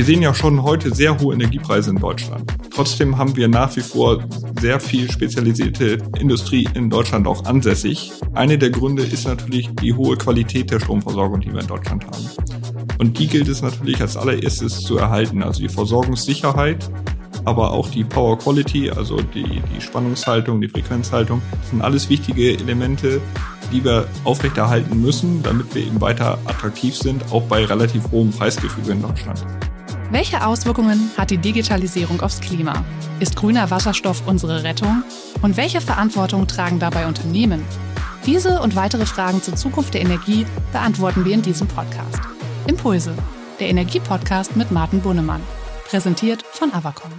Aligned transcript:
Wir 0.00 0.06
sehen 0.06 0.22
ja 0.22 0.32
schon 0.32 0.62
heute 0.62 0.94
sehr 0.94 1.20
hohe 1.20 1.34
Energiepreise 1.34 1.90
in 1.90 1.96
Deutschland. 1.96 2.50
Trotzdem 2.74 3.18
haben 3.18 3.36
wir 3.36 3.48
nach 3.48 3.76
wie 3.76 3.82
vor 3.82 4.24
sehr 4.58 4.80
viel 4.80 5.10
spezialisierte 5.10 5.98
Industrie 6.18 6.66
in 6.72 6.88
Deutschland 6.88 7.26
auch 7.26 7.44
ansässig. 7.44 8.10
Eine 8.32 8.56
der 8.56 8.70
Gründe 8.70 9.02
ist 9.02 9.26
natürlich 9.26 9.68
die 9.74 9.92
hohe 9.92 10.16
Qualität 10.16 10.70
der 10.70 10.80
Stromversorgung, 10.80 11.40
die 11.42 11.52
wir 11.52 11.60
in 11.60 11.66
Deutschland 11.66 12.06
haben. 12.06 12.26
Und 12.96 13.18
die 13.18 13.26
gilt 13.26 13.46
es 13.48 13.60
natürlich 13.60 14.00
als 14.00 14.16
allererstes 14.16 14.80
zu 14.80 14.96
erhalten, 14.96 15.42
also 15.42 15.60
die 15.60 15.68
Versorgungssicherheit, 15.68 16.90
aber 17.44 17.70
auch 17.70 17.90
die 17.90 18.04
Power 18.04 18.38
Quality, 18.38 18.90
also 18.90 19.20
die, 19.20 19.44
die 19.44 19.80
Spannungshaltung, 19.82 20.62
die 20.62 20.68
Frequenzhaltung, 20.68 21.42
sind 21.70 21.82
alles 21.82 22.08
wichtige 22.08 22.56
Elemente, 22.56 23.20
die 23.70 23.84
wir 23.84 24.08
aufrechterhalten 24.24 25.02
müssen, 25.02 25.42
damit 25.42 25.74
wir 25.74 25.82
eben 25.82 26.00
weiter 26.00 26.38
attraktiv 26.46 26.96
sind, 26.96 27.22
auch 27.32 27.42
bei 27.42 27.66
relativ 27.66 28.10
hohem 28.10 28.30
Preisgefüge 28.30 28.92
in 28.92 29.02
Deutschland. 29.02 29.44
Welche 30.12 30.44
Auswirkungen 30.44 31.12
hat 31.16 31.30
die 31.30 31.38
Digitalisierung 31.38 32.20
aufs 32.20 32.40
Klima? 32.40 32.84
Ist 33.20 33.36
grüner 33.36 33.70
Wasserstoff 33.70 34.26
unsere 34.26 34.64
Rettung? 34.64 35.04
Und 35.40 35.56
welche 35.56 35.80
Verantwortung 35.80 36.48
tragen 36.48 36.80
dabei 36.80 37.06
Unternehmen? 37.06 37.64
Diese 38.26 38.60
und 38.60 38.74
weitere 38.74 39.06
Fragen 39.06 39.40
zur 39.40 39.54
Zukunft 39.54 39.94
der 39.94 40.00
Energie 40.00 40.46
beantworten 40.72 41.24
wir 41.24 41.32
in 41.32 41.42
diesem 41.42 41.68
Podcast. 41.68 42.18
Impulse, 42.66 43.14
der 43.60 43.68
Energiepodcast 43.68 44.56
mit 44.56 44.72
Martin 44.72 45.00
Bunnemann. 45.00 45.42
Präsentiert 45.84 46.42
von 46.42 46.72
Avacom. 46.72 47.12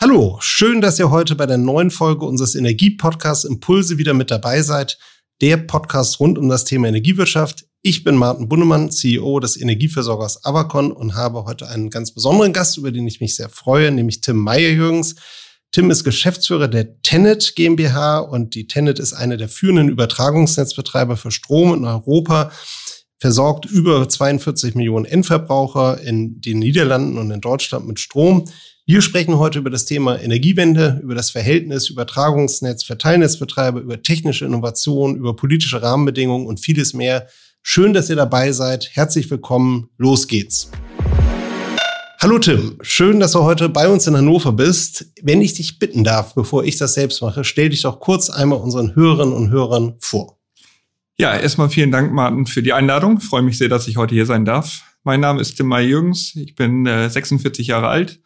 Hallo, 0.00 0.38
schön, 0.40 0.80
dass 0.80 0.98
ihr 0.98 1.10
heute 1.10 1.34
bei 1.36 1.44
der 1.44 1.58
neuen 1.58 1.90
Folge 1.90 2.24
unseres 2.24 2.54
Energiepodcasts 2.54 3.44
Impulse 3.44 3.98
wieder 3.98 4.14
mit 4.14 4.30
dabei 4.30 4.62
seid. 4.62 4.98
Der 5.42 5.58
Podcast 5.58 6.20
rund 6.20 6.38
um 6.38 6.48
das 6.48 6.64
Thema 6.64 6.88
Energiewirtschaft. 6.88 7.67
Ich 7.82 8.02
bin 8.02 8.16
Martin 8.16 8.48
Bunnemann, 8.48 8.90
CEO 8.90 9.38
des 9.38 9.56
Energieversorgers 9.56 10.44
Avacon 10.44 10.90
und 10.90 11.14
habe 11.14 11.44
heute 11.44 11.68
einen 11.68 11.90
ganz 11.90 12.12
besonderen 12.12 12.52
Gast, 12.52 12.76
über 12.76 12.90
den 12.90 13.06
ich 13.06 13.20
mich 13.20 13.36
sehr 13.36 13.48
freue, 13.48 13.92
nämlich 13.92 14.20
Tim 14.20 14.36
Meyer-Jürgens. 14.38 15.14
Tim 15.70 15.88
ist 15.88 16.02
Geschäftsführer 16.02 16.66
der 16.66 17.00
Tenet 17.02 17.54
GmbH 17.54 18.18
und 18.18 18.56
die 18.56 18.66
Tenet 18.66 18.98
ist 18.98 19.12
eine 19.12 19.36
der 19.36 19.48
führenden 19.48 19.90
Übertragungsnetzbetreiber 19.90 21.16
für 21.16 21.30
Strom 21.30 21.72
in 21.72 21.84
Europa, 21.84 22.50
versorgt 23.20 23.66
über 23.66 24.08
42 24.08 24.74
Millionen 24.74 25.04
Endverbraucher 25.04 26.00
in 26.00 26.40
den 26.40 26.58
Niederlanden 26.58 27.16
und 27.16 27.30
in 27.30 27.40
Deutschland 27.40 27.86
mit 27.86 28.00
Strom. 28.00 28.46
Wir 28.86 29.02
sprechen 29.02 29.38
heute 29.38 29.60
über 29.60 29.70
das 29.70 29.84
Thema 29.84 30.18
Energiewende, 30.20 30.98
über 31.02 31.14
das 31.14 31.30
Verhältnis 31.30 31.90
Übertragungsnetz, 31.90 32.82
Verteilnetzbetreiber, 32.82 33.80
über 33.80 34.02
technische 34.02 34.46
Innovation, 34.46 35.14
über 35.14 35.36
politische 35.36 35.80
Rahmenbedingungen 35.80 36.46
und 36.46 36.58
vieles 36.58 36.92
mehr. 36.92 37.28
Schön, 37.70 37.92
dass 37.92 38.08
ihr 38.08 38.16
dabei 38.16 38.52
seid. 38.52 38.88
Herzlich 38.94 39.30
willkommen. 39.30 39.90
Los 39.98 40.26
geht's. 40.26 40.70
Hallo 42.18 42.38
Tim, 42.38 42.78
schön, 42.80 43.20
dass 43.20 43.32
du 43.32 43.40
heute 43.40 43.68
bei 43.68 43.90
uns 43.90 44.06
in 44.06 44.16
Hannover 44.16 44.52
bist. 44.52 45.12
Wenn 45.20 45.42
ich 45.42 45.52
dich 45.52 45.78
bitten 45.78 46.02
darf, 46.02 46.34
bevor 46.34 46.64
ich 46.64 46.78
das 46.78 46.94
selbst 46.94 47.20
mache, 47.20 47.44
stell 47.44 47.68
dich 47.68 47.82
doch 47.82 48.00
kurz 48.00 48.30
einmal 48.30 48.58
unseren 48.58 48.96
Hörerinnen 48.96 49.34
und 49.34 49.50
Hörern 49.50 49.96
vor. 49.98 50.38
Ja, 51.18 51.36
erstmal 51.36 51.68
vielen 51.68 51.90
Dank, 51.90 52.10
Martin, 52.10 52.46
für 52.46 52.62
die 52.62 52.72
Einladung. 52.72 53.18
Ich 53.18 53.24
freue 53.24 53.42
mich 53.42 53.58
sehr, 53.58 53.68
dass 53.68 53.86
ich 53.86 53.98
heute 53.98 54.14
hier 54.14 54.24
sein 54.24 54.46
darf. 54.46 54.80
Mein 55.04 55.20
Name 55.20 55.42
ist 55.42 55.56
Tim 55.56 55.66
May-Jürgens. 55.66 56.36
Ich 56.36 56.54
bin 56.54 56.86
äh, 56.86 57.10
46 57.10 57.66
Jahre 57.66 57.88
alt 57.88 58.18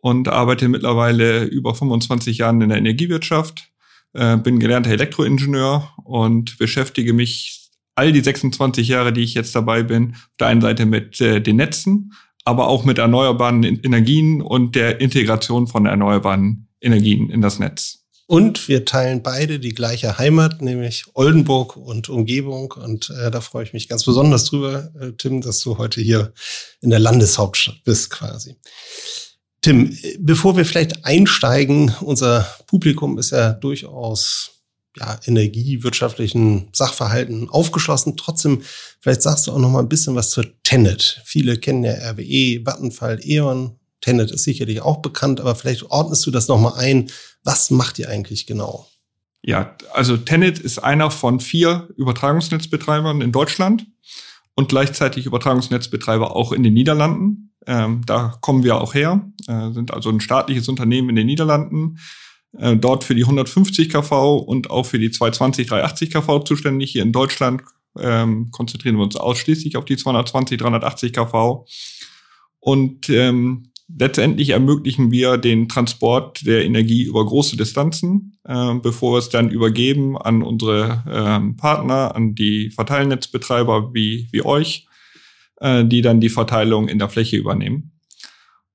und 0.00 0.28
arbeite 0.28 0.68
mittlerweile 0.68 1.42
über 1.42 1.74
25 1.74 2.38
Jahren 2.38 2.60
in 2.60 2.68
der 2.68 2.78
Energiewirtschaft. 2.78 3.68
Äh, 4.12 4.36
bin 4.36 4.60
gelernter 4.60 4.90
Elektroingenieur 4.90 5.92
und 6.04 6.56
beschäftige 6.58 7.14
mich 7.14 7.65
all 7.96 8.12
die 8.12 8.20
26 8.20 8.86
Jahre, 8.86 9.12
die 9.12 9.22
ich 9.22 9.34
jetzt 9.34 9.54
dabei 9.54 9.82
bin, 9.82 10.12
auf 10.12 10.36
der 10.38 10.46
einen 10.46 10.60
Seite 10.60 10.86
mit 10.86 11.20
äh, 11.20 11.40
den 11.40 11.56
Netzen, 11.56 12.12
aber 12.44 12.68
auch 12.68 12.84
mit 12.84 12.98
erneuerbaren 12.98 13.64
Energien 13.64 14.40
und 14.40 14.76
der 14.76 15.00
Integration 15.00 15.66
von 15.66 15.86
erneuerbaren 15.86 16.68
Energien 16.80 17.30
in 17.30 17.40
das 17.40 17.58
Netz. 17.58 18.04
Und 18.28 18.66
wir 18.68 18.84
teilen 18.84 19.22
beide 19.22 19.60
die 19.60 19.74
gleiche 19.74 20.18
Heimat, 20.18 20.60
nämlich 20.60 21.04
Oldenburg 21.14 21.76
und 21.76 22.08
Umgebung. 22.08 22.72
Und 22.72 23.10
äh, 23.10 23.30
da 23.30 23.40
freue 23.40 23.64
ich 23.64 23.72
mich 23.72 23.88
ganz 23.88 24.04
besonders 24.04 24.44
drüber, 24.44 24.90
äh, 25.00 25.12
Tim, 25.16 25.40
dass 25.40 25.60
du 25.60 25.78
heute 25.78 26.00
hier 26.00 26.32
in 26.80 26.90
der 26.90 26.98
Landeshauptstadt 26.98 27.84
bist 27.84 28.10
quasi. 28.10 28.56
Tim, 29.62 29.92
äh, 30.02 30.16
bevor 30.18 30.56
wir 30.56 30.64
vielleicht 30.64 31.04
einsteigen, 31.04 31.94
unser 32.00 32.46
Publikum 32.66 33.16
ist 33.18 33.30
ja 33.30 33.52
durchaus 33.52 34.55
ja, 34.98 35.18
energiewirtschaftlichen 35.26 36.68
Sachverhalten 36.72 37.48
aufgeschlossen. 37.48 38.16
Trotzdem, 38.16 38.62
vielleicht 39.00 39.22
sagst 39.22 39.46
du 39.46 39.52
auch 39.52 39.58
noch 39.58 39.70
mal 39.70 39.80
ein 39.80 39.88
bisschen 39.88 40.14
was 40.14 40.30
zur 40.30 40.46
Tenet. 40.62 41.20
Viele 41.24 41.58
kennen 41.58 41.84
ja 41.84 41.92
RWE, 41.92 42.64
Vattenfall, 42.64 43.20
E.ON. 43.22 43.78
Tenet 44.00 44.30
ist 44.30 44.44
sicherlich 44.44 44.80
auch 44.82 44.98
bekannt, 44.98 45.40
aber 45.40 45.54
vielleicht 45.54 45.84
ordnest 45.84 46.26
du 46.26 46.30
das 46.30 46.48
noch 46.48 46.60
mal 46.60 46.74
ein. 46.74 47.10
Was 47.44 47.70
macht 47.70 47.98
ihr 47.98 48.08
eigentlich 48.08 48.46
genau? 48.46 48.86
Ja, 49.42 49.76
also 49.92 50.16
Tenet 50.16 50.58
ist 50.58 50.78
einer 50.78 51.10
von 51.10 51.40
vier 51.40 51.88
Übertragungsnetzbetreibern 51.96 53.20
in 53.20 53.32
Deutschland 53.32 53.86
und 54.54 54.68
gleichzeitig 54.68 55.26
Übertragungsnetzbetreiber 55.26 56.34
auch 56.34 56.52
in 56.52 56.62
den 56.62 56.74
Niederlanden. 56.74 57.52
Ähm, 57.66 58.02
da 58.06 58.36
kommen 58.40 58.64
wir 58.64 58.80
auch 58.80 58.94
her, 58.94 59.28
äh, 59.46 59.70
sind 59.72 59.92
also 59.92 60.08
ein 60.08 60.20
staatliches 60.20 60.68
Unternehmen 60.68 61.10
in 61.10 61.16
den 61.16 61.26
Niederlanden 61.26 61.98
äh, 62.58 62.76
dort 62.76 63.04
für 63.04 63.14
die 63.14 63.24
150 63.24 63.88
kV 63.88 64.36
und 64.38 64.70
auch 64.70 64.86
für 64.86 64.98
die 64.98 65.10
220, 65.10 65.66
380 65.66 66.10
kV 66.10 66.40
zuständig. 66.40 66.92
Hier 66.92 67.02
in 67.02 67.12
Deutschland 67.12 67.62
ähm, 67.98 68.50
konzentrieren 68.50 68.96
wir 68.96 69.04
uns 69.04 69.16
ausschließlich 69.16 69.76
auf 69.76 69.84
die 69.84 69.96
220, 69.96 70.58
380 70.58 71.12
kV. 71.12 71.66
Und 72.60 73.08
ähm, 73.10 73.70
letztendlich 73.88 74.50
ermöglichen 74.50 75.10
wir 75.10 75.38
den 75.38 75.68
Transport 75.68 76.46
der 76.46 76.64
Energie 76.64 77.04
über 77.04 77.24
große 77.24 77.56
Distanzen, 77.56 78.38
äh, 78.44 78.74
bevor 78.74 79.14
wir 79.14 79.18
es 79.18 79.28
dann 79.28 79.50
übergeben 79.50 80.18
an 80.18 80.42
unsere 80.42 81.02
äh, 81.06 81.56
Partner, 81.56 82.14
an 82.14 82.34
die 82.34 82.70
Verteilnetzbetreiber 82.70 83.94
wie, 83.94 84.28
wie 84.32 84.44
euch, 84.44 84.86
äh, 85.60 85.84
die 85.84 86.02
dann 86.02 86.20
die 86.20 86.28
Verteilung 86.28 86.88
in 86.88 86.98
der 86.98 87.08
Fläche 87.08 87.36
übernehmen. 87.36 87.92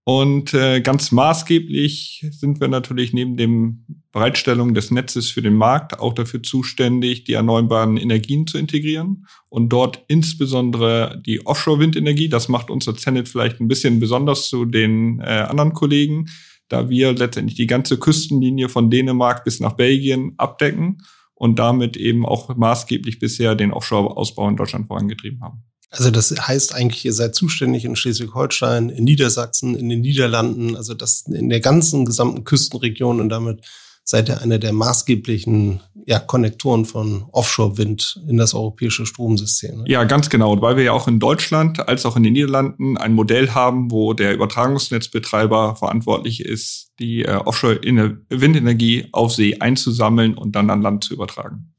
Und 0.04 0.56
äh, 0.56 0.82
ganz 0.82 1.12
maßgeblich 1.12 2.26
sind 2.32 2.60
wir 2.60 2.68
natürlich 2.68 3.14
neben 3.14 3.38
dem 3.38 3.86
Bereitstellung 4.12 4.74
des 4.74 4.90
Netzes 4.90 5.30
für 5.30 5.44
den 5.44 5.54
Markt 5.54 6.00
auch 6.00 6.14
dafür 6.14 6.42
zuständig, 6.42 7.24
die 7.24 7.34
erneuerbaren 7.34 7.98
Energien 7.98 8.48
zu 8.48 8.58
integrieren 8.58 9.28
und 9.50 9.70
dort 9.70 10.04
insbesondere 10.08 11.22
die 11.24 11.46
Offshore-Windenergie. 11.46 12.30
Das 12.30 12.50
macht 12.50 12.72
unser 12.72 12.96
Zenit 12.96 13.30
vielleicht 13.30 13.62
ein 13.62 13.68
bisschen 13.68 14.00
besonders 14.00 14.50
zu 14.50 14.66
den 14.66 15.20
äh, 15.20 15.46
anderen 15.48 15.74
Kollegen, 15.74 16.26
da 16.68 16.90
wir 16.90 17.14
letztendlich 17.14 17.56
die 17.56 17.68
ganze 17.68 18.00
Küstenlinie 18.00 18.70
von 18.70 18.90
Dänemark 18.90 19.44
bis 19.44 19.60
nach 19.60 19.74
Belgien 19.74 20.34
abdecken 20.38 21.04
und 21.36 21.60
damit 21.60 21.96
eben 21.96 22.26
auch 22.26 22.56
maßgeblich 22.56 23.20
bisher 23.20 23.54
den 23.54 23.72
Offshore-Ausbau 23.72 24.50
in 24.50 24.58
Deutschland 24.58 24.88
vorangetrieben 24.88 25.42
haben. 25.42 25.64
Also 25.92 26.10
das 26.10 26.32
heißt 26.32 26.74
eigentlich, 26.74 27.04
ihr 27.04 27.14
seid 27.14 27.36
zuständig 27.36 27.84
in 27.84 27.98
Schleswig-Holstein, 27.98 28.90
in 28.90 29.04
Niedersachsen, 29.04 29.76
in 29.76 29.90
den 29.90 30.00
Niederlanden, 30.00 30.78
also 30.78 30.94
das 30.94 31.26
in 31.28 31.50
der 31.50 31.60
ganzen 31.60 32.06
gesamten 32.06 32.46
Küstenregion 32.46 33.20
und 33.20 33.28
damit 33.28 33.62
seid 34.04 34.30
ihr 34.30 34.42
einer 34.42 34.58
der 34.58 34.74
maßgeblichen 34.74 35.82
ja, 36.06 36.20
Konnektoren 36.20 36.86
von 36.86 37.26
Offshore-Wind 37.32 38.22
in 38.28 38.38
das 38.38 38.54
europäische 38.54 39.06
Stromsystem. 39.06 39.80
Ne? 39.80 39.84
Ja, 39.88 40.04
ganz 40.06 40.30
genau, 40.30 40.60
weil 40.62 40.76
wir 40.78 40.84
ja 40.84 40.92
auch 40.92 41.08
in 41.08 41.20
Deutschland 41.20 41.88
als 41.88 42.06
auch 42.06 42.16
in 42.16 42.24
den 42.24 42.34
Niederlanden 42.34 42.98
ein 42.98 43.14
Modell 43.14 43.52
haben, 43.52 43.92
wo 43.92 44.14
der 44.14 44.34
Übertragungsnetzbetreiber 44.34 45.76
verantwortlich 45.76 46.44
ist, 46.44 46.92
die 47.00 47.24
äh, 47.24 47.36
Offshore-Windenergie 47.36 49.08
auf 49.12 49.34
See 49.34 49.58
einzusammeln 49.60 50.36
und 50.36 50.56
dann 50.56 50.70
an 50.70 50.82
Land 50.82 51.04
zu 51.04 51.14
übertragen. 51.14 51.71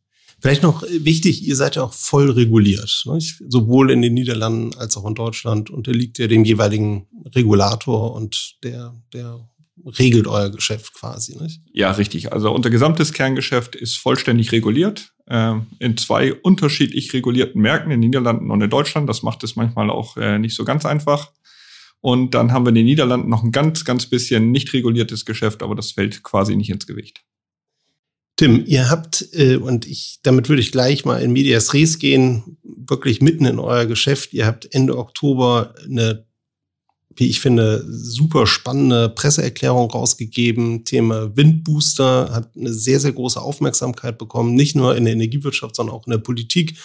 Vielleicht 0.42 0.64
noch 0.64 0.82
wichtig, 0.82 1.46
ihr 1.46 1.54
seid 1.54 1.76
ja 1.76 1.84
auch 1.84 1.92
voll 1.92 2.28
reguliert, 2.28 3.04
nicht? 3.06 3.40
sowohl 3.48 3.92
in 3.92 4.02
den 4.02 4.12
Niederlanden 4.14 4.74
als 4.76 4.96
auch 4.96 5.06
in 5.06 5.14
Deutschland 5.14 5.70
unterliegt 5.70 6.18
ihr 6.18 6.26
dem 6.26 6.44
jeweiligen 6.44 7.06
Regulator 7.32 8.12
und 8.12 8.56
der, 8.64 8.92
der 9.12 9.48
regelt 9.86 10.26
euer 10.26 10.50
Geschäft 10.50 10.94
quasi, 10.94 11.40
nicht? 11.40 11.60
Ja, 11.72 11.92
richtig. 11.92 12.32
Also 12.32 12.50
unser 12.52 12.70
gesamtes 12.70 13.12
Kerngeschäft 13.12 13.76
ist 13.76 13.96
vollständig 13.96 14.50
reguliert 14.50 15.12
äh, 15.26 15.54
in 15.78 15.96
zwei 15.96 16.34
unterschiedlich 16.34 17.12
regulierten 17.12 17.62
Märkten, 17.62 17.92
in 17.92 18.00
den 18.00 18.10
Niederlanden 18.10 18.50
und 18.50 18.60
in 18.60 18.70
Deutschland. 18.70 19.08
Das 19.08 19.22
macht 19.22 19.44
es 19.44 19.54
manchmal 19.54 19.90
auch 19.90 20.16
äh, 20.16 20.40
nicht 20.40 20.56
so 20.56 20.64
ganz 20.64 20.84
einfach. 20.84 21.30
Und 22.00 22.34
dann 22.34 22.50
haben 22.50 22.64
wir 22.64 22.70
in 22.70 22.74
den 22.74 22.86
Niederlanden 22.86 23.30
noch 23.30 23.44
ein 23.44 23.52
ganz, 23.52 23.84
ganz 23.84 24.06
bisschen 24.06 24.50
nicht 24.50 24.72
reguliertes 24.72 25.24
Geschäft, 25.24 25.62
aber 25.62 25.76
das 25.76 25.92
fällt 25.92 26.24
quasi 26.24 26.56
nicht 26.56 26.70
ins 26.70 26.88
Gewicht. 26.88 27.22
Tim, 28.42 28.64
ihr 28.66 28.90
habt, 28.90 29.28
äh, 29.34 29.54
und 29.54 29.86
ich, 29.86 30.18
damit 30.24 30.48
würde 30.48 30.62
ich 30.62 30.72
gleich 30.72 31.04
mal 31.04 31.22
in 31.22 31.32
Medias 31.32 31.74
Res 31.74 32.00
gehen, 32.00 32.58
wirklich 32.64 33.20
mitten 33.20 33.44
in 33.44 33.60
euer 33.60 33.86
Geschäft. 33.86 34.32
Ihr 34.32 34.46
habt 34.46 34.74
Ende 34.74 34.98
Oktober 34.98 35.76
eine, 35.84 36.26
wie 37.14 37.28
ich 37.28 37.38
finde, 37.38 37.86
super 37.88 38.48
spannende 38.48 39.10
Presseerklärung 39.10 39.88
rausgegeben. 39.92 40.84
Thema 40.84 41.36
Windbooster 41.36 42.30
hat 42.34 42.56
eine 42.56 42.72
sehr, 42.72 42.98
sehr 42.98 43.12
große 43.12 43.40
Aufmerksamkeit 43.40 44.18
bekommen, 44.18 44.56
nicht 44.56 44.74
nur 44.74 44.96
in 44.96 45.04
der 45.04 45.12
Energiewirtschaft, 45.12 45.76
sondern 45.76 45.94
auch 45.94 46.08
in 46.08 46.10
der 46.10 46.18
Politik. 46.18 46.76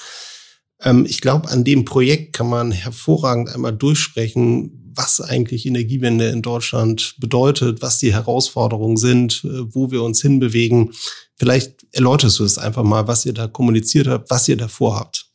Ähm, 0.84 1.08
ich 1.10 1.22
glaube, 1.22 1.50
an 1.50 1.64
dem 1.64 1.86
Projekt 1.86 2.34
kann 2.34 2.50
man 2.50 2.72
hervorragend 2.72 3.50
einmal 3.50 3.76
durchsprechen, 3.76 4.94
was 4.94 5.22
eigentlich 5.22 5.66
Energiewende 5.66 6.28
in 6.28 6.44
Deutschland 6.44 7.16
bedeutet, 7.18 7.82
was 7.82 7.98
die 7.98 8.14
Herausforderungen 8.14 8.98
sind, 8.98 9.44
äh, 9.44 9.74
wo 9.74 9.90
wir 9.90 10.04
uns 10.04 10.22
hinbewegen. 10.22 10.92
Vielleicht 11.38 11.86
erläuterst 11.92 12.40
du 12.40 12.44
es 12.44 12.58
einfach 12.58 12.84
mal, 12.84 13.08
was 13.08 13.26
ihr 13.26 13.34
da 13.34 13.48
kommuniziert 13.48 14.08
habt, 14.08 14.30
was 14.30 14.48
ihr 14.48 14.58
da 14.58 14.68
vorhabt. 14.68 15.30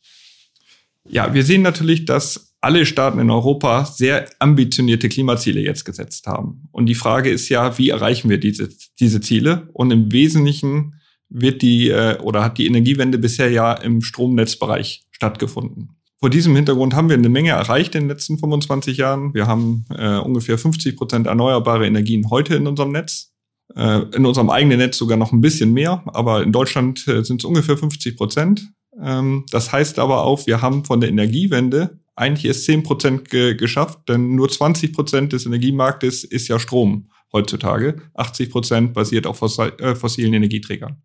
Ja, 1.09 1.33
wir 1.33 1.45
sehen 1.45 1.63
natürlich, 1.63 2.05
dass 2.05 2.55
alle 2.61 2.87
Staaten 2.87 3.19
in 3.19 3.31
Europa 3.31 3.85
sehr 3.85 4.29
ambitionierte 4.39 5.09
Klimaziele 5.09 5.61
jetzt 5.61 5.85
gesetzt 5.85 6.27
haben. 6.27 6.69
Und 6.71 6.87
die 6.87 6.95
Frage 6.95 7.31
ist 7.31 7.49
ja, 7.49 7.77
wie 7.79 7.91
erreichen 7.91 8.31
wir 8.31 8.39
diese, 8.39 8.69
diese 9.01 9.21
Ziele? 9.21 9.69
Und 9.73 9.91
im 9.91 10.13
Wesentlichen 10.13 11.01
wird 11.29 11.63
die 11.63 11.89
äh, 11.89 12.19
oder 12.19 12.45
hat 12.45 12.59
die 12.59 12.67
Energiewende 12.67 13.19
bisher 13.19 13.51
ja 13.51 13.73
im 13.73 14.01
Stromnetzbereich 14.01 15.05
stattgefunden. 15.11 15.97
Vor 16.21 16.31
diesem 16.31 16.55
Hintergrund 16.55 16.95
haben 16.95 17.09
wir 17.09 17.17
eine 17.17 17.29
Menge 17.29 17.51
erreicht 17.51 17.97
in 17.97 18.03
den 18.03 18.11
letzten 18.11 18.39
25 18.39 18.97
Jahren. 18.97 19.35
Wir 19.35 19.49
haben 19.49 19.85
äh, 19.91 20.19
ungefähr 20.19 20.57
50 20.57 20.97
Prozent 20.97 21.27
erneuerbare 21.27 21.85
Energien 21.85 22.31
heute 22.31 22.55
in 22.55 22.69
unserem 22.69 22.93
Netz. 22.93 23.32
Äh, 23.77 24.03
in 24.15 24.27
unserem 24.27 24.51
eigenen 24.51 24.79
Netz 24.79 24.99
sogar 24.99 25.17
noch 25.17 25.33
ein 25.33 25.41
bisschen 25.41 25.73
mehr, 25.73 26.03
aber 26.07 26.43
in 26.43 26.53
Deutschland 26.53 27.07
äh, 27.09 27.25
sind 27.25 27.41
es 27.41 27.45
ungefähr 27.45 27.77
50 27.77 28.17
Prozent. 28.17 28.73
Ähm, 29.01 29.47
das 29.51 29.73
heißt 29.73 29.99
aber 29.99 30.25
auch, 30.25 30.47
wir 30.47 30.61
haben 30.61 30.85
von 30.85 31.01
der 31.01 31.11
Energiewende 31.11 32.01
eigentlich 32.15 32.45
erst 32.45 32.65
10 32.65 32.83
Prozent 32.83 33.31
ge 33.31 33.55
geschafft, 33.55 34.01
denn 34.09 34.35
nur 34.35 34.49
20 34.49 34.93
Prozent 34.93 35.33
des 35.33 35.47
Energiemarktes 35.47 36.25
ist 36.25 36.49
ja 36.49 36.59
Strom 36.59 37.09
heutzutage. 37.33 37.97
80 38.15 38.51
Prozent 38.51 38.93
basiert 38.93 39.27
auf 39.27 39.41
äh, 39.59 39.95
fossilen 39.95 40.35
Energieträgern. 40.35 41.03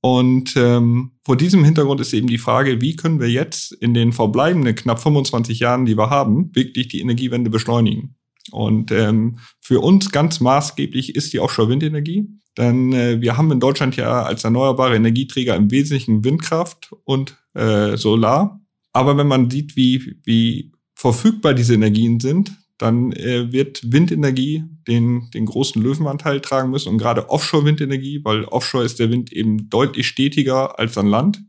Und 0.00 0.54
ähm, 0.56 1.12
vor 1.24 1.36
diesem 1.36 1.64
Hintergrund 1.64 2.00
ist 2.00 2.12
eben 2.12 2.28
die 2.28 2.38
Frage, 2.38 2.80
wie 2.80 2.94
können 2.94 3.20
wir 3.20 3.28
jetzt 3.28 3.72
in 3.72 3.94
den 3.94 4.12
verbleibenden 4.12 4.74
knapp 4.74 5.00
25 5.00 5.58
Jahren, 5.58 5.86
die 5.86 5.98
wir 5.98 6.08
haben, 6.08 6.54
wirklich 6.54 6.88
die 6.88 7.00
Energiewende 7.00 7.50
beschleunigen. 7.50 8.14
Und 8.50 8.90
ähm, 8.90 9.38
für 9.60 9.80
uns 9.80 10.10
ganz 10.10 10.40
maßgeblich 10.40 11.14
ist 11.14 11.32
die 11.32 11.40
Offshore-Windenergie, 11.40 12.28
denn 12.56 12.92
äh, 12.92 13.20
wir 13.20 13.36
haben 13.36 13.52
in 13.52 13.60
Deutschland 13.60 13.96
ja 13.96 14.22
als 14.22 14.44
erneuerbare 14.44 14.96
Energieträger 14.96 15.54
im 15.54 15.70
Wesentlichen 15.70 16.24
Windkraft 16.24 16.90
und 17.04 17.36
äh, 17.54 17.96
Solar. 17.96 18.60
Aber 18.92 19.16
wenn 19.16 19.28
man 19.28 19.50
sieht, 19.50 19.76
wie, 19.76 20.16
wie 20.24 20.72
verfügbar 20.94 21.54
diese 21.54 21.74
Energien 21.74 22.18
sind, 22.18 22.52
dann 22.78 23.12
äh, 23.12 23.52
wird 23.52 23.92
Windenergie 23.92 24.64
den, 24.86 25.30
den 25.34 25.46
großen 25.46 25.82
Löwenanteil 25.82 26.40
tragen 26.40 26.70
müssen 26.70 26.90
und 26.90 26.98
gerade 26.98 27.28
Offshore-Windenergie, 27.28 28.24
weil 28.24 28.44
Offshore 28.44 28.84
ist 28.84 28.98
der 28.98 29.10
Wind 29.10 29.32
eben 29.32 29.68
deutlich 29.68 30.06
stetiger 30.06 30.78
als 30.78 30.96
an 30.96 31.08
Land. 31.08 31.42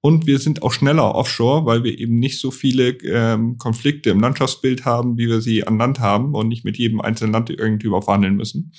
Und 0.00 0.26
wir 0.26 0.38
sind 0.38 0.62
auch 0.62 0.72
schneller 0.72 1.14
offshore, 1.14 1.66
weil 1.66 1.82
wir 1.82 1.98
eben 1.98 2.18
nicht 2.18 2.40
so 2.40 2.50
viele 2.50 2.90
ähm, 3.04 3.58
Konflikte 3.58 4.10
im 4.10 4.20
Landschaftsbild 4.20 4.84
haben, 4.84 5.18
wie 5.18 5.28
wir 5.28 5.40
sie 5.40 5.66
an 5.66 5.78
Land 5.78 5.98
haben 5.98 6.34
und 6.34 6.48
nicht 6.48 6.64
mit 6.64 6.78
jedem 6.78 7.00
einzelnen 7.00 7.32
Land 7.32 7.50
irgendwie 7.50 7.88
verhandeln 7.88 8.36
müssen. 8.36 8.72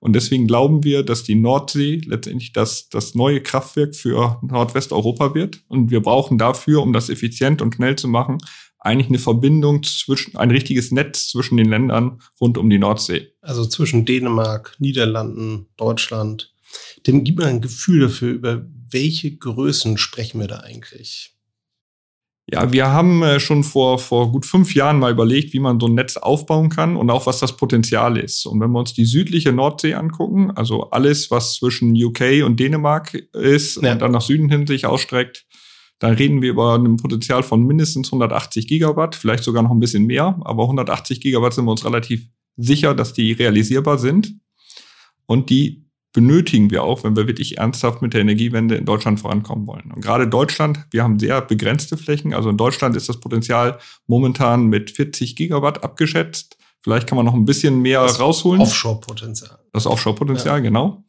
Und 0.00 0.14
deswegen 0.14 0.48
glauben 0.48 0.82
wir, 0.82 1.04
dass 1.04 1.22
die 1.22 1.36
Nordsee 1.36 2.00
letztendlich 2.04 2.52
das, 2.52 2.88
das 2.88 3.14
neue 3.14 3.40
Kraftwerk 3.40 3.94
für 3.94 4.40
Nordwesteuropa 4.42 5.34
wird. 5.34 5.60
Und 5.68 5.92
wir 5.92 6.00
brauchen 6.00 6.38
dafür, 6.38 6.82
um 6.82 6.92
das 6.92 7.08
effizient 7.08 7.62
und 7.62 7.76
schnell 7.76 7.94
zu 7.94 8.08
machen, 8.08 8.38
eigentlich 8.80 9.08
eine 9.08 9.20
Verbindung 9.20 9.84
zwischen, 9.84 10.36
ein 10.36 10.50
richtiges 10.50 10.90
Netz 10.90 11.28
zwischen 11.28 11.56
den 11.56 11.68
Ländern 11.68 12.20
rund 12.40 12.58
um 12.58 12.68
die 12.68 12.78
Nordsee. 12.78 13.28
Also 13.42 13.64
zwischen 13.64 14.04
Dänemark, 14.04 14.74
Niederlanden, 14.80 15.66
Deutschland. 15.76 16.51
Dem 17.06 17.24
gibt 17.24 17.38
man 17.38 17.48
ein 17.48 17.60
Gefühl 17.60 18.00
dafür, 18.00 18.32
über 18.32 18.66
welche 18.90 19.36
Größen 19.36 19.98
sprechen 19.98 20.40
wir 20.40 20.48
da 20.48 20.58
eigentlich? 20.58 21.36
Ja, 22.50 22.72
wir 22.72 22.88
haben 22.88 23.22
äh, 23.22 23.38
schon 23.38 23.62
vor, 23.62 23.98
vor 23.98 24.32
gut 24.32 24.44
fünf 24.44 24.74
Jahren 24.74 24.98
mal 24.98 25.12
überlegt, 25.12 25.52
wie 25.52 25.60
man 25.60 25.78
so 25.78 25.86
ein 25.86 25.94
Netz 25.94 26.16
aufbauen 26.16 26.70
kann 26.70 26.96
und 26.96 27.08
auch 27.08 27.26
was 27.26 27.38
das 27.38 27.56
Potenzial 27.56 28.18
ist. 28.18 28.46
Und 28.46 28.60
wenn 28.60 28.72
wir 28.72 28.80
uns 28.80 28.94
die 28.94 29.04
südliche 29.04 29.52
Nordsee 29.52 29.94
angucken, 29.94 30.50
also 30.50 30.90
alles, 30.90 31.30
was 31.30 31.54
zwischen 31.54 31.94
UK 31.94 32.44
und 32.44 32.58
Dänemark 32.58 33.14
ist 33.32 33.80
ja. 33.80 33.92
und 33.92 34.02
dann 34.02 34.10
nach 34.10 34.22
Süden 34.22 34.50
hin 34.50 34.66
sich 34.66 34.86
ausstreckt, 34.86 35.46
dann 36.00 36.14
reden 36.14 36.42
wir 36.42 36.50
über 36.50 36.74
ein 36.74 36.96
Potenzial 36.96 37.44
von 37.44 37.64
mindestens 37.64 38.08
180 38.08 38.66
Gigawatt, 38.66 39.14
vielleicht 39.14 39.44
sogar 39.44 39.62
noch 39.62 39.70
ein 39.70 39.78
bisschen 39.78 40.04
mehr, 40.04 40.36
aber 40.42 40.64
180 40.64 41.20
Gigawatt 41.20 41.54
sind 41.54 41.64
wir 41.64 41.70
uns 41.70 41.84
relativ 41.84 42.26
sicher, 42.56 42.92
dass 42.94 43.12
die 43.12 43.32
realisierbar 43.32 43.98
sind. 43.98 44.34
Und 45.26 45.48
die 45.48 45.86
benötigen 46.12 46.70
wir 46.70 46.82
auch, 46.84 47.04
wenn 47.04 47.16
wir 47.16 47.26
wirklich 47.26 47.58
ernsthaft 47.58 48.02
mit 48.02 48.12
der 48.12 48.20
Energiewende 48.20 48.74
in 48.74 48.84
Deutschland 48.84 49.20
vorankommen 49.20 49.66
wollen. 49.66 49.90
Und 49.92 50.02
gerade 50.02 50.28
Deutschland, 50.28 50.86
wir 50.90 51.02
haben 51.02 51.18
sehr 51.18 51.40
begrenzte 51.40 51.96
Flächen. 51.96 52.34
Also 52.34 52.50
in 52.50 52.56
Deutschland 52.56 52.96
ist 52.96 53.08
das 53.08 53.18
Potenzial 53.18 53.78
momentan 54.06 54.66
mit 54.66 54.90
40 54.90 55.36
Gigawatt 55.36 55.82
abgeschätzt. 55.82 56.58
Vielleicht 56.82 57.06
kann 57.06 57.16
man 57.16 57.24
noch 57.24 57.34
ein 57.34 57.44
bisschen 57.44 57.80
mehr 57.80 58.02
das 58.02 58.20
rausholen. 58.20 58.60
Offshore-Potenzial. 58.60 59.58
Das 59.72 59.86
Offshore-Potenzial, 59.86 60.56
ja. 60.56 60.62
genau. 60.62 61.04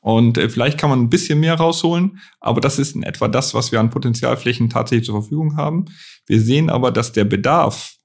Und 0.00 0.38
äh, 0.38 0.48
vielleicht 0.48 0.78
kann 0.78 0.90
man 0.90 1.00
ein 1.00 1.10
bisschen 1.10 1.40
mehr 1.40 1.54
rausholen, 1.54 2.20
aber 2.40 2.60
das 2.60 2.78
ist 2.78 2.94
in 2.94 3.02
etwa 3.02 3.28
das, 3.28 3.52
was 3.52 3.72
wir 3.72 3.80
an 3.80 3.90
Potenzialflächen 3.90 4.70
tatsächlich 4.70 5.06
zur 5.06 5.20
Verfügung 5.20 5.56
haben. 5.56 5.86
Wir 6.26 6.40
sehen 6.40 6.70
aber, 6.70 6.92
dass 6.92 7.12
der 7.12 7.24
Bedarf, 7.24 7.96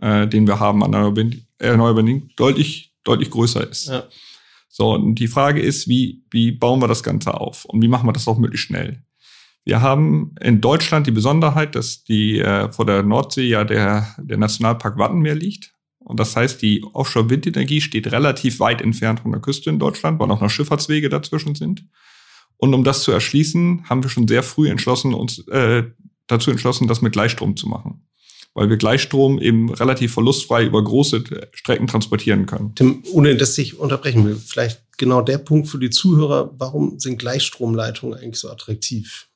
äh, 0.00 0.28
den 0.28 0.46
wir 0.46 0.60
haben 0.60 0.84
an 0.84 0.94
Erneuerbaren, 1.58 2.30
deutlich, 2.36 2.94
deutlich 3.02 3.30
größer 3.30 3.68
ist. 3.68 3.88
Ja. 3.88 4.04
So, 4.72 4.94
und 4.94 5.16
die 5.16 5.26
Frage 5.26 5.60
ist, 5.60 5.88
wie, 5.88 6.22
wie 6.30 6.52
bauen 6.52 6.80
wir 6.80 6.86
das 6.86 7.02
Ganze 7.02 7.34
auf 7.34 7.64
und 7.64 7.82
wie 7.82 7.88
machen 7.88 8.06
wir 8.06 8.12
das 8.12 8.28
auch 8.28 8.38
möglichst 8.38 8.68
schnell? 8.68 9.02
Wir 9.64 9.82
haben 9.82 10.36
in 10.40 10.60
Deutschland 10.60 11.08
die 11.08 11.10
Besonderheit, 11.10 11.74
dass 11.74 12.04
die 12.04 12.38
äh, 12.38 12.70
vor 12.70 12.86
der 12.86 13.02
Nordsee 13.02 13.48
ja 13.48 13.64
der, 13.64 14.14
der 14.18 14.38
Nationalpark 14.38 14.96
Wattenmeer 14.96 15.34
liegt. 15.34 15.74
Und 15.98 16.20
das 16.20 16.36
heißt, 16.36 16.62
die 16.62 16.84
Offshore-Windenergie 16.92 17.80
steht 17.80 18.10
relativ 18.10 18.60
weit 18.60 18.80
entfernt 18.80 19.20
von 19.20 19.32
der 19.32 19.40
Küste 19.40 19.70
in 19.70 19.80
Deutschland, 19.80 20.20
weil 20.20 20.30
auch 20.30 20.40
noch 20.40 20.48
Schifffahrtswege 20.48 21.08
dazwischen 21.08 21.56
sind. 21.56 21.84
Und 22.56 22.72
um 22.72 22.84
das 22.84 23.02
zu 23.02 23.10
erschließen, 23.10 23.88
haben 23.88 24.04
wir 24.04 24.10
schon 24.10 24.28
sehr 24.28 24.44
früh 24.44 24.68
entschlossen, 24.70 25.14
uns 25.14 25.46
äh, 25.48 25.82
dazu 26.28 26.50
entschlossen, 26.52 26.86
das 26.86 27.02
mit 27.02 27.12
Gleichstrom 27.12 27.56
zu 27.56 27.68
machen. 27.68 28.06
Weil 28.54 28.68
wir 28.68 28.76
Gleichstrom 28.76 29.38
eben 29.38 29.72
relativ 29.72 30.12
verlustfrei 30.12 30.64
über 30.64 30.82
große 30.82 31.22
Strecken 31.52 31.86
transportieren 31.86 32.46
können. 32.46 32.74
Tim, 32.74 33.02
ohne 33.12 33.36
dass 33.36 33.56
ich 33.58 33.78
unterbrechen 33.78 34.24
will, 34.26 34.36
vielleicht 34.36 34.82
genau 34.98 35.22
der 35.22 35.38
Punkt 35.38 35.68
für 35.68 35.78
die 35.78 35.90
Zuhörer, 35.90 36.52
warum 36.58 36.98
sind 36.98 37.18
Gleichstromleitungen 37.18 38.18
eigentlich 38.18 38.40
so 38.40 38.50
attraktiv? 38.50 39.28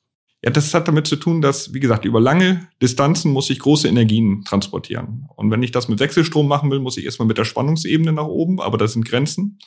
Ja, 0.45 0.51
das 0.51 0.73
hat 0.75 0.87
damit 0.87 1.07
zu 1.07 1.15
tun, 1.15 1.41
dass, 1.41 1.73
wie 1.73 1.79
gesagt, 1.79 2.05
über 2.05 2.21
lange 2.21 2.67
Distanzen 2.79 3.31
muss 3.31 3.49
ich 3.49 3.57
große 3.57 3.87
Energien 3.87 4.43
transportieren. 4.45 5.27
Und 5.35 5.49
wenn 5.49 5.63
ich 5.63 5.71
das 5.71 5.87
mit 5.87 5.99
Wechselstrom 5.99 6.47
machen 6.47 6.69
will, 6.69 6.79
muss 6.79 6.97
ich 6.97 7.05
erstmal 7.05 7.27
mit 7.27 7.39
der 7.39 7.45
Spannungsebene 7.45 8.13
nach 8.13 8.27
oben, 8.27 8.61
aber 8.61 8.77
das 8.77 8.93
sind 8.93 9.05
Grenzen. 9.05 9.57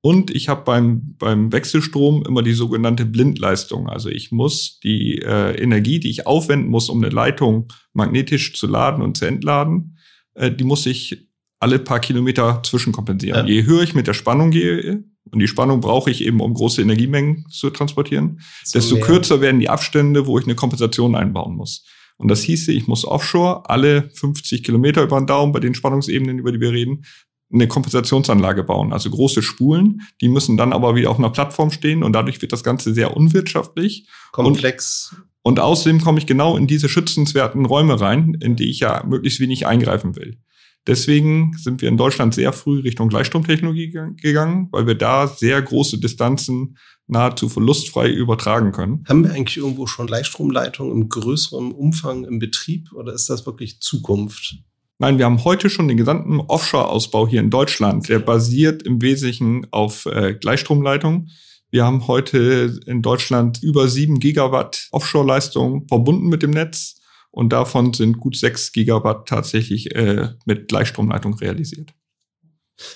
Und 0.00 0.30
ich 0.30 0.48
habe 0.48 0.62
beim, 0.62 1.16
beim 1.18 1.52
Wechselstrom 1.52 2.24
immer 2.26 2.42
die 2.42 2.52
sogenannte 2.52 3.04
Blindleistung. 3.04 3.88
Also 3.88 4.08
ich 4.08 4.30
muss 4.30 4.78
die 4.80 5.18
äh, 5.18 5.60
Energie, 5.60 5.98
die 5.98 6.10
ich 6.10 6.26
aufwenden 6.26 6.70
muss, 6.70 6.88
um 6.88 7.02
eine 7.02 7.12
Leitung 7.12 7.72
magnetisch 7.94 8.54
zu 8.54 8.66
laden 8.68 9.02
und 9.02 9.16
zu 9.16 9.24
entladen, 9.24 9.98
äh, 10.34 10.52
die 10.52 10.64
muss 10.64 10.86
ich 10.86 11.28
alle 11.60 11.80
paar 11.80 11.98
Kilometer 11.98 12.62
zwischenkompensieren. 12.62 13.48
Ja. 13.48 13.52
Je 13.52 13.64
höher 13.64 13.82
ich 13.82 13.94
mit 13.94 14.06
der 14.06 14.14
Spannung 14.14 14.52
gehe, 14.52 15.02
und 15.30 15.40
die 15.40 15.48
Spannung 15.48 15.80
brauche 15.80 16.10
ich 16.10 16.24
eben, 16.24 16.40
um 16.40 16.54
große 16.54 16.80
Energiemengen 16.80 17.44
zu 17.50 17.70
transportieren. 17.70 18.40
So 18.64 18.78
Desto 18.78 18.96
mehr. 18.96 19.04
kürzer 19.04 19.40
werden 19.40 19.60
die 19.60 19.68
Abstände, 19.68 20.26
wo 20.26 20.38
ich 20.38 20.44
eine 20.44 20.54
Kompensation 20.54 21.14
einbauen 21.14 21.56
muss. 21.56 21.84
Und 22.16 22.28
das 22.28 22.42
hieße, 22.42 22.72
ich 22.72 22.86
muss 22.88 23.04
offshore 23.04 23.68
alle 23.68 24.10
50 24.14 24.64
Kilometer 24.64 25.02
über 25.02 25.20
den 25.20 25.26
Daumen 25.26 25.52
bei 25.52 25.60
den 25.60 25.74
Spannungsebenen, 25.74 26.38
über 26.38 26.50
die 26.50 26.60
wir 26.60 26.72
reden, 26.72 27.04
eine 27.52 27.68
Kompensationsanlage 27.68 28.62
bauen. 28.62 28.92
Also 28.92 29.10
große 29.10 29.42
Spulen, 29.42 30.02
die 30.20 30.28
müssen 30.28 30.56
dann 30.56 30.72
aber 30.72 30.94
wieder 30.94 31.10
auf 31.10 31.18
einer 31.18 31.30
Plattform 31.30 31.70
stehen 31.70 32.02
und 32.02 32.12
dadurch 32.12 32.40
wird 32.42 32.52
das 32.52 32.62
Ganze 32.62 32.92
sehr 32.92 33.16
unwirtschaftlich. 33.16 34.06
Komplex. 34.32 35.14
Und, 35.42 35.58
und 35.58 35.60
außerdem 35.60 36.00
komme 36.00 36.18
ich 36.18 36.26
genau 36.26 36.56
in 36.56 36.66
diese 36.66 36.88
schützenswerten 36.88 37.64
Räume 37.64 38.00
rein, 38.00 38.36
in 38.40 38.56
die 38.56 38.70
ich 38.70 38.80
ja 38.80 39.02
möglichst 39.06 39.40
wenig 39.40 39.66
eingreifen 39.66 40.16
will. 40.16 40.38
Deswegen 40.86 41.54
sind 41.58 41.82
wir 41.82 41.88
in 41.90 41.98
Deutschland 41.98 42.34
sehr 42.34 42.52
früh 42.52 42.80
Richtung 42.80 43.08
Gleichstromtechnologie 43.08 43.90
gegangen, 44.16 44.68
weil 44.72 44.86
wir 44.86 44.94
da 44.94 45.26
sehr 45.26 45.60
große 45.60 45.98
Distanzen 45.98 46.78
nahezu 47.06 47.48
verlustfrei 47.48 48.10
übertragen 48.10 48.72
können. 48.72 49.04
Haben 49.06 49.24
wir 49.24 49.32
eigentlich 49.32 49.58
irgendwo 49.58 49.86
schon 49.86 50.06
Gleichstromleitungen 50.06 50.92
im 50.92 51.08
größeren 51.08 51.72
Umfang 51.72 52.24
im 52.24 52.38
Betrieb 52.38 52.92
oder 52.92 53.12
ist 53.12 53.28
das 53.28 53.44
wirklich 53.44 53.80
Zukunft? 53.80 54.56
Nein, 55.00 55.18
wir 55.18 55.26
haben 55.26 55.44
heute 55.44 55.70
schon 55.70 55.86
den 55.86 55.96
gesamten 55.96 56.40
Offshore-Ausbau 56.40 57.28
hier 57.28 57.38
in 57.38 57.50
Deutschland. 57.50 58.08
Der 58.08 58.18
basiert 58.18 58.82
im 58.82 59.00
Wesentlichen 59.00 59.66
auf 59.70 60.06
äh, 60.06 60.34
Gleichstromleitungen. 60.34 61.30
Wir 61.70 61.84
haben 61.84 62.08
heute 62.08 62.80
in 62.84 63.00
Deutschland 63.00 63.62
über 63.62 63.88
sieben 63.88 64.18
Gigawatt 64.18 64.88
Offshore-Leistung 64.90 65.86
verbunden 65.86 66.28
mit 66.28 66.42
dem 66.42 66.50
Netz 66.50 66.96
und 67.30 67.50
davon 67.50 67.92
sind 67.92 68.18
gut 68.18 68.36
sechs 68.36 68.72
Gigawatt 68.72 69.28
tatsächlich 69.28 69.94
äh, 69.94 70.30
mit 70.46 70.66
Gleichstromleitung 70.66 71.34
realisiert. 71.34 71.94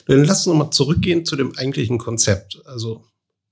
Dann 0.06 0.24
lass 0.24 0.46
uns 0.46 0.46
nochmal 0.46 0.70
zurückgehen 0.70 1.24
zu 1.24 1.36
dem 1.36 1.56
eigentlichen 1.56 1.98
Konzept. 1.98 2.60
Also 2.64 3.04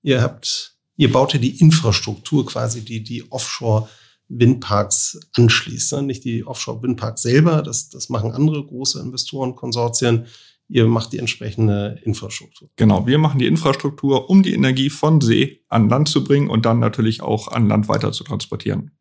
ihr 0.02 0.23
habt, 0.23 0.76
ihr 0.97 1.12
baut 1.12 1.35
ja 1.35 1.38
die 1.38 1.61
Infrastruktur 1.61 2.47
quasi, 2.47 2.85
die 2.85 3.04
die 3.04 3.30
Offshore 3.30 3.88
Windparks 4.30 5.20
anschließt. 5.34 5.92
Ne? 5.94 6.02
Nicht 6.04 6.25
die 6.25 6.46
Offshore-Windparks 6.46 7.22
selber, 7.22 7.62
das, 7.62 7.90
das 7.90 8.08
machen 8.08 8.30
andere 8.30 8.64
große 8.64 9.00
Investoren, 9.00 9.56
Konsortien. 9.56 10.26
Ihr 10.68 10.87
macht 10.87 11.12
die 11.12 11.18
entsprechende 11.18 12.00
Infrastruktur. 12.04 12.70
Genau, 12.76 13.04
wir 13.04 13.18
machen 13.18 13.40
die 13.40 13.46
Infrastruktur, 13.46 14.30
um 14.30 14.44
die 14.44 14.54
Energie 14.54 14.88
von 14.88 15.20
See 15.20 15.64
an 15.68 15.88
Land 15.88 16.08
zu 16.08 16.22
bringen 16.22 16.49
und 16.49 16.64
dann 16.64 16.78
natürlich 16.78 17.22
auch 17.22 17.49
an 17.49 17.66
Land 17.66 17.88
weiter 17.88 18.12
zu 18.12 18.22
transportieren. 18.22 18.92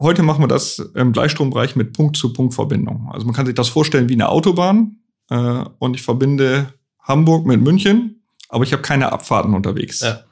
Heute 0.00 0.22
machen 0.22 0.42
wir 0.42 0.48
das 0.48 0.78
im 0.94 1.12
Gleichstrombereich 1.12 1.76
mit 1.76 1.92
Punkt-zu-Punkt-Verbindung. 1.92 3.10
Also 3.12 3.26
man 3.26 3.34
kann 3.34 3.46
sich 3.46 3.54
das 3.54 3.68
vorstellen 3.68 4.08
wie 4.08 4.14
eine 4.14 4.30
Autobahn 4.30 4.96
äh, 5.28 5.64
und 5.78 5.94
ich 5.94 6.02
verbinde 6.02 6.72
Hamburg 6.98 7.46
mit 7.46 7.60
München, 7.60 8.24
aber 8.48 8.64
ich 8.64 8.72
habe 8.72 8.82
keine 8.82 9.12
Abfahrten 9.12 9.54
unterwegs. 9.54 10.00
Ja. 10.00 10.24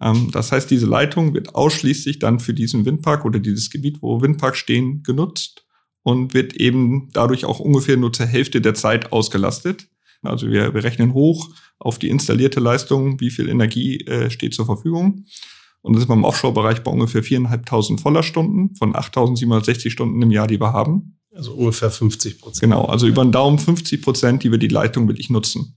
Ähm, 0.00 0.30
das 0.32 0.52
heißt, 0.52 0.70
diese 0.70 0.86
Leitung 0.86 1.34
wird 1.34 1.54
ausschließlich 1.54 2.18
dann 2.18 2.40
für 2.40 2.54
diesen 2.54 2.84
Windpark 2.84 3.24
oder 3.24 3.38
dieses 3.38 3.70
Gebiet, 3.70 4.02
wo 4.02 4.20
Windparks 4.20 4.58
stehen, 4.58 5.02
genutzt 5.02 5.64
und 6.02 6.34
wird 6.34 6.54
eben 6.54 7.08
dadurch 7.12 7.44
auch 7.44 7.60
ungefähr 7.60 7.96
nur 7.96 8.12
zur 8.12 8.26
Hälfte 8.26 8.60
der 8.60 8.74
Zeit 8.74 9.12
ausgelastet. 9.12 9.88
Also 10.22 10.50
wir, 10.50 10.74
wir 10.74 10.84
rechnen 10.84 11.12
hoch 11.12 11.50
auf 11.78 11.98
die 11.98 12.08
installierte 12.08 12.60
Leistung, 12.60 13.20
wie 13.20 13.30
viel 13.30 13.48
Energie 13.48 14.00
äh, 14.06 14.30
steht 14.30 14.54
zur 14.54 14.66
Verfügung. 14.66 15.24
Und 15.82 15.94
das 15.94 16.04
ist 16.04 16.08
beim 16.08 16.24
Offshore-Bereich 16.24 16.82
bei 16.82 16.90
ungefähr 16.90 17.22
4.500 17.22 18.00
Vollerstunden 18.00 18.74
von 18.76 18.94
8.760 18.94 19.90
Stunden 19.90 20.22
im 20.22 20.30
Jahr, 20.30 20.46
die 20.46 20.58
wir 20.58 20.72
haben. 20.72 21.18
Also 21.34 21.52
ungefähr 21.52 21.90
50 21.90 22.40
Prozent. 22.40 22.60
Genau, 22.60 22.86
also 22.86 23.06
über 23.06 23.22
den 23.22 23.32
Daumen 23.32 23.58
50 23.58 24.00
Prozent, 24.00 24.42
die 24.44 24.50
wir 24.50 24.58
die 24.58 24.68
Leitung 24.68 25.08
wirklich 25.08 25.28
nutzen. 25.30 25.76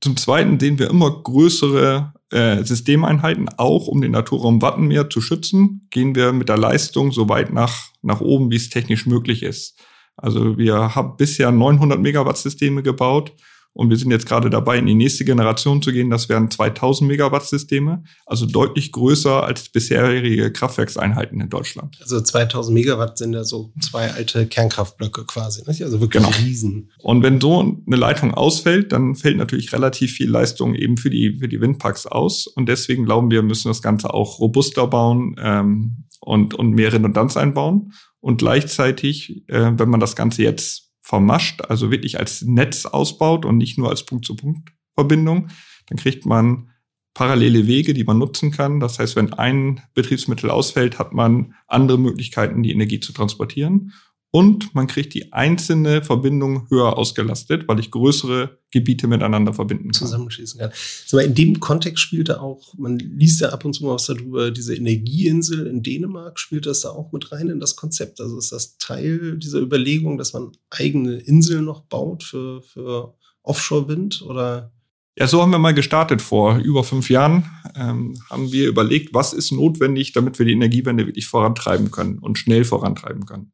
Zum 0.00 0.16
Zweiten 0.16 0.58
sehen 0.58 0.78
wir 0.78 0.88
immer 0.88 1.10
größere 1.22 2.14
äh, 2.30 2.62
Systemeinheiten, 2.64 3.48
auch 3.56 3.86
um 3.86 4.00
den 4.00 4.12
Naturraum 4.12 4.62
Wattenmeer 4.62 5.10
zu 5.10 5.20
schützen, 5.20 5.86
gehen 5.90 6.14
wir 6.14 6.32
mit 6.32 6.48
der 6.48 6.58
Leistung 6.58 7.12
so 7.12 7.28
weit 7.28 7.52
nach, 7.52 7.88
nach 8.02 8.20
oben, 8.20 8.50
wie 8.50 8.56
es 8.56 8.70
technisch 8.70 9.06
möglich 9.06 9.42
ist. 9.42 9.78
Also 10.16 10.58
wir 10.58 10.94
haben 10.94 11.16
bisher 11.16 11.50
900 11.50 12.00
Megawatt 12.00 12.36
Systeme 12.36 12.82
gebaut 12.82 13.32
und 13.72 13.88
wir 13.88 13.96
sind 13.96 14.10
jetzt 14.10 14.26
gerade 14.26 14.50
dabei, 14.50 14.78
in 14.78 14.86
die 14.86 14.94
nächste 14.94 15.24
Generation 15.24 15.80
zu 15.80 15.92
gehen. 15.92 16.10
Das 16.10 16.28
wären 16.28 16.50
2000 16.50 17.08
Megawatt 17.08 17.46
Systeme, 17.46 18.02
also 18.26 18.46
deutlich 18.46 18.90
größer 18.90 19.44
als 19.44 19.68
bisherige 19.68 20.52
Kraftwerkseinheiten 20.52 21.40
in 21.40 21.48
Deutschland. 21.48 21.96
Also 22.00 22.20
2000 22.20 22.74
Megawatt 22.74 23.16
sind 23.16 23.32
ja 23.32 23.44
so 23.44 23.72
zwei 23.80 24.10
alte 24.10 24.46
Kernkraftblöcke 24.46 25.24
quasi, 25.24 25.62
nicht? 25.66 25.82
also 25.84 26.00
wirklich 26.00 26.22
genau. 26.22 26.34
riesen. 26.44 26.90
Und 26.98 27.22
wenn 27.22 27.40
so 27.40 27.60
eine 27.60 27.96
Leitung 27.96 28.34
ausfällt, 28.34 28.92
dann 28.92 29.14
fällt 29.14 29.36
natürlich 29.36 29.72
relativ 29.72 30.12
viel 30.12 30.28
Leistung 30.28 30.74
eben 30.74 30.96
für 30.96 31.10
die, 31.10 31.38
für 31.38 31.48
die 31.48 31.60
Windparks 31.60 32.06
aus. 32.06 32.48
Und 32.48 32.68
deswegen 32.68 33.04
glauben 33.04 33.30
wir, 33.30 33.42
müssen 33.42 33.68
das 33.68 33.82
Ganze 33.82 34.12
auch 34.12 34.40
robuster 34.40 34.88
bauen 34.88 35.36
ähm, 35.38 36.04
und, 36.20 36.54
und 36.54 36.72
mehr 36.72 36.92
Redundanz 36.92 37.36
einbauen. 37.36 37.92
Und 38.18 38.38
gleichzeitig, 38.38 39.48
äh, 39.48 39.72
wenn 39.76 39.88
man 39.88 40.00
das 40.00 40.16
Ganze 40.16 40.42
jetzt 40.42 40.89
vermascht, 41.10 41.62
also 41.62 41.90
wirklich 41.90 42.20
als 42.20 42.42
Netz 42.42 42.86
ausbaut 42.86 43.44
und 43.44 43.58
nicht 43.58 43.76
nur 43.78 43.90
als 43.90 44.06
Punkt-zu-Punkt-Verbindung, 44.06 45.48
dann 45.88 45.98
kriegt 45.98 46.24
man 46.24 46.70
parallele 47.14 47.66
Wege, 47.66 47.94
die 47.94 48.04
man 48.04 48.18
nutzen 48.18 48.52
kann. 48.52 48.78
Das 48.78 49.00
heißt, 49.00 49.16
wenn 49.16 49.32
ein 49.32 49.82
Betriebsmittel 49.94 50.50
ausfällt, 50.50 51.00
hat 51.00 51.12
man 51.12 51.54
andere 51.66 51.98
Möglichkeiten, 51.98 52.62
die 52.62 52.70
Energie 52.70 53.00
zu 53.00 53.12
transportieren 53.12 53.92
und 54.32 54.74
man 54.74 54.86
kriegt 54.86 55.12
die 55.14 55.32
einzelne 55.32 56.02
Verbindung 56.02 56.68
höher 56.70 56.96
ausgelastet, 56.96 57.66
weil 57.66 57.80
ich 57.80 57.90
größere 57.90 58.58
Gebiete 58.70 59.08
miteinander 59.08 59.52
verbinden 59.52 59.90
kann. 59.90 60.06
Zusammenschließen 60.06 60.60
kann. 60.60 60.70
Aber 61.10 61.24
in 61.24 61.34
dem 61.34 61.58
Kontext 61.58 61.98
spielte 61.98 62.40
auch, 62.40 62.74
man 62.78 62.98
liest 62.98 63.40
ja 63.40 63.48
ab 63.48 63.64
und 63.64 63.72
zu 63.72 63.84
mal 63.84 63.94
was 63.94 64.06
darüber, 64.06 64.52
diese 64.52 64.76
Energieinsel 64.76 65.66
in 65.66 65.82
Dänemark, 65.82 66.38
spielt 66.38 66.66
das 66.66 66.82
da 66.82 66.90
auch 66.90 67.10
mit 67.10 67.32
rein 67.32 67.48
in 67.48 67.58
das 67.58 67.74
Konzept? 67.74 68.20
Also 68.20 68.38
ist 68.38 68.52
das 68.52 68.78
Teil 68.78 69.36
dieser 69.38 69.58
Überlegung, 69.58 70.16
dass 70.16 70.32
man 70.32 70.52
eigene 70.70 71.16
Inseln 71.16 71.64
noch 71.64 71.80
baut 71.82 72.22
für, 72.22 72.62
für 72.62 73.14
Offshore-Wind 73.42 74.22
oder? 74.22 74.72
Ja, 75.16 75.26
so 75.26 75.42
haben 75.42 75.50
wir 75.50 75.58
mal 75.58 75.74
gestartet 75.74 76.22
vor 76.22 76.58
über 76.58 76.84
fünf 76.84 77.10
Jahren. 77.10 77.50
Ähm, 77.74 78.16
haben 78.30 78.52
wir 78.52 78.68
überlegt, 78.68 79.12
was 79.12 79.32
ist 79.32 79.50
notwendig, 79.50 80.12
damit 80.12 80.38
wir 80.38 80.46
die 80.46 80.52
Energiewende 80.52 81.06
wirklich 81.06 81.26
vorantreiben 81.26 81.90
können 81.90 82.20
und 82.20 82.38
schnell 82.38 82.64
vorantreiben 82.64 83.26
können. 83.26 83.52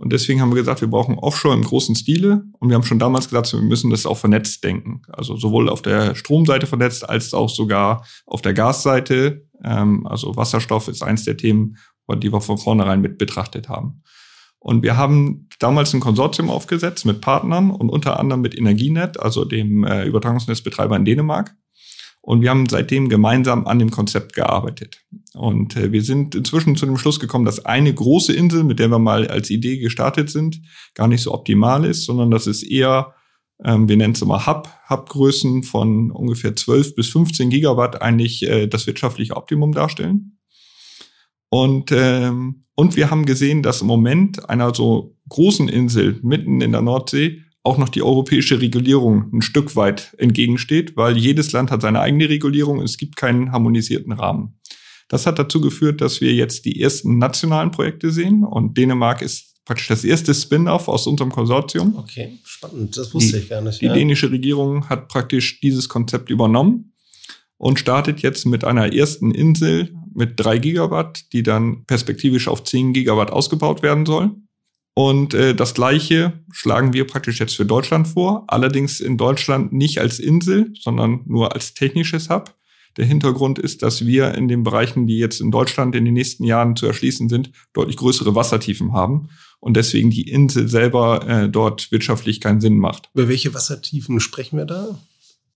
Und 0.00 0.14
deswegen 0.14 0.40
haben 0.40 0.48
wir 0.48 0.56
gesagt, 0.56 0.80
wir 0.80 0.88
brauchen 0.88 1.18
Offshore 1.18 1.54
im 1.54 1.62
großen 1.62 1.94
Stile. 1.94 2.42
Und 2.58 2.70
wir 2.70 2.74
haben 2.74 2.84
schon 2.84 2.98
damals 2.98 3.28
gesagt, 3.28 3.52
wir 3.52 3.60
müssen 3.60 3.90
das 3.90 4.06
auch 4.06 4.16
vernetzt 4.16 4.64
denken. 4.64 5.02
Also 5.12 5.36
sowohl 5.36 5.68
auf 5.68 5.82
der 5.82 6.14
Stromseite 6.14 6.66
vernetzt 6.66 7.06
als 7.06 7.34
auch 7.34 7.50
sogar 7.50 8.06
auf 8.24 8.40
der 8.40 8.54
Gasseite. 8.54 9.46
Ähm, 9.62 10.06
also 10.06 10.34
Wasserstoff 10.36 10.88
ist 10.88 11.02
eins 11.02 11.26
der 11.26 11.36
Themen, 11.36 11.76
die 12.16 12.32
wir 12.32 12.40
von 12.40 12.56
vornherein 12.56 13.02
mit 13.02 13.18
betrachtet 13.18 13.68
haben. 13.68 14.02
Und 14.58 14.82
wir 14.82 14.96
haben 14.96 15.48
damals 15.58 15.92
ein 15.92 16.00
Konsortium 16.00 16.48
aufgesetzt 16.48 17.04
mit 17.04 17.20
Partnern 17.20 17.70
und 17.70 17.90
unter 17.90 18.18
anderem 18.18 18.40
mit 18.40 18.56
Energienet, 18.56 19.20
also 19.20 19.44
dem 19.44 19.84
äh, 19.84 20.06
Übertragungsnetzbetreiber 20.06 20.96
in 20.96 21.04
Dänemark. 21.04 21.54
Und 22.22 22.42
wir 22.42 22.50
haben 22.50 22.68
seitdem 22.68 23.08
gemeinsam 23.08 23.66
an 23.66 23.78
dem 23.78 23.90
Konzept 23.90 24.34
gearbeitet. 24.34 25.02
Und 25.34 25.76
äh, 25.76 25.90
wir 25.90 26.02
sind 26.02 26.34
inzwischen 26.34 26.76
zu 26.76 26.86
dem 26.86 26.98
Schluss 26.98 27.18
gekommen, 27.18 27.46
dass 27.46 27.64
eine 27.64 27.92
große 27.92 28.32
Insel, 28.32 28.64
mit 28.64 28.78
der 28.78 28.88
wir 28.88 28.98
mal 28.98 29.26
als 29.28 29.48
Idee 29.48 29.78
gestartet 29.78 30.28
sind, 30.30 30.60
gar 30.94 31.08
nicht 31.08 31.22
so 31.22 31.32
optimal 31.32 31.84
ist, 31.84 32.04
sondern 32.04 32.30
dass 32.30 32.46
es 32.46 32.62
eher, 32.62 33.14
ähm, 33.64 33.88
wir 33.88 33.96
nennen 33.96 34.12
es 34.12 34.22
immer 34.22 34.46
Hub, 34.46 34.68
Hubgrößen 34.88 35.62
von 35.62 36.10
ungefähr 36.10 36.54
12 36.54 36.94
bis 36.94 37.08
15 37.08 37.48
Gigawatt 37.48 38.02
eigentlich 38.02 38.42
äh, 38.42 38.66
das 38.66 38.86
wirtschaftliche 38.86 39.36
Optimum 39.36 39.72
darstellen. 39.72 40.38
Und, 41.48 41.90
ähm, 41.92 42.64
und 42.74 42.96
wir 42.96 43.10
haben 43.10 43.24
gesehen, 43.24 43.62
dass 43.62 43.80
im 43.80 43.86
Moment 43.86 44.48
einer 44.48 44.74
so 44.74 45.16
großen 45.28 45.68
Insel 45.68 46.20
mitten 46.22 46.60
in 46.60 46.72
der 46.72 46.82
Nordsee 46.82 47.42
auch 47.62 47.78
noch 47.78 47.88
die 47.88 48.02
europäische 48.02 48.60
Regulierung 48.60 49.30
ein 49.32 49.42
Stück 49.42 49.76
weit 49.76 50.14
entgegensteht, 50.18 50.96
weil 50.96 51.16
jedes 51.16 51.52
Land 51.52 51.70
hat 51.70 51.82
seine 51.82 52.00
eigene 52.00 52.28
Regulierung 52.28 52.78
und 52.78 52.84
es 52.84 52.96
gibt 52.96 53.16
keinen 53.16 53.52
harmonisierten 53.52 54.12
Rahmen. 54.12 54.58
Das 55.08 55.26
hat 55.26 55.38
dazu 55.38 55.60
geführt, 55.60 56.00
dass 56.00 56.20
wir 56.20 56.32
jetzt 56.32 56.64
die 56.64 56.80
ersten 56.80 57.18
nationalen 57.18 57.70
Projekte 57.70 58.10
sehen 58.10 58.44
und 58.44 58.78
Dänemark 58.78 59.22
ist 59.22 59.50
praktisch 59.64 59.88
das 59.88 60.04
erste 60.04 60.34
Spin-off 60.34 60.88
aus 60.88 61.06
unserem 61.06 61.30
Konsortium. 61.30 61.96
Okay, 61.96 62.38
spannend, 62.44 62.96
das 62.96 63.12
wusste 63.12 63.36
die, 63.36 63.42
ich 63.42 63.48
gar 63.48 63.60
nicht. 63.60 63.80
Die 63.80 63.86
ja. 63.86 63.92
dänische 63.92 64.30
Regierung 64.30 64.88
hat 64.88 65.08
praktisch 65.08 65.60
dieses 65.60 65.88
Konzept 65.88 66.30
übernommen 66.30 66.94
und 67.58 67.78
startet 67.78 68.20
jetzt 68.20 68.46
mit 68.46 68.64
einer 68.64 68.92
ersten 68.92 69.32
Insel 69.32 69.94
mit 70.14 70.32
drei 70.36 70.58
Gigawatt, 70.58 71.32
die 71.32 71.42
dann 71.42 71.84
perspektivisch 71.84 72.48
auf 72.48 72.64
zehn 72.64 72.92
Gigawatt 72.92 73.30
ausgebaut 73.30 73.82
werden 73.82 74.06
soll. 74.06 74.32
Und 74.94 75.34
äh, 75.34 75.54
das 75.54 75.74
Gleiche 75.74 76.44
schlagen 76.52 76.92
wir 76.92 77.06
praktisch 77.06 77.40
jetzt 77.40 77.54
für 77.54 77.64
Deutschland 77.64 78.08
vor, 78.08 78.44
allerdings 78.48 79.00
in 79.00 79.16
Deutschland 79.16 79.72
nicht 79.72 80.00
als 80.00 80.18
Insel, 80.18 80.72
sondern 80.78 81.20
nur 81.26 81.54
als 81.54 81.74
technisches 81.74 82.28
Hub. 82.28 82.54
Der 82.96 83.06
Hintergrund 83.06 83.58
ist, 83.58 83.82
dass 83.82 84.04
wir 84.04 84.34
in 84.34 84.48
den 84.48 84.64
Bereichen, 84.64 85.06
die 85.06 85.16
jetzt 85.16 85.40
in 85.40 85.52
Deutschland 85.52 85.94
in 85.94 86.04
den 86.04 86.14
nächsten 86.14 86.44
Jahren 86.44 86.74
zu 86.74 86.86
erschließen 86.86 87.28
sind, 87.28 87.52
deutlich 87.72 87.96
größere 87.96 88.34
Wassertiefen 88.34 88.92
haben 88.92 89.28
und 89.60 89.76
deswegen 89.76 90.10
die 90.10 90.28
Insel 90.28 90.68
selber 90.68 91.26
äh, 91.28 91.48
dort 91.48 91.92
wirtschaftlich 91.92 92.40
keinen 92.40 92.60
Sinn 92.60 92.78
macht. 92.78 93.08
Über 93.14 93.28
welche 93.28 93.54
Wassertiefen 93.54 94.18
sprechen 94.18 94.58
wir 94.58 94.64
da? 94.64 94.98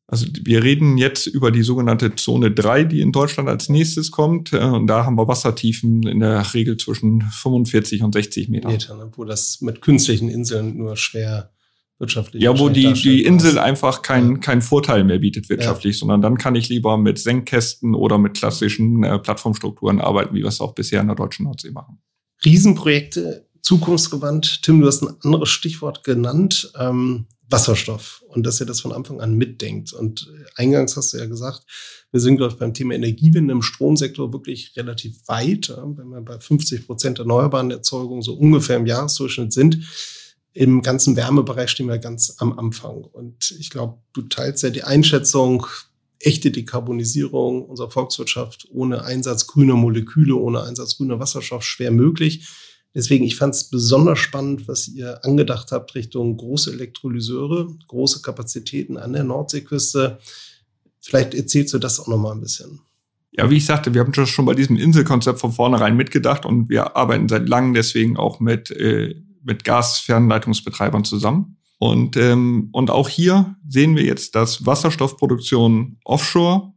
Also 0.06 0.26
wir 0.42 0.62
reden 0.62 0.98
jetzt 0.98 1.26
über 1.26 1.50
die 1.50 1.62
sogenannte 1.62 2.14
Zone 2.14 2.50
3, 2.50 2.84
die 2.84 3.00
in 3.00 3.10
Deutschland 3.10 3.48
als 3.48 3.68
nächstes 3.68 4.10
kommt. 4.10 4.52
Äh, 4.52 4.58
und 4.58 4.86
da 4.86 5.04
haben 5.04 5.16
wir 5.16 5.28
Wassertiefen 5.28 6.02
in 6.06 6.20
der 6.20 6.54
Regel 6.54 6.76
zwischen 6.76 7.22
45 7.22 8.02
und 8.02 8.12
60 8.12 8.48
Metern. 8.48 8.72
Meter, 8.72 8.96
ne? 8.96 9.10
wo 9.14 9.24
das 9.24 9.60
mit 9.60 9.80
künstlichen 9.80 10.28
Inseln 10.28 10.76
nur 10.76 10.96
schwer 10.96 11.50
wirtschaftlich 11.98 12.42
Ja, 12.42 12.58
wo 12.58 12.68
die, 12.68 12.92
die 12.92 13.24
Insel 13.24 13.58
einfach 13.58 14.02
keinen 14.02 14.32
ja. 14.32 14.38
kein 14.38 14.62
Vorteil 14.62 15.04
mehr 15.04 15.20
bietet 15.20 15.48
wirtschaftlich, 15.48 15.96
ja. 15.96 16.00
sondern 16.00 16.20
dann 16.20 16.36
kann 16.36 16.54
ich 16.54 16.68
lieber 16.68 16.98
mit 16.98 17.18
Senkkästen 17.18 17.94
oder 17.94 18.18
mit 18.18 18.34
klassischen 18.34 19.04
äh, 19.04 19.18
Plattformstrukturen 19.18 20.00
arbeiten, 20.00 20.34
wie 20.34 20.40
wir 20.40 20.48
es 20.48 20.60
auch 20.60 20.74
bisher 20.74 21.00
in 21.00 21.06
der 21.06 21.16
deutschen 21.16 21.44
Nordsee 21.44 21.70
machen. 21.70 21.98
Riesenprojekte, 22.44 23.48
zukunftsgewandt. 23.62 24.62
Tim, 24.62 24.80
du 24.80 24.86
hast 24.86 25.02
ein 25.02 25.14
anderes 25.22 25.48
Stichwort 25.48 26.04
genannt. 26.04 26.72
Ähm, 26.78 27.26
Wasserstoff 27.50 28.24
und 28.28 28.44
dass 28.44 28.60
ihr 28.60 28.66
das 28.66 28.80
von 28.80 28.92
Anfang 28.92 29.20
an 29.20 29.34
mitdenkt. 29.34 29.92
Und 29.92 30.32
eingangs 30.56 30.96
hast 30.96 31.12
du 31.12 31.18
ja 31.18 31.26
gesagt, 31.26 31.62
wir 32.10 32.20
sind, 32.20 32.36
glaube 32.36 32.52
ich, 32.52 32.58
beim 32.58 32.74
Thema 32.74 32.94
Energiewende 32.94 33.52
im 33.52 33.62
Stromsektor 33.62 34.32
wirklich 34.32 34.72
relativ 34.76 35.16
weit. 35.28 35.68
Wenn 35.76 36.08
wir 36.08 36.20
bei 36.20 36.38
50 36.38 36.86
Prozent 36.86 37.18
erneuerbaren 37.18 37.70
Erzeugung 37.70 38.22
so 38.22 38.34
ungefähr 38.34 38.76
im 38.76 38.86
Jahresdurchschnitt 38.86 39.52
sind, 39.52 39.78
im 40.52 40.82
ganzen 40.82 41.16
Wärmebereich 41.16 41.70
stehen 41.70 41.88
wir 41.88 41.98
ganz 41.98 42.36
am 42.38 42.58
Anfang. 42.58 43.02
Und 43.02 43.54
ich 43.58 43.70
glaube, 43.70 43.98
du 44.12 44.22
teilst 44.22 44.62
ja 44.62 44.70
die 44.70 44.84
Einschätzung, 44.84 45.66
echte 46.20 46.50
Dekarbonisierung 46.50 47.64
unserer 47.64 47.90
Volkswirtschaft 47.90 48.68
ohne 48.70 49.04
Einsatz 49.04 49.46
grüner 49.46 49.74
Moleküle, 49.74 50.36
ohne 50.36 50.62
Einsatz 50.62 50.96
grüner 50.96 51.18
Wasserstoff 51.18 51.64
schwer 51.64 51.90
möglich. 51.90 52.48
Deswegen, 52.94 53.24
ich 53.24 53.36
fand 53.36 53.54
es 53.54 53.64
besonders 53.64 54.20
spannend, 54.20 54.68
was 54.68 54.86
ihr 54.88 55.24
angedacht 55.24 55.72
habt 55.72 55.94
Richtung 55.94 56.36
große 56.36 56.72
Elektrolyseure, 56.72 57.68
große 57.88 58.22
Kapazitäten 58.22 58.96
an 58.96 59.12
der 59.12 59.24
Nordseeküste. 59.24 60.18
Vielleicht 61.00 61.34
erzählst 61.34 61.74
du 61.74 61.78
das 61.78 61.98
auch 61.98 62.06
noch 62.06 62.18
mal 62.18 62.32
ein 62.32 62.40
bisschen. 62.40 62.80
Ja, 63.32 63.50
wie 63.50 63.56
ich 63.56 63.66
sagte, 63.66 63.94
wir 63.94 64.00
haben 64.00 64.14
schon 64.14 64.44
bei 64.44 64.54
diesem 64.54 64.76
Inselkonzept 64.76 65.40
von 65.40 65.50
vornherein 65.50 65.96
mitgedacht 65.96 66.46
und 66.46 66.68
wir 66.68 66.96
arbeiten 66.96 67.28
seit 67.28 67.48
langem 67.48 67.74
deswegen 67.74 68.16
auch 68.16 68.38
mit, 68.38 68.70
äh, 68.70 69.16
mit 69.42 69.64
Gasfernleitungsbetreibern 69.64 71.04
zusammen. 71.04 71.56
Und, 71.78 72.16
ähm, 72.16 72.68
und 72.70 72.90
auch 72.90 73.08
hier 73.08 73.56
sehen 73.68 73.96
wir 73.96 74.04
jetzt, 74.04 74.36
dass 74.36 74.64
Wasserstoffproduktion 74.64 75.98
offshore 76.04 76.72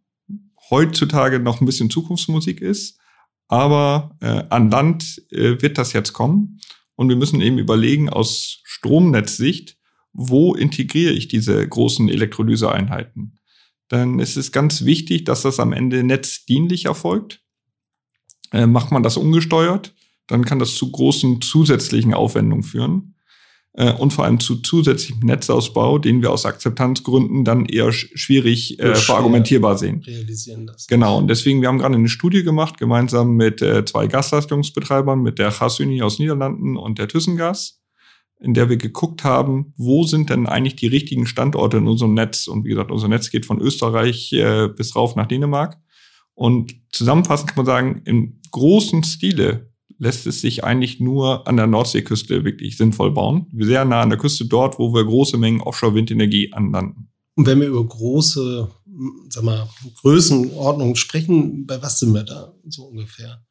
heutzutage 0.71 1.39
noch 1.39 1.61
ein 1.61 1.65
bisschen 1.65 1.91
Zukunftsmusik 1.91 2.59
ist. 2.59 2.99
Aber 3.47 4.15
äh, 4.21 4.43
an 4.49 4.69
Land 4.69 5.21
äh, 5.31 5.61
wird 5.61 5.77
das 5.77 5.93
jetzt 5.93 6.13
kommen. 6.13 6.59
Und 6.95 7.09
wir 7.09 7.15
müssen 7.15 7.41
eben 7.41 7.59
überlegen 7.59 8.09
aus 8.09 8.61
Stromnetzsicht, 8.63 9.77
wo 10.13 10.55
integriere 10.55 11.13
ich 11.13 11.27
diese 11.27 11.67
großen 11.67 12.09
Elektrolyseeinheiten? 12.09 13.39
Dann 13.87 14.19
ist 14.19 14.35
es 14.35 14.51
ganz 14.51 14.83
wichtig, 14.83 15.23
dass 15.25 15.43
das 15.43 15.59
am 15.59 15.73
Ende 15.73 16.03
netzdienlich 16.03 16.85
erfolgt. 16.85 17.41
Äh, 18.51 18.65
macht 18.65 18.91
man 18.91 19.03
das 19.03 19.17
ungesteuert, 19.17 19.93
dann 20.25 20.43
kann 20.43 20.59
das 20.59 20.75
zu 20.75 20.91
großen 20.91 21.41
zusätzlichen 21.41 22.13
Aufwendungen 22.13 22.63
führen 22.63 23.16
äh, 23.77 23.93
und 23.93 24.11
vor 24.11 24.25
allem 24.25 24.39
zu 24.39 24.57
zusätzlichem 24.57 25.25
Netzausbau, 25.25 25.99
den 25.99 26.21
wir 26.21 26.31
aus 26.31 26.45
Akzeptanzgründen 26.45 27.45
dann 27.45 27.65
eher 27.65 27.93
schwierig 27.93 28.79
äh, 28.79 28.95
verargumentierbar 28.95 29.77
sehen. 29.77 30.03
Realisieren 30.05 30.65
das. 30.65 30.87
Genau, 30.87 31.19
und 31.19 31.27
deswegen, 31.27 31.61
wir 31.61 31.69
haben 31.69 31.77
gerade 31.77 31.95
eine 31.95 32.09
Studie 32.09 32.43
gemacht, 32.43 32.79
gemeinsam 32.79 33.35
mit 33.35 33.61
äh, 33.61 33.85
zwei 33.85 34.07
Gasleistungsbetreibern, 34.07 35.21
mit 35.21 35.37
der 35.37 35.51
Gasuni 35.51 36.01
aus 36.01 36.17
Niederlanden 36.17 36.75
und 36.75 36.97
der 36.97 37.07
Thyssengas, 37.07 37.79
in 38.39 38.55
der 38.55 38.67
wir 38.67 38.77
geguckt 38.77 39.23
haben, 39.23 39.73
wo 39.77 40.03
sind 40.03 40.31
denn 40.31 40.47
eigentlich 40.47 40.75
die 40.75 40.87
richtigen 40.87 41.27
Standorte 41.27 41.77
in 41.77 41.87
unserem 41.87 42.15
Netz. 42.15 42.47
Und 42.47 42.65
wie 42.65 42.69
gesagt, 42.69 42.91
unser 42.91 43.07
Netz 43.07 43.29
geht 43.29 43.45
von 43.45 43.61
Österreich 43.61 44.33
äh, 44.33 44.69
bis 44.69 44.95
rauf 44.95 45.15
nach 45.15 45.27
Dänemark. 45.27 45.77
Und 46.33 46.75
zusammenfassend 46.91 47.49
kann 47.49 47.57
man 47.57 47.65
sagen, 47.67 48.01
im 48.05 48.41
großen 48.51 49.03
Stile 49.03 49.66
lässt 49.99 50.27
es 50.27 50.41
sich 50.41 50.63
eigentlich 50.63 50.99
nur 50.99 51.47
an 51.47 51.57
der 51.57 51.67
Nordseeküste 51.67 52.43
wirklich 52.43 52.77
sinnvoll 52.77 53.11
bauen. 53.11 53.47
Sehr 53.57 53.85
nah 53.85 54.01
an 54.01 54.09
der 54.09 54.19
Küste 54.19 54.45
dort, 54.45 54.79
wo 54.79 54.93
wir 54.93 55.03
große 55.03 55.37
Mengen 55.37 55.61
Offshore-Windenergie 55.61 56.53
anlanden. 56.53 57.09
Und 57.35 57.45
wenn 57.45 57.61
wir 57.61 57.67
über 57.67 57.85
große, 57.85 58.67
sag 59.29 59.43
mal, 59.43 59.69
Größenordnungen 60.01 60.95
sprechen, 60.95 61.65
bei 61.65 61.81
was 61.81 61.99
sind 61.99 62.13
wir 62.13 62.23
da 62.23 62.53
so 62.67 62.85
ungefähr? 62.85 63.43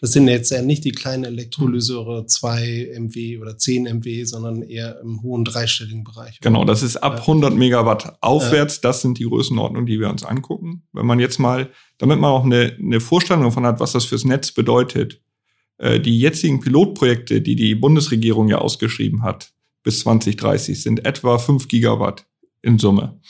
Das 0.00 0.12
sind 0.12 0.28
jetzt 0.28 0.50
ja 0.50 0.60
nicht 0.60 0.84
die 0.84 0.92
kleinen 0.92 1.24
Elektrolyseure 1.24 2.26
2 2.26 2.92
MW 2.98 3.38
oder 3.38 3.56
10 3.56 3.84
MW, 3.84 4.24
sondern 4.24 4.60
eher 4.60 5.00
im 5.00 5.22
hohen 5.22 5.46
dreistelligen 5.46 6.04
Bereich. 6.04 6.40
Genau, 6.40 6.66
das 6.66 6.82
ist 6.82 6.98
ab 6.98 7.20
100 7.20 7.54
Megawatt 7.54 8.18
aufwärts. 8.20 8.82
Das 8.82 9.00
sind 9.00 9.18
die 9.18 9.24
Größenordnungen, 9.24 9.86
die 9.86 10.00
wir 10.00 10.10
uns 10.10 10.22
angucken. 10.22 10.82
Wenn 10.92 11.06
man 11.06 11.20
jetzt 11.20 11.38
mal, 11.38 11.70
damit 11.96 12.18
man 12.18 12.32
auch 12.32 12.44
eine, 12.44 12.76
eine 12.78 13.00
Vorstellung 13.00 13.44
davon 13.44 13.64
hat, 13.64 13.80
was 13.80 13.92
das 13.92 14.04
fürs 14.04 14.24
Netz 14.26 14.52
bedeutet, 14.52 15.22
äh, 15.78 16.00
die 16.00 16.18
jetzigen 16.18 16.60
Pilotprojekte, 16.60 17.40
die 17.40 17.56
die 17.56 17.74
Bundesregierung 17.74 18.48
ja 18.48 18.58
ausgeschrieben 18.58 19.22
hat, 19.22 19.52
bis 19.82 20.00
2030, 20.00 20.82
sind 20.82 21.04
etwa 21.04 21.38
5 21.38 21.68
Gigawatt 21.68 22.26
in 22.62 22.78
Summe. 22.78 23.20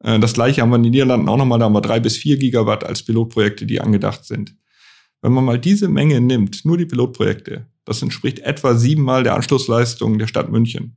Äh, 0.00 0.18
das 0.18 0.32
gleiche 0.32 0.62
haben 0.62 0.70
wir 0.70 0.76
in 0.76 0.84
den 0.84 0.92
Niederlanden 0.92 1.28
auch 1.28 1.36
nochmal, 1.36 1.58
da 1.58 1.66
haben 1.66 1.74
wir 1.74 1.80
drei 1.80 2.00
bis 2.00 2.16
vier 2.16 2.36
Gigawatt 2.38 2.84
als 2.84 3.02
Pilotprojekte, 3.02 3.66
die 3.66 3.80
angedacht 3.80 4.24
sind. 4.24 4.56
Wenn 5.22 5.32
man 5.32 5.44
mal 5.44 5.58
diese 5.58 5.88
Menge 5.88 6.20
nimmt, 6.20 6.64
nur 6.64 6.78
die 6.78 6.86
Pilotprojekte, 6.86 7.66
das 7.84 8.02
entspricht 8.02 8.38
etwa 8.40 8.74
siebenmal 8.74 9.22
der 9.22 9.34
Anschlussleistung 9.34 10.18
der 10.18 10.26
Stadt 10.26 10.50
München. 10.50 10.96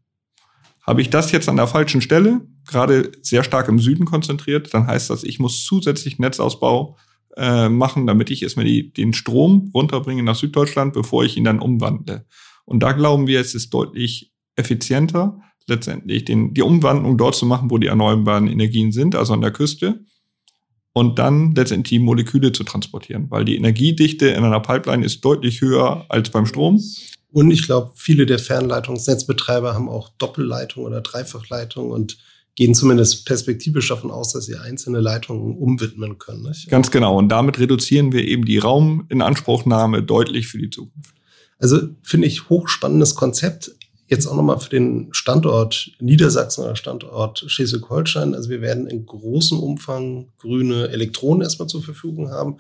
Habe 0.86 1.02
ich 1.02 1.10
das 1.10 1.32
jetzt 1.32 1.50
an 1.50 1.56
der 1.56 1.68
falschen 1.68 2.02
Stelle, 2.02 2.42
gerade 2.68 3.12
sehr 3.22 3.44
stark 3.44 3.68
im 3.68 3.80
Süden 3.80 4.06
konzentriert, 4.06 4.74
dann 4.74 4.88
heißt 4.88 5.10
das, 5.10 5.24
ich 5.24 5.40
muss 5.40 5.64
zusätzlich 5.64 6.20
Netzausbau 6.20 6.98
äh, 7.38 7.70
machen, 7.70 8.08
damit 8.08 8.30
ich 8.30 8.44
erstmal 8.44 8.66
die, 8.66 8.94
den 8.94 9.14
Strom 9.14 9.72
runterbringe 9.74 10.24
nach 10.24 10.36
Süddeutschland, 10.36 10.94
bevor 10.94 11.24
ich 11.24 11.38
ihn 11.38 11.44
dann 11.44 11.60
umwandle. 11.60 12.26
Und 12.66 12.82
da 12.82 12.92
glauben 12.92 13.28
wir, 13.28 13.40
es 13.40 13.56
ist 13.56 13.74
deutlich 13.74 14.32
effizienter, 14.56 15.40
letztendlich 15.68 16.26
den, 16.26 16.54
die 16.54 16.62
Umwandlung 16.62 17.18
dort 17.18 17.36
zu 17.36 17.46
machen, 17.46 17.72
wo 17.72 17.78
die 17.78 17.88
erneuerbaren 17.88 18.48
Energien 18.48 18.92
sind, 18.92 19.16
also 19.16 19.34
an 19.34 19.42
der 19.42 19.52
Küste, 19.52 20.06
und 20.94 21.18
dann 21.18 21.56
letztendlich 21.56 21.90
die 21.90 22.00
Moleküle 22.00 22.52
zu 22.52 22.64
transportieren, 22.64 23.30
weil 23.32 23.46
die 23.46 23.56
Energiedichte 23.56 24.28
in 24.28 24.44
einer 24.44 24.60
Pipeline 24.60 25.04
ist 25.04 25.26
deutlich 25.26 25.62
höher 25.62 26.06
als 26.10 26.30
beim 26.30 26.46
Strom. 26.46 26.80
Und 27.32 27.50
ich 27.50 27.66
glaube, 27.66 27.94
viele 27.96 28.28
der 28.28 28.38
Fernleitungsnetzbetreiber 28.38 29.74
haben 29.74 29.90
auch 29.90 30.10
Doppelleitung 30.20 30.84
oder 30.84 31.02
Dreifachleitung 31.02 31.90
und 31.90 32.20
gehen 32.56 32.76
zumindest 32.76 33.26
perspektivisch 33.26 33.88
davon 33.88 34.12
aus, 34.12 34.34
dass 34.34 34.46
sie 34.46 34.56
einzelne 34.56 35.00
Leitungen 35.00 35.58
umwidmen 35.58 36.18
können. 36.20 36.44
Nicht? 36.44 36.70
Ganz 36.70 36.92
genau. 36.92 37.18
Und 37.18 37.30
damit 37.30 37.60
reduzieren 37.60 38.12
wir 38.12 38.24
eben 38.24 38.46
die 38.46 38.60
Rauminanspruchnahme 38.60 40.04
deutlich 40.04 40.48
für 40.48 40.60
die 40.60 40.70
Zukunft. 40.70 41.16
Also 41.60 41.80
finde 42.04 42.28
ich 42.28 42.50
hochspannendes 42.50 43.16
Konzept. 43.16 43.72
Jetzt 44.08 44.28
auch 44.28 44.36
nochmal 44.36 44.60
für 44.60 44.70
den 44.70 45.08
Standort 45.12 45.92
Niedersachsen 46.00 46.64
oder 46.64 46.76
Standort 46.76 47.44
Schleswig-Holstein. 47.48 48.36
Also 48.36 48.50
wir 48.50 48.62
werden 48.62 48.86
in 48.86 49.06
großem 49.06 49.60
Umfang 49.60 50.28
grüne 50.38 50.90
Elektronen 50.90 51.42
erstmal 51.42 51.70
zur 51.70 51.82
Verfügung 51.82 52.30
haben, 52.30 52.58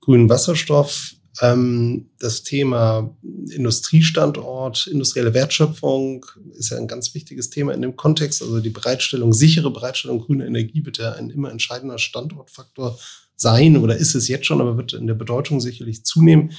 grünen 0.00 0.28
Wasserstoff, 0.28 1.14
das 1.40 2.42
Thema 2.42 3.16
Industriestandort, 3.50 4.86
industrielle 4.86 5.32
Wertschöpfung 5.32 6.26
ist 6.58 6.70
ja 6.70 6.76
ein 6.76 6.88
ganz 6.88 7.14
wichtiges 7.14 7.48
Thema 7.48 7.72
in 7.72 7.80
dem 7.80 7.96
Kontext. 7.96 8.42
Also 8.42 8.60
die 8.60 8.70
Bereitstellung, 8.70 9.32
sichere 9.32 9.72
Bereitstellung 9.72 10.20
grüner 10.20 10.46
Energie 10.46 10.84
wird 10.84 10.98
ja 10.98 11.12
ein 11.12 11.30
immer 11.30 11.50
entscheidender 11.50 11.98
Standortfaktor 11.98 12.98
sein 13.34 13.78
oder 13.78 13.96
ist 13.96 14.14
es 14.14 14.28
jetzt 14.28 14.46
schon, 14.46 14.60
aber 14.60 14.76
wird 14.76 14.92
in 14.92 15.06
der 15.06 15.14
Bedeutung 15.14 15.60
sicherlich 15.60 16.04
zunehmen. 16.04 16.52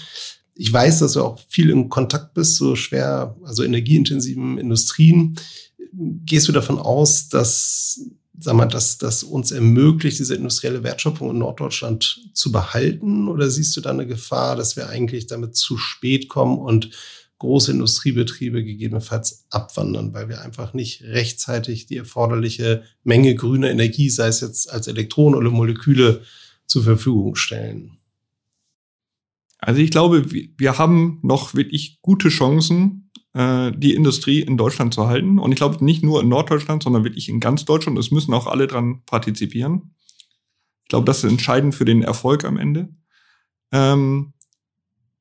Ich 0.55 0.73
weiß, 0.73 0.99
dass 0.99 1.13
du 1.13 1.21
auch 1.21 1.39
viel 1.49 1.69
in 1.69 1.89
Kontakt 1.89 2.33
bist, 2.33 2.55
so 2.55 2.75
schwer, 2.75 3.35
also 3.43 3.63
energieintensiven 3.63 4.57
Industrien. 4.57 5.35
Gehst 5.91 6.47
du 6.47 6.51
davon 6.51 6.79
aus, 6.79 7.29
dass 7.29 8.01
sag 8.39 8.55
mal, 8.55 8.65
dass 8.65 8.97
das 8.97 9.23
uns 9.23 9.51
ermöglicht, 9.51 10.19
diese 10.19 10.35
industrielle 10.35 10.83
Wertschöpfung 10.83 11.31
in 11.31 11.37
Norddeutschland 11.37 12.21
zu 12.33 12.51
behalten? 12.51 13.27
Oder 13.27 13.49
siehst 13.49 13.75
du 13.77 13.81
da 13.81 13.91
eine 13.91 14.07
Gefahr, 14.07 14.55
dass 14.55 14.75
wir 14.75 14.89
eigentlich 14.89 15.27
damit 15.27 15.55
zu 15.55 15.77
spät 15.77 16.29
kommen 16.29 16.57
und 16.57 16.89
große 17.37 17.71
Industriebetriebe 17.71 18.63
gegebenenfalls 18.63 19.45
abwandern, 19.49 20.13
weil 20.13 20.29
wir 20.29 20.41
einfach 20.41 20.73
nicht 20.73 21.03
rechtzeitig 21.03 21.87
die 21.87 21.97
erforderliche 21.97 22.83
Menge 23.03 23.35
grüner 23.35 23.69
Energie, 23.69 24.09
sei 24.09 24.27
es 24.27 24.41
jetzt 24.41 24.71
als 24.71 24.87
Elektronen 24.87 25.37
oder 25.37 25.49
Moleküle, 25.49 26.21
zur 26.65 26.83
Verfügung 26.83 27.35
stellen? 27.35 27.97
Also 29.59 29.81
ich 29.81 29.91
glaube, 29.91 30.25
wir 30.31 30.77
haben 30.77 31.19
noch 31.21 31.53
wirklich 31.53 31.99
gute 32.01 32.29
Chancen, 32.29 33.02
äh, 33.33 33.71
die 33.75 33.93
Industrie 33.93 34.41
in 34.41 34.57
Deutschland 34.57 34.93
zu 34.93 35.07
halten. 35.07 35.39
Und 35.39 35.51
ich 35.51 35.57
glaube 35.57 35.83
nicht 35.83 36.03
nur 36.03 36.21
in 36.21 36.29
Norddeutschland, 36.29 36.83
sondern 36.83 37.03
wirklich 37.03 37.29
in 37.29 37.39
ganz 37.39 37.65
Deutschland. 37.65 37.97
Es 37.97 38.11
müssen 38.11 38.33
auch 38.33 38.47
alle 38.47 38.67
dran 38.67 39.01
partizipieren. 39.05 39.95
Ich 40.83 40.89
glaube, 40.89 41.05
das 41.05 41.23
ist 41.23 41.31
entscheidend 41.31 41.75
für 41.75 41.85
den 41.85 42.03
Erfolg 42.03 42.45
am 42.45 42.57
Ende. 42.57 42.89
Ähm, 43.71 44.33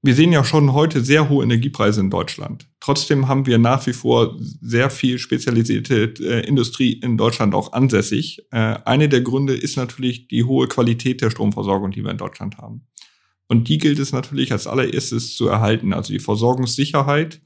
wir 0.05 0.17
sehen 0.17 0.33
ja 0.33 0.43
schon 0.43 0.73
heute 0.73 1.05
sehr 1.05 1.29
hohe 1.29 1.45
Energiepreise 1.45 2.01
in 2.01 2.11
Deutschland. 2.11 2.69
Trotzdem 2.81 3.29
haben 3.29 3.47
wir 3.47 3.59
nach 3.59 3.87
wie 3.87 3.93
vor 3.93 4.37
sehr 4.61 4.91
viel 4.91 5.19
spezialisierte 5.19 6.13
äh, 6.19 6.47
Industrie 6.47 6.95
in 6.95 7.17
Deutschland 7.17 7.55
auch 7.55 7.73
ansässig. 7.73 8.43
Äh, 8.51 8.79
eine 8.85 9.09
der 9.09 9.21
Gründe 9.21 9.55
ist 9.55 9.77
natürlich 9.77 10.27
die 10.27 10.43
hohe 10.43 10.67
Qualität 10.67 11.21
der 11.21 11.31
Stromversorgung, 11.31 11.93
die 11.93 12.03
wir 12.03 12.11
in 12.11 12.19
Deutschland 12.19 12.59
haben. 12.59 12.89
Und 13.47 13.69
die 13.69 13.79
gilt 13.79 14.01
es 14.01 14.13
natürlich 14.13 14.51
als 14.51 14.67
allererstes 14.67 15.37
zu 15.37 15.47
erhalten. 15.47 15.93
Also 15.93 16.13
die 16.13 16.19
Versorgungssicherheit 16.19 17.41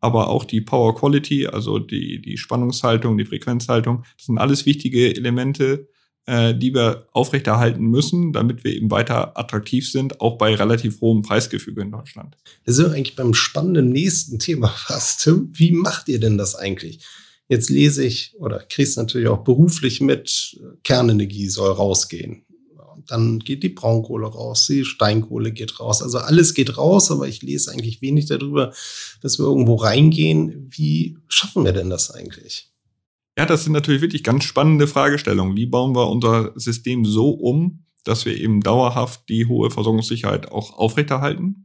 aber 0.00 0.28
auch 0.28 0.44
die 0.44 0.60
Power 0.60 0.94
Quality, 0.94 1.46
also 1.46 1.78
die, 1.78 2.20
die 2.20 2.36
Spannungshaltung, 2.36 3.18
die 3.18 3.24
Frequenzhaltung, 3.24 4.04
das 4.16 4.26
sind 4.26 4.38
alles 4.38 4.66
wichtige 4.66 5.14
Elemente, 5.14 5.88
äh, 6.26 6.54
die 6.54 6.74
wir 6.74 7.06
aufrechterhalten 7.12 7.84
müssen, 7.84 8.32
damit 8.32 8.64
wir 8.64 8.74
eben 8.74 8.90
weiter 8.90 9.38
attraktiv 9.38 9.90
sind, 9.90 10.20
auch 10.20 10.38
bei 10.38 10.54
relativ 10.54 11.00
hohem 11.00 11.22
Preisgefüge 11.22 11.82
in 11.82 11.90
Deutschland. 11.90 12.36
Wir 12.64 12.74
sind 12.74 12.92
eigentlich 12.92 13.16
beim 13.16 13.34
spannenden 13.34 13.90
nächsten 13.90 14.38
Thema 14.38 14.68
fast. 14.76 15.22
Tim, 15.22 15.50
wie 15.52 15.72
macht 15.72 16.08
ihr 16.08 16.20
denn 16.20 16.38
das 16.38 16.54
eigentlich? 16.54 17.04
Jetzt 17.48 17.70
lese 17.70 18.04
ich 18.04 18.34
oder 18.38 18.58
kriegst 18.58 18.98
natürlich 18.98 19.28
auch 19.28 19.42
beruflich 19.42 20.02
mit, 20.02 20.60
Kernenergie 20.84 21.48
soll 21.48 21.72
rausgehen 21.72 22.44
dann 23.08 23.40
geht 23.40 23.62
die 23.62 23.70
Braunkohle 23.70 24.26
raus, 24.26 24.66
die 24.66 24.84
Steinkohle 24.84 25.50
geht 25.52 25.80
raus. 25.80 26.02
Also 26.02 26.18
alles 26.18 26.54
geht 26.54 26.76
raus, 26.76 27.10
aber 27.10 27.26
ich 27.26 27.42
lese 27.42 27.72
eigentlich 27.72 28.02
wenig 28.02 28.26
darüber, 28.26 28.72
dass 29.22 29.38
wir 29.38 29.46
irgendwo 29.46 29.76
reingehen. 29.76 30.68
Wie 30.70 31.18
schaffen 31.28 31.64
wir 31.64 31.72
denn 31.72 31.90
das 31.90 32.10
eigentlich? 32.10 32.70
Ja, 33.36 33.46
das 33.46 33.64
sind 33.64 33.72
natürlich 33.72 34.02
wirklich 34.02 34.24
ganz 34.24 34.44
spannende 34.44 34.86
Fragestellungen. 34.86 35.56
Wie 35.56 35.66
bauen 35.66 35.94
wir 35.94 36.08
unser 36.08 36.52
System 36.56 37.04
so 37.04 37.30
um, 37.30 37.84
dass 38.04 38.24
wir 38.24 38.36
eben 38.36 38.60
dauerhaft 38.60 39.28
die 39.28 39.46
hohe 39.46 39.70
Versorgungssicherheit 39.70 40.52
auch 40.52 40.76
aufrechterhalten? 40.76 41.64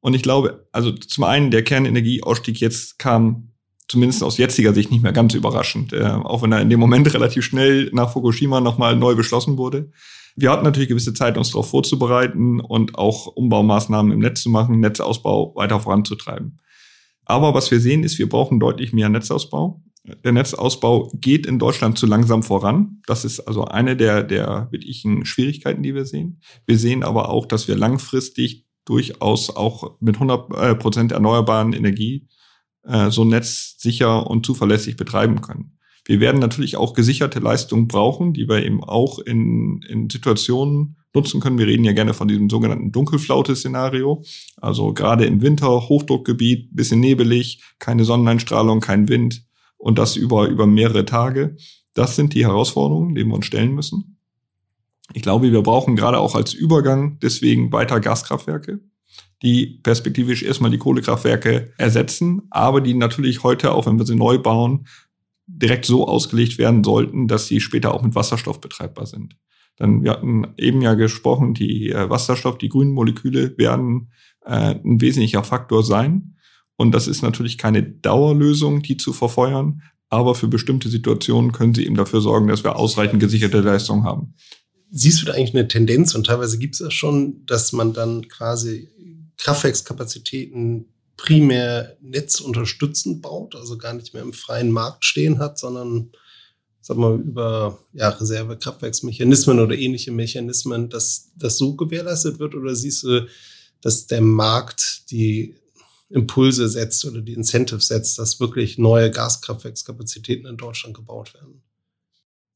Und 0.00 0.14
ich 0.14 0.22
glaube, 0.22 0.66
also 0.72 0.92
zum 0.92 1.24
einen 1.24 1.50
der 1.50 1.62
Kernenergieausstieg 1.62 2.60
jetzt 2.60 2.98
kam 2.98 3.50
zumindest 3.86 4.22
aus 4.22 4.38
jetziger 4.38 4.72
Sicht 4.72 4.90
nicht 4.90 5.02
mehr 5.02 5.12
ganz 5.12 5.34
überraschend, 5.34 5.92
äh, 5.92 6.04
auch 6.04 6.42
wenn 6.42 6.52
er 6.52 6.60
in 6.60 6.70
dem 6.70 6.80
Moment 6.80 7.12
relativ 7.14 7.44
schnell 7.44 7.90
nach 7.92 8.12
Fukushima 8.12 8.60
nochmal 8.60 8.96
neu 8.96 9.14
beschlossen 9.14 9.58
wurde. 9.58 9.90
Wir 10.36 10.50
hatten 10.50 10.64
natürlich 10.64 10.88
gewisse 10.88 11.14
Zeit, 11.14 11.36
uns 11.36 11.50
darauf 11.50 11.70
vorzubereiten 11.70 12.60
und 12.60 12.96
auch 12.96 13.26
Umbaumaßnahmen 13.26 14.12
im 14.12 14.20
Netz 14.20 14.42
zu 14.42 14.50
machen, 14.50 14.80
Netzausbau 14.80 15.54
weiter 15.56 15.80
voranzutreiben. 15.80 16.60
Aber 17.24 17.54
was 17.54 17.70
wir 17.70 17.80
sehen, 17.80 18.02
ist, 18.02 18.18
wir 18.18 18.28
brauchen 18.28 18.58
deutlich 18.58 18.92
mehr 18.92 19.08
Netzausbau. 19.08 19.82
Der 20.24 20.32
Netzausbau 20.32 21.10
geht 21.14 21.46
in 21.46 21.58
Deutschland 21.58 21.98
zu 21.98 22.06
langsam 22.06 22.42
voran. 22.42 23.02
Das 23.06 23.24
ist 23.24 23.40
also 23.40 23.66
eine 23.66 23.96
der, 23.96 24.22
der 24.22 24.68
wirklichen 24.70 25.24
Schwierigkeiten, 25.24 25.82
die 25.82 25.94
wir 25.94 26.06
sehen. 26.06 26.40
Wir 26.66 26.78
sehen 26.78 27.04
aber 27.04 27.28
auch, 27.28 27.46
dass 27.46 27.68
wir 27.68 27.76
langfristig 27.76 28.66
durchaus 28.84 29.54
auch 29.54 30.00
mit 30.00 30.16
100 30.16 30.56
äh, 30.56 30.74
Prozent 30.74 31.12
erneuerbaren 31.12 31.72
Energie 31.72 32.26
äh, 32.82 33.10
so 33.10 33.22
ein 33.22 33.28
Netz 33.28 33.76
sicher 33.78 34.28
und 34.28 34.46
zuverlässig 34.46 34.96
betreiben 34.96 35.40
können. 35.42 35.78
Wir 36.10 36.18
werden 36.18 36.40
natürlich 36.40 36.76
auch 36.76 36.94
gesicherte 36.94 37.38
Leistungen 37.38 37.86
brauchen, 37.86 38.32
die 38.32 38.48
wir 38.48 38.64
eben 38.64 38.82
auch 38.82 39.20
in, 39.20 39.80
in 39.88 40.10
Situationen 40.10 40.96
nutzen 41.14 41.40
können. 41.40 41.56
Wir 41.56 41.68
reden 41.68 41.84
ja 41.84 41.92
gerne 41.92 42.14
von 42.14 42.26
diesem 42.26 42.50
sogenannten 42.50 42.90
Dunkelflaute-Szenario. 42.90 44.24
Also 44.56 44.92
gerade 44.92 45.24
im 45.24 45.40
Winter, 45.40 45.68
Hochdruckgebiet, 45.88 46.74
bisschen 46.74 46.98
nebelig, 46.98 47.62
keine 47.78 48.04
Sonneneinstrahlung, 48.04 48.80
kein 48.80 49.08
Wind 49.08 49.44
und 49.78 50.00
das 50.00 50.16
über, 50.16 50.48
über 50.48 50.66
mehrere 50.66 51.04
Tage. 51.04 51.54
Das 51.94 52.16
sind 52.16 52.34
die 52.34 52.44
Herausforderungen, 52.44 53.14
denen 53.14 53.30
wir 53.30 53.36
uns 53.36 53.46
stellen 53.46 53.76
müssen. 53.76 54.18
Ich 55.12 55.22
glaube, 55.22 55.52
wir 55.52 55.62
brauchen 55.62 55.94
gerade 55.94 56.18
auch 56.18 56.34
als 56.34 56.54
Übergang 56.54 57.20
deswegen 57.20 57.70
weiter 57.70 58.00
Gaskraftwerke, 58.00 58.80
die 59.44 59.78
perspektivisch 59.84 60.42
erstmal 60.42 60.72
die 60.72 60.78
Kohlekraftwerke 60.78 61.72
ersetzen, 61.78 62.42
aber 62.50 62.80
die 62.80 62.94
natürlich 62.94 63.44
heute, 63.44 63.70
auch 63.70 63.86
wenn 63.86 63.96
wir 63.96 64.06
sie 64.06 64.16
neu 64.16 64.38
bauen, 64.38 64.88
direkt 65.56 65.84
so 65.84 66.06
ausgelegt 66.06 66.58
werden 66.58 66.84
sollten, 66.84 67.28
dass 67.28 67.46
sie 67.46 67.60
später 67.60 67.94
auch 67.94 68.02
mit 68.02 68.14
Wasserstoff 68.14 68.60
betreibbar 68.60 69.06
sind. 69.06 69.36
Dann, 69.76 70.02
wir 70.02 70.12
hatten 70.12 70.46
eben 70.56 70.82
ja 70.82 70.94
gesprochen, 70.94 71.54
die 71.54 71.90
äh, 71.90 72.10
Wasserstoff, 72.10 72.58
die 72.58 72.68
grünen 72.68 72.92
Moleküle 72.92 73.56
werden 73.56 74.12
äh, 74.44 74.74
ein 74.74 75.00
wesentlicher 75.00 75.42
Faktor 75.42 75.82
sein. 75.82 76.36
Und 76.76 76.92
das 76.92 77.08
ist 77.08 77.22
natürlich 77.22 77.58
keine 77.58 77.82
Dauerlösung, 77.82 78.82
die 78.82 78.96
zu 78.96 79.12
verfeuern, 79.12 79.82
aber 80.08 80.34
für 80.34 80.48
bestimmte 80.48 80.88
Situationen 80.88 81.52
können 81.52 81.74
sie 81.74 81.86
eben 81.86 81.94
dafür 81.94 82.20
sorgen, 82.20 82.48
dass 82.48 82.64
wir 82.64 82.76
ausreichend 82.76 83.20
gesicherte 83.20 83.60
Leistung 83.60 84.04
haben. 84.04 84.34
Siehst 84.90 85.22
du 85.22 85.26
da 85.26 85.34
eigentlich 85.34 85.54
eine 85.54 85.68
Tendenz 85.68 86.14
und 86.14 86.26
teilweise 86.26 86.58
gibt 86.58 86.74
es 86.74 86.80
das 86.80 86.92
schon, 86.92 87.44
dass 87.46 87.72
man 87.72 87.92
dann 87.92 88.28
quasi 88.28 88.88
Kraftwerkskapazitäten 89.36 90.86
primär 91.22 91.96
netzunterstützend 92.00 93.22
baut, 93.22 93.54
also 93.54 93.76
gar 93.78 93.92
nicht 93.94 94.14
mehr 94.14 94.22
im 94.22 94.32
freien 94.32 94.70
Markt 94.70 95.04
stehen 95.04 95.38
hat, 95.38 95.58
sondern 95.58 96.10
sag 96.80 96.96
mal, 96.96 97.20
über 97.20 97.78
ja, 97.92 98.08
Reservekraftwerksmechanismen 98.08 99.60
oder 99.60 99.76
ähnliche 99.76 100.12
Mechanismen, 100.12 100.88
dass 100.88 101.30
das 101.36 101.58
so 101.58 101.76
gewährleistet 101.76 102.38
wird? 102.38 102.54
Oder 102.54 102.74
siehst 102.74 103.02
du, 103.04 103.28
dass 103.80 104.06
der 104.06 104.22
Markt 104.22 105.10
die 105.10 105.54
Impulse 106.08 106.68
setzt 106.68 107.04
oder 107.04 107.20
die 107.20 107.34
Incentives 107.34 107.88
setzt, 107.88 108.18
dass 108.18 108.40
wirklich 108.40 108.78
neue 108.78 109.10
Gaskraftwerkskapazitäten 109.10 110.46
in 110.46 110.56
Deutschland 110.56 110.96
gebaut 110.96 111.34
werden? 111.34 111.62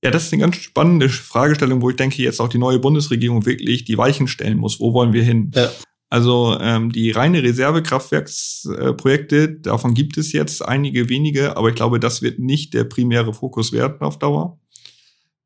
Ja, 0.03 0.11
das 0.11 0.25
ist 0.25 0.33
eine 0.33 0.43
ganz 0.43 0.57
spannende 0.57 1.09
Fragestellung, 1.09 1.81
wo 1.81 1.91
ich 1.91 1.97
denke, 1.97 2.23
jetzt 2.23 2.41
auch 2.41 2.49
die 2.49 2.59
neue 2.59 2.79
Bundesregierung 2.79 3.47
wirklich 3.47 3.85
die 3.85 3.97
Weichen 3.97 4.29
stellen 4.29 4.59
muss. 4.59 4.81
Wo 4.81 4.93
wollen 4.93 5.13
wir 5.13 5.23
hin? 5.23 5.51
Ja. 5.55 5.71
Also 6.11 6.57
ähm, 6.61 6.93
die 6.93 7.11
reine 7.11 7.43
Reservekraftwerksprojekte, 7.43 9.37
äh, 9.37 9.61
davon 9.61 9.95
gibt 9.95 10.17
es 10.17 10.33
jetzt 10.33 10.65
einige 10.65 11.09
wenige, 11.09 11.57
aber 11.57 11.71
ich 11.71 11.75
glaube, 11.75 11.99
das 11.99 12.23
wird 12.23 12.39
nicht 12.39 12.75
der 12.75 12.85
primäre 12.85 13.35
Fokus 13.35 13.73
werden 13.73 14.01
auf 14.01 14.19
Dauer, 14.19 14.61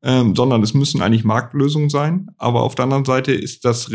ähm, 0.03 0.35
sondern 0.35 0.61
es 0.61 0.73
müssen 0.73 1.01
eigentlich 1.01 1.23
Marktlösungen 1.23 1.89
sein. 1.89 2.27
Aber 2.37 2.61
auf 2.63 2.75
der 2.75 2.83
anderen 2.83 3.05
Seite 3.05 3.31
ist 3.33 3.65
das 3.65 3.89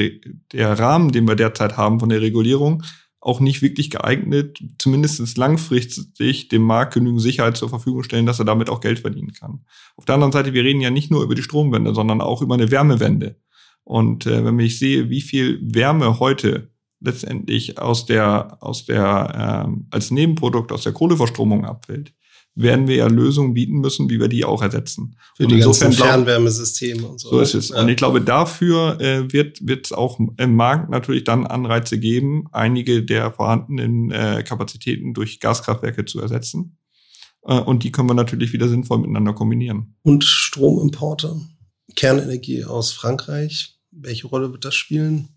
der 0.53 0.79
Rahmen, 0.79 1.13
den 1.13 1.29
wir 1.29 1.37
derzeit 1.37 1.77
haben 1.77 2.01
von 2.01 2.09
der 2.09 2.21
Regulierung, 2.21 2.83
auch 3.25 3.41
nicht 3.41 3.63
wirklich 3.63 3.89
geeignet, 3.91 4.63
zumindest 4.79 5.39
langfristig 5.39 6.49
dem 6.49 6.63
Markt 6.63 6.95
genügend 6.95 7.23
Sicherheit 7.23 7.57
zur 7.57 7.71
Verfügung 7.71 8.03
stellen, 8.03 8.27
dass 8.27 8.39
er 8.39 8.45
damit 8.45 8.69
auch 8.69 8.81
Geld 8.81 8.99
verdienen 8.99 9.33
kann. 9.33 9.65
Auf 9.97 10.05
der 10.05 10.17
anderen 10.17 10.33
Seite, 10.33 10.53
wir 10.53 10.63
reden 10.63 10.83
ja 10.83 10.91
nicht 10.91 11.11
nur 11.11 11.23
über 11.23 11.35
die 11.35 11.43
Stromwende, 11.43 11.95
sondern 11.95 12.21
auch 12.21 12.43
über 12.43 12.55
eine 12.55 12.71
Wärmewende. 12.71 13.37
Und 13.85 14.27
äh, 14.27 14.45
wenn 14.45 14.59
ich 14.59 14.79
sehe, 14.79 15.11
wie 15.11 15.21
viel 15.21 15.61
Wärme 15.63 16.19
heute 16.19 16.71
letztendlich 17.01 17.79
aus 17.79 18.07
der, 18.07 18.57
aus 18.61 18.87
der, 18.87 19.67
ähm, 19.67 19.87
als 19.91 20.11
Nebenprodukt 20.11 20.73
aus 20.73 20.83
der 20.83 20.93
Kohleverstromung 20.93 21.65
abfällt, 21.65 22.15
werden 22.57 22.87
wir 22.87 22.97
ja 22.97 23.07
Lösungen 23.09 23.55
bieten 23.55 23.81
müssen, 23.81 24.09
wie 24.11 24.21
wir 24.21 24.29
die 24.29 24.45
auch 24.45 24.63
ersetzen. 24.63 25.17
Für 25.37 25.45
und 25.45 25.53
die 25.53 25.59
ganzen 25.59 25.93
Fernwärmesysteme 25.93 27.07
und 27.07 27.21
so. 27.21 27.31
So 27.31 27.41
ist 27.41 27.55
es. 27.55 27.69
Ja. 27.71 27.83
Und 27.83 27.89
ich 27.89 27.97
glaube, 27.97 28.21
dafür 28.21 29.01
äh, 29.01 29.31
wird 29.33 29.61
es 29.61 29.93
auch 29.93 30.21
im 30.37 30.55
Markt 30.55 30.89
natürlich 30.89 31.25
dann 31.25 31.47
Anreize 31.47 31.99
geben, 31.99 32.47
einige 32.53 33.03
der 33.03 33.33
vorhandenen 33.33 34.13
äh, 34.13 34.45
Kapazitäten 34.47 35.15
durch 35.15 35.41
Gaskraftwerke 35.41 36.05
zu 36.05 36.21
ersetzen. 36.21 36.79
Äh, 37.43 37.59
und 37.59 37.83
die 37.83 37.91
können 37.91 38.09
wir 38.09 38.15
natürlich 38.15 38.53
wieder 38.53 38.69
sinnvoll 38.69 38.99
miteinander 38.99 39.33
kombinieren. 39.33 39.97
Und 40.03 40.23
Stromimporte, 40.23 41.37
Kernenergie 41.97 42.65
aus 42.65 42.93
Frankreich, 42.93 43.74
welche 43.97 44.27
Rolle 44.27 44.53
wird 44.53 44.65
das 44.65 44.75
spielen? 44.75 45.29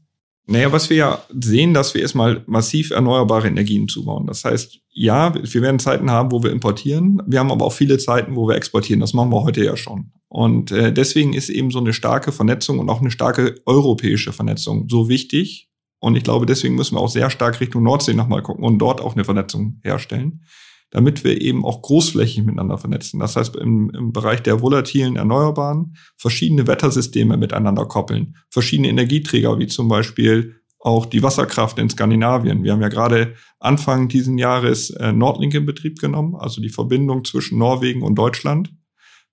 Naja, 0.50 0.72
was 0.72 0.90
wir 0.90 0.98
ja 0.98 1.22
sehen, 1.30 1.74
dass 1.74 1.94
wir 1.94 2.02
erstmal 2.02 2.44
massiv 2.48 2.92
erneuerbare 2.92 3.48
Energien 3.48 3.90
zubauen. 3.90 4.28
Das 4.28 4.46
heißt, 4.46 4.80
ja, 4.92 5.34
wir 5.36 5.62
werden 5.62 5.80
Zeiten 5.80 6.10
haben, 6.10 6.32
wo 6.32 6.42
wir 6.42 6.52
importieren. 6.52 7.22
Wir 7.28 7.40
haben 7.40 7.52
aber 7.52 7.66
auch 7.66 7.74
viele 7.74 7.98
Zeiten, 7.98 8.36
wo 8.38 8.48
wir 8.48 8.56
exportieren. 8.56 9.02
Das 9.02 9.14
machen 9.14 9.30
wir 9.30 9.44
heute 9.44 9.64
ja 9.64 9.76
schon. 9.76 10.14
Und 10.30 10.72
äh, 10.72 10.94
deswegen 10.94 11.34
ist 11.34 11.50
eben 11.50 11.70
so 11.70 11.80
eine 11.80 11.92
starke 11.92 12.32
Vernetzung 12.32 12.80
und 12.80 12.90
auch 12.90 13.02
eine 13.02 13.12
starke 13.12 13.56
europäische 13.66 14.32
Vernetzung 14.32 14.88
so 14.90 15.10
wichtig. 15.10 15.70
Und 16.00 16.16
ich 16.16 16.24
glaube, 16.24 16.46
deswegen 16.46 16.76
müssen 16.76 16.96
wir 16.96 17.02
auch 17.02 17.10
sehr 17.10 17.30
stark 17.30 17.60
Richtung 17.60 17.84
Nordsee 17.84 18.14
nochmal 18.14 18.42
gucken 18.42 18.64
und 18.64 18.80
dort 18.80 19.02
auch 19.02 19.16
eine 19.16 19.26
Vernetzung 19.26 19.82
herstellen 19.84 20.44
damit 20.90 21.24
wir 21.24 21.42
eben 21.42 21.66
auch 21.66 21.82
großflächig 21.82 22.44
miteinander 22.44 22.78
vernetzen. 22.78 23.20
Das 23.20 23.36
heißt, 23.36 23.56
im, 23.58 23.90
im 23.92 24.14
Bereich 24.14 24.42
der 24.42 24.62
volatilen 24.62 25.16
Erneuerbaren 25.16 25.96
verschiedene 26.16 26.68
Wettersysteme 26.68 27.38
miteinander 27.38 27.86
koppeln, 27.86 28.38
verschiedene 28.50 28.90
Energieträger, 28.90 29.60
wie 29.60 29.68
zum 29.68 29.88
Beispiel 29.88 30.56
auch 30.80 31.06
die 31.06 31.24
Wasserkraft 31.24 31.80
in 31.80 31.90
Skandinavien. 31.90 32.64
Wir 32.64 32.72
haben 32.72 32.82
ja 32.82 32.88
gerade 32.88 33.34
Anfang 33.60 34.08
diesen 34.08 34.38
Jahres 34.38 34.92
äh, 34.92 35.12
Nordlink 35.12 35.54
in 35.54 35.66
Betrieb 35.66 36.00
genommen, 36.00 36.36
also 36.36 36.62
die 36.62 36.70
Verbindung 36.70 37.26
zwischen 37.26 37.58
Norwegen 37.58 38.04
und 38.04 38.16
Deutschland. 38.16 38.74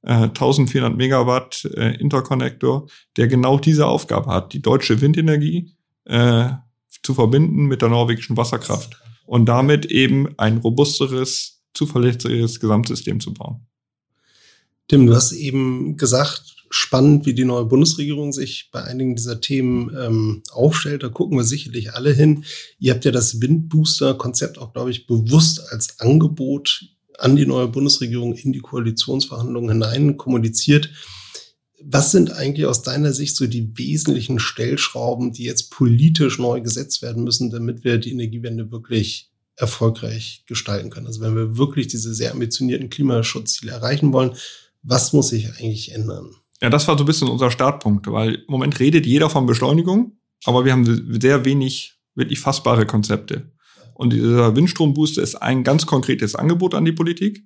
Äh, 0.03 0.29
1400 0.29 0.97
Megawatt 0.97 1.65
äh, 1.77 1.95
Interconnector, 1.97 2.87
der 3.17 3.29
genau 3.29 3.59
diese 3.59 3.87
Aufgabe 3.87 4.31
hat, 4.31 4.53
die 4.53 4.63
deutsche 4.63 5.01
Windenergie 5.01 5.73
äh, 6.07 6.49
zu 7.03 7.15
verbinden 7.15 7.67
mit 7.67 7.83
der 7.83 7.91
norwegischen 7.91 8.37
Wasserkraft 8.37 9.01
und 9.27 9.47
damit 9.47 9.87
eben 9.87 10.29
ein 10.39 10.59
robusteres, 10.59 11.63
zuverlässigeres 11.75 12.61
Gesamtsystem 12.61 13.21
zu 13.21 13.35
bauen. 13.35 13.67
Tim, 14.89 15.07
du 15.07 15.15
hast 15.15 15.33
eben 15.33 15.97
gesagt, 15.97 16.55
spannend, 16.75 17.25
wie 17.25 17.35
die 17.35 17.45
neue 17.45 17.65
Bundesregierung 17.65 18.33
sich 18.33 18.71
bei 18.73 18.83
einigen 18.83 19.15
dieser 19.15 19.41
Themen 19.41 19.97
ähm, 19.99 20.43
aufstellt. 20.51 21.03
Da 21.05 21.09
gucken 21.09 21.39
wir 21.39 21.45
sicherlich 21.45 21.95
alle 21.95 22.13
hin. 22.13 22.45
Ihr 22.79 22.93
habt 22.93 23.05
ja 23.05 23.13
das 23.13 23.41
Windbooster-Konzept 23.41 24.59
auch, 24.59 24.73
glaube 24.73 24.91
ich, 24.91 25.07
bewusst 25.07 25.63
als 25.71 26.01
Angebot 26.01 26.87
an 27.19 27.37
die 27.37 27.47
neue 27.47 27.69
Bundesregierung 27.69 28.35
in 28.35 28.53
die 28.53 28.61
Koalitionsverhandlungen 28.61 29.71
hinein 29.71 30.17
kommuniziert. 30.17 30.91
Was 31.87 32.13
sind 32.13 32.33
eigentlich 32.33 32.67
aus 32.67 32.83
deiner 32.83 33.13
Sicht 33.13 33.37
so 33.37 33.47
die 33.47 33.77
wesentlichen 33.77 34.39
Stellschrauben, 34.39 35.33
die 35.33 35.45
jetzt 35.45 35.71
politisch 35.71 36.39
neu 36.39 36.61
gesetzt 36.61 37.03
werden 37.03 37.25
müssen, 37.25 37.51
damit 37.51 37.85
wir 37.85 37.99
die 37.99 38.13
Energiewende 38.13 38.71
wirklich 38.71 39.31
erfolgreich 39.57 40.45
gestalten 40.47 40.91
können? 40.91 41.07
Also 41.07 41.21
wenn 41.21 41.37
wir 41.37 41.59
wirklich 41.59 41.89
diese 41.89 42.15
sehr 42.15 42.33
ambitionierten 42.33 42.89
Klimaschutzziele 42.89 43.73
erreichen 43.73 44.13
wollen, 44.13 44.35
was 44.83 45.13
muss 45.13 45.29
sich 45.29 45.49
eigentlich 45.49 45.93
ändern? 45.93 46.31
Ja, 46.63 46.71
das 46.71 46.89
war 46.89 46.97
so 46.97 47.05
ein 47.05 47.07
bisschen 47.07 47.29
unser 47.29 47.51
Startpunkt, 47.51 48.07
weil 48.07 48.35
im 48.37 48.45
Moment 48.49 48.81
redet 48.81 49.07
jeder 49.07 49.29
von 49.29 49.47
Beschleunigung, 49.47 50.19
aber 50.45 50.65
wir 50.65 50.73
haben 50.73 51.19
sehr 51.21 51.45
wenig 51.45 51.95
wirklich 52.15 52.41
fassbare 52.41 52.87
Konzepte. 52.87 53.51
Und 53.95 54.13
dieser 54.13 54.55
Windstrombooster 54.57 55.23
ist 55.23 55.37
ein 55.37 55.65
ganz 55.65 55.87
konkretes 55.87 56.35
Angebot 56.35 56.75
an 56.75 56.85
die 56.85 56.93
Politik. 56.93 57.45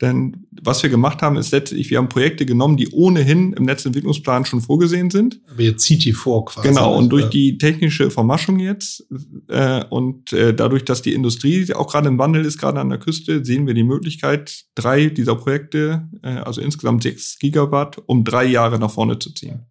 Denn 0.00 0.46
was 0.50 0.82
wir 0.82 0.90
gemacht 0.90 1.22
haben, 1.22 1.36
ist 1.36 1.50
letztlich, 1.50 1.90
wir 1.90 1.98
haben 1.98 2.08
Projekte 2.08 2.46
genommen, 2.46 2.76
die 2.76 2.88
ohnehin 2.90 3.52
im 3.52 3.64
Netzentwicklungsplan 3.64 4.44
schon 4.44 4.60
vorgesehen 4.60 5.10
sind. 5.10 5.40
Aber 5.50 5.60
ihr 5.60 5.76
zieht 5.76 6.04
die 6.04 6.12
vor 6.12 6.44
quasi. 6.44 6.68
Genau, 6.68 6.96
und 6.96 7.08
durch 7.10 7.30
die 7.30 7.58
technische 7.58 8.10
Vermaschung 8.10 8.60
jetzt 8.60 9.06
äh, 9.48 9.84
und 9.90 10.32
äh, 10.32 10.54
dadurch, 10.54 10.84
dass 10.84 11.02
die 11.02 11.14
Industrie 11.14 11.74
auch 11.74 11.90
gerade 11.90 12.08
im 12.08 12.18
Wandel 12.18 12.44
ist, 12.44 12.58
gerade 12.58 12.78
an 12.78 12.90
der 12.90 12.98
Küste, 12.98 13.44
sehen 13.44 13.66
wir 13.66 13.74
die 13.74 13.82
Möglichkeit, 13.82 14.66
drei 14.76 15.06
dieser 15.06 15.34
Projekte, 15.34 16.08
äh, 16.22 16.28
also 16.28 16.60
insgesamt 16.60 17.02
sechs 17.02 17.38
Gigawatt, 17.38 18.00
um 18.06 18.22
drei 18.22 18.44
Jahre 18.44 18.78
nach 18.78 18.92
vorne 18.92 19.18
zu 19.18 19.34
ziehen. 19.34 19.66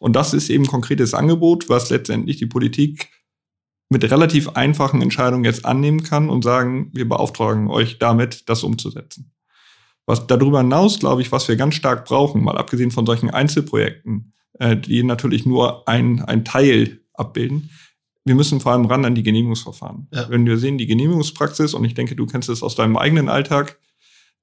Und 0.00 0.16
das 0.16 0.34
ist 0.34 0.50
eben 0.50 0.64
ein 0.64 0.68
konkretes 0.68 1.14
Angebot, 1.14 1.68
was 1.68 1.90
letztendlich 1.90 2.36
die 2.38 2.46
Politik 2.46 3.08
mit 3.90 4.04
relativ 4.10 4.50
einfachen 4.50 5.02
Entscheidungen 5.02 5.44
jetzt 5.44 5.64
annehmen 5.64 6.02
kann 6.02 6.28
und 6.30 6.42
sagen, 6.42 6.90
wir 6.92 7.08
beauftragen 7.08 7.68
euch 7.68 7.98
damit, 7.98 8.48
das 8.48 8.62
umzusetzen. 8.62 9.32
Was 10.08 10.26
darüber 10.26 10.60
hinaus, 10.60 10.98
glaube 10.98 11.20
ich, 11.20 11.32
was 11.32 11.48
wir 11.48 11.56
ganz 11.56 11.74
stark 11.74 12.06
brauchen, 12.06 12.42
mal 12.42 12.56
abgesehen 12.56 12.90
von 12.90 13.04
solchen 13.04 13.28
Einzelprojekten, 13.28 14.32
äh, 14.58 14.74
die 14.74 15.02
natürlich 15.02 15.44
nur 15.44 15.86
ein, 15.86 16.22
ein 16.22 16.46
Teil 16.46 17.00
abbilden, 17.12 17.68
wir 18.24 18.34
müssen 18.34 18.58
vor 18.58 18.72
allem 18.72 18.86
ran 18.86 19.04
an 19.04 19.14
die 19.14 19.22
Genehmigungsverfahren. 19.22 20.08
Ja. 20.10 20.30
Wenn 20.30 20.46
wir 20.46 20.56
sehen, 20.56 20.78
die 20.78 20.86
Genehmigungspraxis, 20.86 21.74
und 21.74 21.84
ich 21.84 21.92
denke, 21.92 22.16
du 22.16 22.24
kennst 22.24 22.48
es 22.48 22.62
aus 22.62 22.74
deinem 22.74 22.96
eigenen 22.96 23.28
Alltag, 23.28 23.78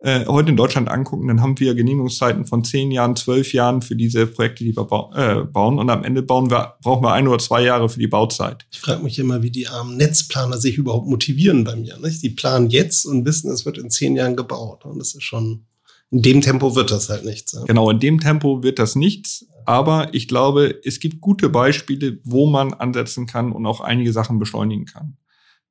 äh, 0.06 0.28
heute 0.28 0.52
in 0.52 0.56
Deutschland 0.56 0.88
angucken, 0.88 1.28
dann 1.28 1.42
haben 1.42 1.60
wir 1.60 1.74
Genehmigungszeiten 1.74 2.46
von 2.46 2.64
zehn 2.64 2.92
Jahren, 2.92 3.16
zwölf 3.16 3.54
Jahren 3.54 3.82
für 3.82 3.96
diese 3.96 4.28
Projekte, 4.28 4.64
die 4.64 4.76
wir 4.78 4.84
ba 4.84 5.10
äh, 5.16 5.44
bauen. 5.46 5.80
Und 5.80 5.90
am 5.90 6.04
Ende 6.04 6.22
bauen 6.22 6.52
wir, 6.52 6.76
brauchen 6.84 7.04
wir 7.04 7.12
ein 7.14 7.28
oder 7.28 7.40
zwei 7.40 7.64
Jahre 7.64 7.90
für 7.90 8.00
die 8.00 8.06
Bauzeit. 8.06 8.68
Ich 8.72 8.80
frage 8.80 9.02
mich 9.02 9.18
immer, 9.18 9.42
wie 9.42 9.50
die 9.50 9.68
armen 9.68 9.98
Netzplaner 9.98 10.60
sich 10.60 10.78
überhaupt 10.78 11.08
motivieren 11.08 11.64
bei 11.64 11.76
mir. 11.76 11.98
Nicht? 11.98 12.22
Die 12.22 12.30
planen 12.30 12.70
jetzt 12.70 13.06
und 13.06 13.26
wissen, 13.26 13.50
es 13.50 13.66
wird 13.66 13.80
in 13.80 13.90
zehn 13.90 14.16
Jahren 14.16 14.36
gebaut. 14.36 14.86
Und 14.86 15.00
das 15.00 15.16
ist 15.16 15.24
schon, 15.24 15.66
in 16.12 16.22
dem 16.22 16.42
Tempo 16.42 16.76
wird 16.76 16.92
das 16.92 17.10
halt 17.10 17.26
nichts. 17.26 17.54
Ja. 17.54 17.64
Genau, 17.64 17.90
in 17.90 18.00
dem 18.00 18.20
Tempo 18.20 18.62
wird 18.62 18.78
das 18.78 18.96
nichts. 18.96 19.48
Aber 19.66 20.14
ich 20.14 20.28
glaube, 20.28 20.80
es 20.84 21.00
gibt 21.00 21.20
gute 21.20 21.50
Beispiele, 21.50 22.20
wo 22.24 22.46
man 22.46 22.76
ansetzen 22.76 23.26
kann 23.26 23.52
und 23.52 23.66
auch 23.66 23.82
einige 23.82 24.14
Sachen 24.14 24.38
beschleunigen 24.38 24.86
kann. 24.86 25.18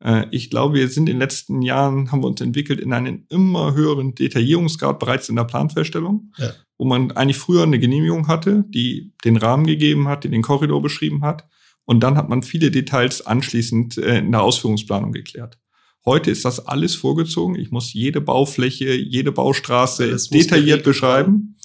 Äh, 0.05 0.27
ich 0.31 0.51
glaube, 0.51 0.75
wir 0.75 0.89
sind 0.89 1.09
in 1.09 1.15
den 1.15 1.19
letzten 1.19 1.63
Jahren, 1.63 2.13
haben 2.13 2.23
wir 2.23 2.29
uns 2.29 2.41
entwickelt 2.41 2.79
in 2.79 2.93
einen 2.93 3.27
immer 3.31 3.75
höheren 3.75 4.15
Detaillierungsgrad 4.15 4.99
bereits 4.99 5.29
in 5.29 5.37
der 5.37 5.45
Planfeststellung, 5.45 6.33
ja. 6.39 6.53
wo 6.79 6.85
man 6.85 7.11
eigentlich 7.13 7.39
früher 7.39 7.65
eine 7.65 7.81
Genehmigung 7.81 8.29
hatte, 8.29 8.65
die 8.69 9.13
den 9.25 9.37
Rahmen 9.37 9.67
gegeben 9.67 10.07
hat, 10.07 10.25
die 10.25 10.31
den 10.31 10.43
Korridor 10.43 10.83
beschrieben 10.83 11.25
hat. 11.25 11.49
Und 11.87 12.01
dann 12.01 12.17
hat 12.17 12.29
man 12.29 12.43
viele 12.43 12.71
Details 12.71 13.27
anschließend 13.27 13.99
äh, 13.99 14.19
in 14.19 14.33
der 14.33 14.43
Ausführungsplanung 14.43 15.13
geklärt. 15.13 15.59
Heute 16.05 16.31
ist 16.31 16.45
das 16.45 16.67
alles 16.67 16.95
vorgezogen. 16.95 17.57
Ich 17.57 17.71
muss 17.71 17.95
jede 17.95 18.21
Baufläche, 18.21 18.95
jede 18.95 19.33
Baustraße 19.33 20.15
detailliert 20.31 20.85
beschreiben. 20.85 21.57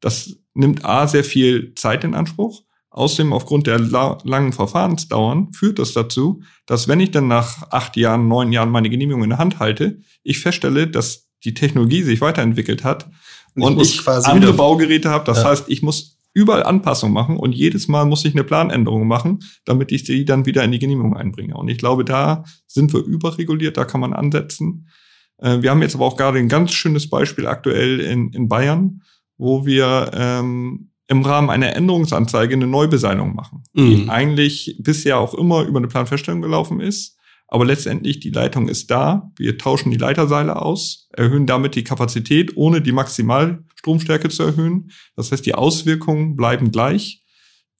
Das 0.00 0.36
nimmt 0.52 0.84
A 0.84 1.06
sehr 1.06 1.24
viel 1.24 1.72
Zeit 1.74 2.04
in 2.04 2.14
Anspruch 2.14 2.62
Außerdem 2.96 3.34
aufgrund 3.34 3.66
der 3.66 3.78
la 3.78 4.16
langen 4.24 4.54
Verfahrensdauern 4.54 5.52
führt 5.52 5.78
das 5.78 5.92
dazu, 5.92 6.40
dass 6.64 6.88
wenn 6.88 6.98
ich 6.98 7.10
dann 7.10 7.28
nach 7.28 7.70
acht 7.70 7.94
Jahren, 7.98 8.26
neun 8.26 8.52
Jahren 8.52 8.70
meine 8.70 8.88
Genehmigung 8.88 9.22
in 9.22 9.28
der 9.28 9.38
Hand 9.38 9.58
halte, 9.58 9.98
ich 10.22 10.38
feststelle, 10.38 10.88
dass 10.88 11.28
die 11.44 11.52
Technologie 11.52 12.02
sich 12.02 12.22
weiterentwickelt 12.22 12.84
hat 12.84 13.10
und, 13.54 13.64
und 13.64 13.82
ich, 13.82 14.00
ich 14.00 14.08
andere 14.08 14.54
Baugeräte 14.54 15.10
habe. 15.10 15.26
Das 15.26 15.42
ja. 15.42 15.50
heißt, 15.50 15.66
ich 15.68 15.82
muss 15.82 16.16
überall 16.32 16.62
Anpassungen 16.62 17.12
machen 17.12 17.36
und 17.36 17.54
jedes 17.54 17.86
Mal 17.86 18.06
muss 18.06 18.24
ich 18.24 18.32
eine 18.32 18.44
Planänderung 18.44 19.06
machen, 19.06 19.40
damit 19.66 19.92
ich 19.92 20.06
sie 20.06 20.24
dann 20.24 20.46
wieder 20.46 20.64
in 20.64 20.72
die 20.72 20.78
Genehmigung 20.78 21.18
einbringe. 21.18 21.54
Und 21.54 21.68
ich 21.68 21.76
glaube, 21.76 22.02
da 22.02 22.44
sind 22.66 22.94
wir 22.94 23.00
überreguliert, 23.00 23.76
da 23.76 23.84
kann 23.84 24.00
man 24.00 24.14
ansetzen. 24.14 24.88
Äh, 25.36 25.60
wir 25.60 25.70
haben 25.70 25.82
jetzt 25.82 25.96
aber 25.96 26.06
auch 26.06 26.16
gerade 26.16 26.38
ein 26.38 26.48
ganz 26.48 26.72
schönes 26.72 27.10
Beispiel 27.10 27.46
aktuell 27.46 28.00
in, 28.00 28.30
in 28.30 28.48
Bayern, 28.48 29.02
wo 29.36 29.66
wir 29.66 30.12
ähm, 30.14 30.85
im 31.08 31.22
Rahmen 31.22 31.50
einer 31.50 31.74
Änderungsanzeige 31.74 32.54
eine 32.54 32.66
Neubeseitigung 32.66 33.34
machen, 33.34 33.62
mhm. 33.72 33.86
die 33.86 34.08
eigentlich 34.08 34.76
bisher 34.80 35.18
auch 35.18 35.34
immer 35.34 35.62
über 35.62 35.78
eine 35.78 35.88
Planfeststellung 35.88 36.42
gelaufen 36.42 36.80
ist. 36.80 37.16
Aber 37.48 37.64
letztendlich 37.64 38.18
die 38.18 38.30
Leitung 38.30 38.68
ist 38.68 38.90
da. 38.90 39.30
Wir 39.38 39.56
tauschen 39.56 39.92
die 39.92 39.98
Leiterseile 39.98 40.60
aus, 40.60 41.08
erhöhen 41.12 41.46
damit 41.46 41.76
die 41.76 41.84
Kapazität, 41.84 42.56
ohne 42.56 42.80
die 42.80 42.90
Maximalstromstärke 42.90 44.28
zu 44.30 44.42
erhöhen. 44.42 44.90
Das 45.14 45.30
heißt, 45.30 45.46
die 45.46 45.54
Auswirkungen 45.54 46.34
bleiben 46.34 46.72
gleich, 46.72 47.22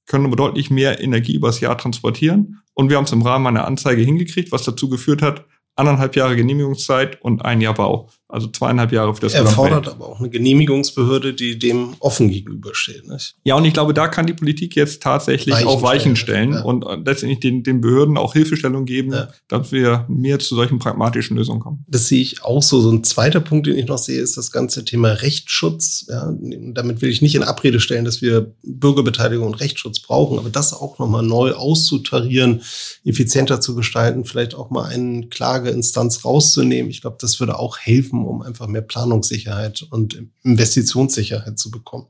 können 0.05 0.25
aber 0.25 0.37
deutlich 0.37 0.69
mehr 0.69 1.01
Energie 1.01 1.35
übers 1.35 1.59
Jahr 1.59 1.77
transportieren. 1.77 2.61
Und 2.73 2.89
wir 2.89 2.95
haben 2.95 3.03
es 3.03 3.11
im 3.11 3.23
Rahmen 3.23 3.47
einer 3.47 3.65
Anzeige 3.65 4.03
hingekriegt, 4.03 4.53
was 4.53 4.63
dazu 4.63 4.87
geführt 4.87 5.21
hat, 5.21 5.45
anderthalb 5.75 6.15
Jahre 6.15 6.37
Genehmigungszeit 6.37 7.21
und 7.21 7.43
ein 7.43 7.59
Jahr 7.59 7.73
Bau. 7.73 8.09
Also 8.29 8.47
zweieinhalb 8.47 8.91
Jahre 8.91 9.15
für 9.15 9.21
das 9.21 9.33
Erfordert 9.33 9.87
aber 9.87 10.09
auch 10.09 10.19
eine 10.19 10.29
Genehmigungsbehörde, 10.29 11.33
die 11.33 11.57
dem 11.57 11.95
offen 11.99 12.29
gegenübersteht. 12.29 13.07
Nicht? 13.07 13.35
Ja, 13.45 13.55
und 13.55 13.63
ich 13.63 13.73
glaube, 13.73 13.93
da 13.93 14.09
kann 14.09 14.25
die 14.25 14.33
Politik 14.33 14.75
jetzt 14.75 15.01
tatsächlich 15.01 15.55
Weichen 15.55 15.67
auch 15.67 15.81
Weichen 15.81 16.15
stellen 16.17 16.53
ja. 16.53 16.61
und 16.61 16.85
letztendlich 17.05 17.39
den, 17.39 17.63
den 17.63 17.79
Behörden 17.79 18.17
auch 18.17 18.33
Hilfestellung 18.33 18.85
geben, 18.85 19.13
ja. 19.13 19.29
dass 19.47 19.71
wir 19.71 20.05
mehr 20.09 20.39
zu 20.39 20.55
solchen 20.55 20.77
pragmatischen 20.77 21.37
Lösungen 21.37 21.61
kommen. 21.61 21.85
Das 21.87 22.07
sehe 22.07 22.21
ich 22.21 22.43
auch 22.43 22.61
so. 22.61 22.81
So 22.81 22.91
ein 22.91 23.03
zweiter 23.03 23.39
Punkt, 23.39 23.67
den 23.67 23.77
ich 23.77 23.87
noch 23.87 23.97
sehe, 23.97 24.21
ist 24.21 24.35
das 24.35 24.51
ganze 24.51 24.83
Thema 24.83 25.09
Rechtsschutz. 25.09 26.05
Ja, 26.09 26.33
damit 26.73 27.01
will 27.01 27.09
ich 27.09 27.21
nicht 27.21 27.35
in 27.35 27.43
Abrede 27.43 27.79
stellen, 27.79 28.03
dass 28.03 28.21
wir 28.21 28.53
Bürgerbeteiligung 28.63 29.47
und 29.47 29.55
Rechtsschutz 29.55 29.99
brauchen, 29.99 30.37
aber 30.37 30.49
das 30.49 30.73
auch 30.73 30.99
nochmal 30.99 31.23
neu 31.23 31.53
auszutarieren, 31.53 32.61
effizienter 33.05 33.61
zu 33.61 33.75
gestalten, 33.75 34.25
vielleicht 34.25 34.53
auch 34.53 34.69
mal 34.69 34.89
eine 34.89 35.27
Klageinstanz 35.27 36.25
rauszunehmen. 36.25 36.91
Ich 36.91 37.01
glaube, 37.01 37.17
das 37.19 37.39
würde 37.39 37.57
auch 37.57 37.77
helfen, 37.77 38.16
schaffen, 38.17 38.25
um 38.25 38.41
einfach 38.41 38.67
mehr 38.67 38.81
Planungssicherheit 38.81 39.85
und 39.89 40.17
Investitionssicherheit 40.43 41.57
zu 41.59 41.71
bekommen. 41.71 42.07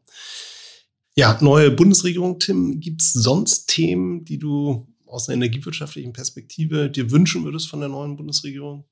Ja, 1.15 1.38
neue 1.41 1.72
Bundesregierung, 1.72 2.39
Tim, 2.39 2.80
gibt 2.80 3.02
es 3.02 3.13
sonst 3.13 3.67
Themen, 3.67 4.24
die 4.24 4.38
du 4.38 4.88
aus 5.08 5.28
einer 5.28 5.38
energiewirtschaftlichen 5.38 6.13
Perspektive 6.13 6.89
dir 6.89 7.12
wünschen 7.12 7.43
würdest 7.43 7.70
von 7.70 7.80
der 7.80 7.89
neuen 7.89 8.17
Bundesregierung? 8.17 8.86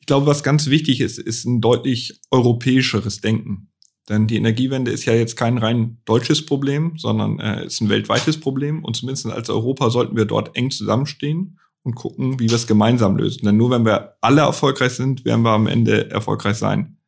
Ich 0.00 0.06
glaube, 0.06 0.26
was 0.26 0.42
ganz 0.42 0.66
wichtig 0.68 1.00
ist, 1.00 1.18
ist 1.18 1.44
ein 1.44 1.60
deutlich 1.60 2.20
europäischeres 2.30 3.20
Denken. 3.20 3.70
Denn 4.08 4.26
die 4.26 4.36
Energiewende 4.36 4.90
ist 4.90 5.04
ja 5.04 5.12
jetzt 5.12 5.36
kein 5.36 5.58
rein 5.58 5.98
deutsches 6.06 6.46
Problem, 6.46 6.94
sondern 6.96 7.40
äh, 7.40 7.66
ist 7.66 7.80
ein 7.80 7.90
weltweites 7.90 8.40
Problem. 8.40 8.82
Und 8.84 8.96
zumindest 8.96 9.26
als 9.26 9.50
Europa 9.50 9.90
sollten 9.90 10.16
wir 10.16 10.24
dort 10.24 10.56
eng 10.56 10.70
zusammenstehen 10.70 11.58
und 11.82 11.94
gucken, 11.94 12.38
wie 12.38 12.48
wir 12.48 12.56
es 12.56 12.66
gemeinsam 12.66 13.16
lösen. 13.16 13.44
Denn 13.44 13.56
nur 13.56 13.70
wenn 13.70 13.84
wir 13.84 14.16
alle 14.20 14.42
erfolgreich 14.42 14.92
sind, 14.92 15.24
werden 15.24 15.42
wir 15.42 15.50
am 15.50 15.66
Ende 15.66 16.10
erfolgreich 16.10 16.56
sein. 16.56 16.98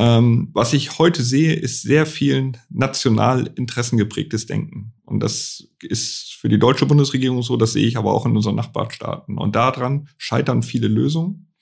Ähm, 0.00 0.50
was 0.52 0.72
ich 0.74 0.98
heute 0.98 1.22
sehe, 1.22 1.54
ist 1.54 1.82
sehr 1.82 2.06
viel 2.06 2.52
national 2.70 3.50
interessengeprägtes 3.56 4.46
Denken. 4.46 4.92
Und 5.04 5.20
das 5.20 5.68
ist 5.82 6.36
für 6.40 6.48
die 6.48 6.58
deutsche 6.58 6.86
Bundesregierung 6.86 7.42
so, 7.42 7.56
das 7.56 7.72
sehe 7.72 7.86
ich 7.86 7.96
aber 7.96 8.12
auch 8.12 8.24
in 8.24 8.36
unseren 8.36 8.54
Nachbarstaaten. 8.54 9.38
Und 9.38 9.56
daran 9.56 10.08
scheitern 10.16 10.62
viele 10.62 10.86
Lösungen. 10.86 11.52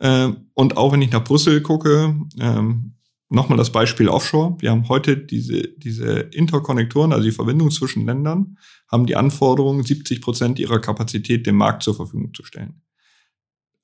Ähm, 0.00 0.50
und 0.54 0.76
auch 0.76 0.92
wenn 0.92 1.02
ich 1.02 1.10
nach 1.10 1.24
Brüssel 1.24 1.60
gucke, 1.60 2.14
ähm, 2.38 2.95
Nochmal 3.28 3.58
das 3.58 3.72
Beispiel 3.72 4.08
Offshore. 4.08 4.56
Wir 4.60 4.70
haben 4.70 4.88
heute 4.88 5.16
diese, 5.16 5.62
diese 5.76 6.20
Interkonnektoren, 6.32 7.12
also 7.12 7.24
die 7.24 7.32
Verbindung 7.32 7.70
zwischen 7.72 8.06
Ländern, 8.06 8.56
haben 8.88 9.06
die 9.06 9.16
Anforderung, 9.16 9.82
70 9.82 10.20
Prozent 10.20 10.58
ihrer 10.60 10.80
Kapazität 10.80 11.46
dem 11.46 11.56
Markt 11.56 11.82
zur 11.82 11.96
Verfügung 11.96 12.32
zu 12.34 12.44
stellen. 12.44 12.82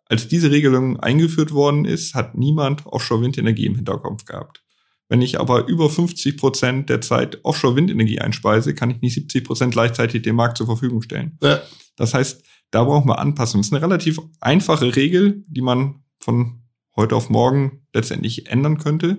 Als 0.04 0.28
diese 0.28 0.50
Regelung 0.50 1.00
eingeführt 1.00 1.52
worden 1.52 1.86
ist, 1.86 2.14
hat 2.14 2.36
niemand 2.36 2.86
Offshore-Windenergie 2.86 3.66
im 3.66 3.74
Hinterkopf 3.74 4.24
gehabt. 4.26 4.62
Wenn 5.08 5.22
ich 5.22 5.40
aber 5.40 5.66
über 5.66 5.90
50 5.90 6.36
Prozent 6.36 6.88
der 6.88 7.00
Zeit 7.00 7.40
Offshore-Windenergie 7.42 8.20
einspeise, 8.20 8.74
kann 8.74 8.90
ich 8.90 9.00
nicht 9.00 9.14
70 9.14 9.44
Prozent 9.44 9.72
gleichzeitig 9.72 10.22
dem 10.22 10.36
Markt 10.36 10.56
zur 10.56 10.66
Verfügung 10.66 11.02
stellen. 11.02 11.38
Ja. 11.42 11.60
Das 11.96 12.14
heißt, 12.14 12.44
da 12.70 12.84
brauchen 12.84 13.08
wir 13.08 13.18
Anpassungen. 13.18 13.62
Das 13.62 13.68
ist 13.68 13.72
eine 13.74 13.82
relativ 13.82 14.20
einfache 14.40 14.94
Regel, 14.94 15.42
die 15.48 15.60
man 15.60 16.02
von 16.20 16.61
heute 16.96 17.16
auf 17.16 17.30
morgen 17.30 17.82
letztendlich 17.92 18.48
ändern 18.48 18.78
könnte. 18.78 19.18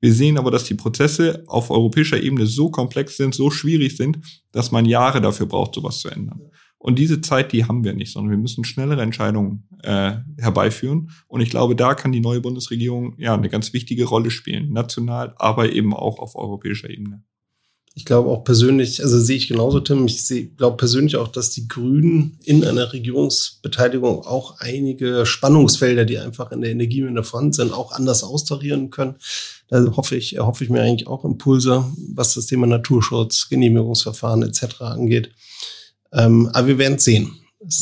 Wir 0.00 0.12
sehen 0.12 0.36
aber, 0.36 0.50
dass 0.50 0.64
die 0.64 0.74
Prozesse 0.74 1.44
auf 1.46 1.70
europäischer 1.70 2.20
Ebene 2.20 2.46
so 2.46 2.70
komplex 2.70 3.16
sind, 3.16 3.34
so 3.34 3.50
schwierig 3.50 3.96
sind, 3.96 4.18
dass 4.50 4.72
man 4.72 4.84
Jahre 4.84 5.20
dafür 5.20 5.46
braucht, 5.46 5.74
sowas 5.74 6.00
zu 6.00 6.08
ändern. 6.08 6.40
Und 6.82 6.98
diese 6.98 7.20
Zeit, 7.20 7.52
die 7.52 7.64
haben 7.66 7.84
wir 7.84 7.94
nicht, 7.94 8.12
sondern 8.12 8.32
wir 8.32 8.38
müssen 8.38 8.64
schnellere 8.64 9.02
Entscheidungen 9.02 9.68
äh, 9.84 10.14
herbeiführen. 10.36 11.10
Und 11.28 11.40
ich 11.40 11.50
glaube, 11.50 11.76
da 11.76 11.94
kann 11.94 12.10
die 12.10 12.20
neue 12.20 12.40
Bundesregierung 12.40 13.14
ja 13.18 13.34
eine 13.34 13.48
ganz 13.48 13.72
wichtige 13.72 14.04
Rolle 14.04 14.32
spielen, 14.32 14.72
national, 14.72 15.34
aber 15.36 15.70
eben 15.70 15.94
auch 15.94 16.18
auf 16.18 16.34
europäischer 16.34 16.90
Ebene. 16.90 17.22
Ich 17.94 18.06
glaube 18.06 18.30
auch 18.30 18.42
persönlich, 18.42 19.02
also 19.02 19.20
sehe 19.20 19.36
ich 19.36 19.48
genauso, 19.48 19.78
Tim, 19.80 20.06
ich 20.06 20.24
sehe, 20.24 20.46
glaube 20.46 20.78
persönlich 20.78 21.16
auch, 21.16 21.28
dass 21.28 21.50
die 21.50 21.68
Grünen 21.68 22.38
in 22.42 22.64
einer 22.64 22.92
Regierungsbeteiligung 22.92 24.24
auch 24.24 24.58
einige 24.60 25.26
Spannungsfelder, 25.26 26.06
die 26.06 26.18
einfach 26.18 26.52
in 26.52 26.62
der 26.62 26.70
Energiewende 26.70 27.22
vorhanden 27.22 27.52
sind, 27.52 27.72
auch 27.72 27.92
anders 27.92 28.24
austarieren 28.24 28.88
können. 28.88 29.16
Da 29.68 29.84
hoffe 29.94 30.16
ich, 30.16 30.38
hoffe 30.38 30.64
ich 30.64 30.70
mir 30.70 30.80
eigentlich 30.80 31.06
auch 31.06 31.24
Impulse, 31.24 31.84
was 32.14 32.32
das 32.34 32.46
Thema 32.46 32.66
Naturschutz, 32.66 33.48
Genehmigungsverfahren 33.50 34.42
etc. 34.42 34.80
angeht. 34.80 35.30
Ähm, 36.12 36.48
aber 36.54 36.68
wir 36.68 36.78
werden 36.78 36.94
es 36.94 37.04
sehen. 37.04 37.36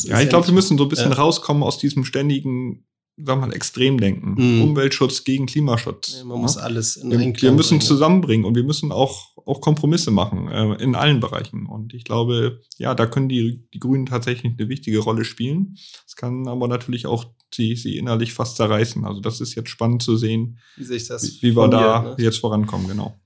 Ja, 0.04 0.20
ich 0.20 0.28
glaube, 0.28 0.46
wir 0.48 0.54
müssen 0.54 0.76
so 0.76 0.84
ein 0.84 0.88
bisschen 0.88 1.10
ja. 1.10 1.16
rauskommen 1.16 1.62
aus 1.62 1.78
diesem 1.78 2.04
ständigen 2.04 2.84
sagen 3.24 3.40
wir 3.40 3.46
mal, 3.48 3.54
Extremdenken. 3.54 4.34
Mhm. 4.36 4.62
Umweltschutz 4.62 5.24
gegen 5.24 5.46
Klimaschutz. 5.46 6.16
Ja, 6.18 6.24
man 6.24 6.38
ja? 6.38 6.42
muss 6.42 6.56
alles 6.56 6.96
in 6.96 7.10
wir, 7.10 7.18
wir 7.18 7.52
müssen 7.52 7.78
bringen. 7.78 7.80
zusammenbringen 7.80 8.46
und 8.46 8.54
wir 8.54 8.64
müssen 8.64 8.92
auch, 8.92 9.29
auch 9.50 9.60
Kompromisse 9.60 10.10
machen 10.10 10.48
äh, 10.48 10.82
in 10.82 10.94
allen 10.94 11.20
Bereichen. 11.20 11.66
Und 11.66 11.92
ich 11.92 12.04
glaube, 12.04 12.60
ja, 12.78 12.94
da 12.94 13.06
können 13.06 13.28
die, 13.28 13.64
die 13.74 13.80
Grünen 13.80 14.06
tatsächlich 14.06 14.54
eine 14.58 14.68
wichtige 14.68 15.00
Rolle 15.00 15.24
spielen. 15.24 15.76
Es 16.06 16.16
kann 16.16 16.46
aber 16.48 16.68
natürlich 16.68 17.06
auch 17.06 17.26
sie, 17.54 17.76
sie 17.76 17.96
innerlich 17.96 18.32
fast 18.32 18.56
zerreißen. 18.56 19.04
Also 19.04 19.20
das 19.20 19.40
ist 19.40 19.54
jetzt 19.54 19.70
spannend 19.70 20.02
zu 20.02 20.16
sehen, 20.16 20.58
wie, 20.76 20.84
sich 20.84 21.08
das 21.08 21.24
wie, 21.24 21.50
wie 21.50 21.56
wir 21.56 21.68
da 21.68 22.02
ne? 22.02 22.16
jetzt 22.18 22.38
vorankommen, 22.38 22.88
genau. 22.88 23.16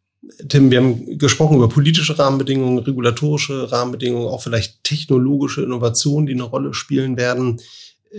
Tim, 0.48 0.70
wir 0.70 0.78
haben 0.78 1.18
gesprochen 1.18 1.56
über 1.56 1.68
politische 1.68 2.18
Rahmenbedingungen, 2.18 2.78
regulatorische 2.78 3.70
Rahmenbedingungen, 3.70 4.28
auch 4.28 4.42
vielleicht 4.42 4.82
technologische 4.82 5.62
Innovationen, 5.62 6.26
die 6.26 6.32
eine 6.32 6.44
Rolle 6.44 6.72
spielen 6.72 7.18
werden. 7.18 7.60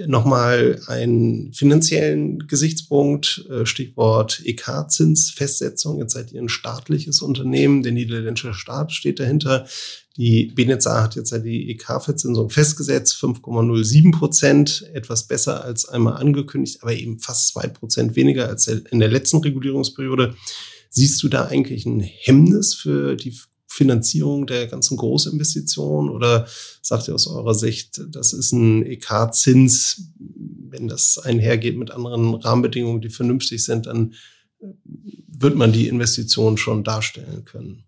Nochmal 0.07 0.81
einen 0.87 1.53
finanziellen 1.53 2.47
Gesichtspunkt, 2.47 3.45
äh, 3.49 3.65
Stichwort 3.65 4.41
EK-Zinsfestsetzung. 4.43 5.99
Jetzt 5.99 6.13
seid 6.13 6.33
ihr 6.33 6.41
ein 6.41 6.49
staatliches 6.49 7.21
Unternehmen, 7.21 7.81
der 7.81 7.93
niederländische 7.93 8.53
Staat 8.53 8.91
steht 8.91 9.21
dahinter. 9.21 9.65
Die 10.17 10.51
BNetzA 10.53 11.03
hat 11.03 11.15
jetzt 11.15 11.31
ja 11.31 11.39
die 11.39 11.69
EK-Verzinsung 11.71 12.49
festgesetzt, 12.49 13.15
5,07 13.15 14.11
Prozent, 14.11 14.89
etwas 14.93 15.27
besser 15.27 15.63
als 15.63 15.87
einmal 15.87 16.17
angekündigt, 16.17 16.79
aber 16.81 16.93
eben 16.93 17.19
fast 17.19 17.49
zwei 17.49 17.67
Prozent 17.67 18.17
weniger 18.17 18.49
als 18.49 18.67
in 18.67 18.99
der 18.99 19.09
letzten 19.09 19.37
Regulierungsperiode. 19.37 20.35
Siehst 20.89 21.23
du 21.23 21.29
da 21.29 21.45
eigentlich 21.45 21.85
ein 21.85 22.01
Hemmnis 22.01 22.73
für 22.73 23.15
die 23.15 23.33
Finanzierung 23.75 24.47
der 24.47 24.67
ganzen 24.67 24.95
Großinvestitionen 24.95 26.09
oder 26.09 26.47
sagt 26.81 27.09
ihr 27.09 27.13
aus 27.13 27.27
eurer 27.27 27.53
Sicht, 27.53 28.01
das 28.07 28.31
ist 28.31 28.53
ein 28.53 28.85
EK-Zins, 28.85 30.13
wenn 30.17 30.87
das 30.87 31.17
einhergeht 31.17 31.77
mit 31.77 31.91
anderen 31.91 32.35
Rahmenbedingungen, 32.35 33.01
die 33.01 33.09
vernünftig 33.09 33.65
sind, 33.65 33.87
dann 33.87 34.13
wird 35.27 35.55
man 35.55 35.73
die 35.73 35.89
Investitionen 35.89 36.55
schon 36.55 36.85
darstellen 36.85 37.43
können? 37.43 37.83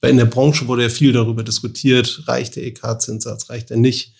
Weil 0.00 0.12
in 0.12 0.18
der 0.18 0.26
Branche 0.26 0.68
wurde 0.68 0.84
ja 0.84 0.88
viel 0.88 1.12
darüber 1.12 1.42
diskutiert, 1.42 2.22
reicht 2.28 2.54
der 2.54 2.64
EK-Zinssatz, 2.64 3.50
reicht 3.50 3.72
er 3.72 3.78
nicht? 3.78 4.14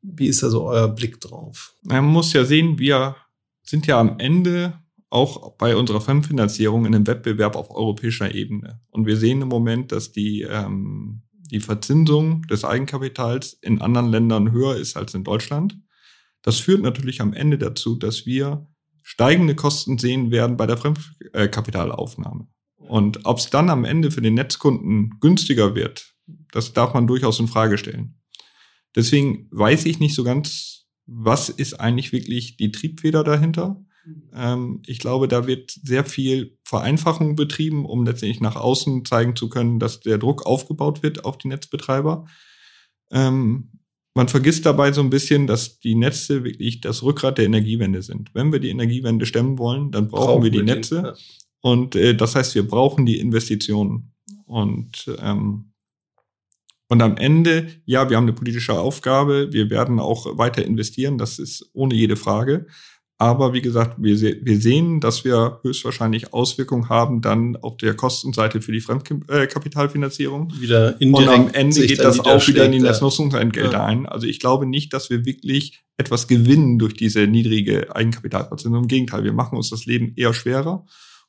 Wie 0.00 0.28
ist 0.28 0.44
da 0.44 0.50
so 0.50 0.62
euer 0.62 0.86
Blick 0.86 1.20
drauf? 1.20 1.74
Man 1.82 2.04
muss 2.04 2.32
ja 2.32 2.44
sehen, 2.44 2.78
wir 2.78 3.16
sind 3.64 3.88
ja 3.88 3.98
am 3.98 4.20
Ende 4.20 4.74
auch 5.10 5.56
bei 5.56 5.76
unserer 5.76 6.00
Fremdfinanzierung 6.00 6.84
in 6.84 6.94
einem 6.94 7.06
Wettbewerb 7.06 7.56
auf 7.56 7.70
europäischer 7.70 8.34
Ebene. 8.34 8.80
Und 8.90 9.06
wir 9.06 9.16
sehen 9.16 9.42
im 9.42 9.48
Moment, 9.48 9.92
dass 9.92 10.12
die, 10.12 10.42
ähm, 10.42 11.22
die 11.50 11.60
Verzinsung 11.60 12.42
des 12.42 12.64
Eigenkapitals 12.64 13.52
in 13.62 13.80
anderen 13.80 14.10
Ländern 14.10 14.52
höher 14.52 14.76
ist 14.76 14.96
als 14.96 15.14
in 15.14 15.24
Deutschland. 15.24 15.78
Das 16.42 16.58
führt 16.58 16.82
natürlich 16.82 17.20
am 17.20 17.32
Ende 17.32 17.58
dazu, 17.58 17.96
dass 17.96 18.26
wir 18.26 18.66
steigende 19.02 19.54
Kosten 19.54 19.98
sehen 19.98 20.32
werden 20.32 20.56
bei 20.56 20.66
der 20.66 20.76
Fremdkapitalaufnahme. 20.76 22.48
Und 22.76 23.24
ob 23.24 23.38
es 23.38 23.50
dann 23.50 23.70
am 23.70 23.84
Ende 23.84 24.10
für 24.10 24.22
den 24.22 24.34
Netzkunden 24.34 25.18
günstiger 25.20 25.74
wird, 25.74 26.14
das 26.52 26.72
darf 26.72 26.94
man 26.94 27.06
durchaus 27.06 27.38
in 27.38 27.48
Frage 27.48 27.78
stellen. 27.78 28.20
Deswegen 28.94 29.48
weiß 29.50 29.86
ich 29.86 30.00
nicht 30.00 30.14
so 30.14 30.24
ganz, 30.24 30.86
was 31.06 31.48
ist 31.48 31.74
eigentlich 31.74 32.12
wirklich 32.12 32.56
die 32.56 32.72
Triebfeder 32.72 33.22
dahinter. 33.22 33.84
Ähm, 34.34 34.82
ich 34.86 34.98
glaube, 34.98 35.28
da 35.28 35.46
wird 35.46 35.70
sehr 35.82 36.04
viel 36.04 36.58
Vereinfachung 36.64 37.36
betrieben, 37.36 37.84
um 37.84 38.04
letztendlich 38.04 38.40
nach 38.40 38.56
außen 38.56 39.04
zeigen 39.04 39.36
zu 39.36 39.48
können, 39.48 39.78
dass 39.78 40.00
der 40.00 40.18
Druck 40.18 40.46
aufgebaut 40.46 41.02
wird 41.02 41.24
auf 41.24 41.38
die 41.38 41.48
Netzbetreiber. 41.48 42.26
Ähm, 43.10 43.70
man 44.14 44.28
vergisst 44.28 44.64
dabei 44.64 44.92
so 44.92 45.02
ein 45.02 45.10
bisschen, 45.10 45.46
dass 45.46 45.78
die 45.78 45.94
Netze 45.94 46.42
wirklich 46.42 46.80
das 46.80 47.02
Rückgrat 47.02 47.38
der 47.38 47.44
Energiewende 47.44 48.02
sind. 48.02 48.30
Wenn 48.34 48.50
wir 48.50 48.60
die 48.60 48.70
Energiewende 48.70 49.26
stemmen 49.26 49.58
wollen, 49.58 49.90
dann 49.90 50.08
brauchen, 50.08 50.26
brauchen 50.26 50.44
wir 50.44 50.50
die 50.50 50.62
Netze. 50.62 50.96
Den, 50.96 51.04
ja. 51.04 51.14
Und 51.60 51.96
äh, 51.96 52.14
das 52.14 52.34
heißt, 52.34 52.54
wir 52.54 52.66
brauchen 52.66 53.04
die 53.04 53.18
Investitionen. 53.18 54.12
Und 54.46 55.10
ähm, 55.20 55.72
und 56.88 57.02
am 57.02 57.16
Ende, 57.16 57.66
ja, 57.84 58.08
wir 58.08 58.16
haben 58.16 58.24
eine 58.24 58.32
politische 58.32 58.78
Aufgabe, 58.78 59.52
wir 59.52 59.70
werden 59.70 59.98
auch 59.98 60.38
weiter 60.38 60.64
investieren, 60.64 61.18
das 61.18 61.38
ist 61.38 61.68
ohne 61.72 61.94
jede 61.94 62.16
Frage. 62.16 62.66
Aber 63.18 63.54
wie 63.54 63.62
gesagt, 63.62 63.96
wir, 63.98 64.18
wir 64.20 64.60
sehen, 64.60 65.00
dass 65.00 65.24
wir 65.24 65.60
höchstwahrscheinlich 65.62 66.34
Auswirkungen 66.34 66.90
haben 66.90 67.22
dann 67.22 67.56
auf 67.56 67.78
der 67.78 67.94
Kostenseite 67.94 68.60
für 68.60 68.72
die 68.72 68.82
Fremdkapitalfinanzierung. 68.82 70.52
Wieder 70.60 71.00
indirekt 71.00 71.28
Und 71.30 71.46
am 71.46 71.50
Ende 71.54 71.86
geht 71.86 72.00
das 72.00 72.20
auch 72.20 72.46
wieder 72.46 72.66
in 72.66 72.72
die 72.72 72.80
Netznutzungsentgelte 72.80 73.72
ja. 73.72 73.84
ein. 73.86 74.04
Also 74.04 74.26
ich 74.26 74.38
glaube 74.38 74.66
nicht, 74.66 74.92
dass 74.92 75.08
wir 75.08 75.24
wirklich 75.24 75.82
etwas 75.96 76.28
gewinnen 76.28 76.78
durch 76.78 76.92
diese 76.92 77.26
niedrige 77.26 77.96
Eigenkapitalverzinsung. 77.96 78.82
Im 78.82 78.88
Gegenteil, 78.88 79.24
wir 79.24 79.32
machen 79.32 79.56
uns 79.56 79.70
das 79.70 79.86
Leben 79.86 80.12
eher 80.16 80.34
schwerer. 80.34 80.84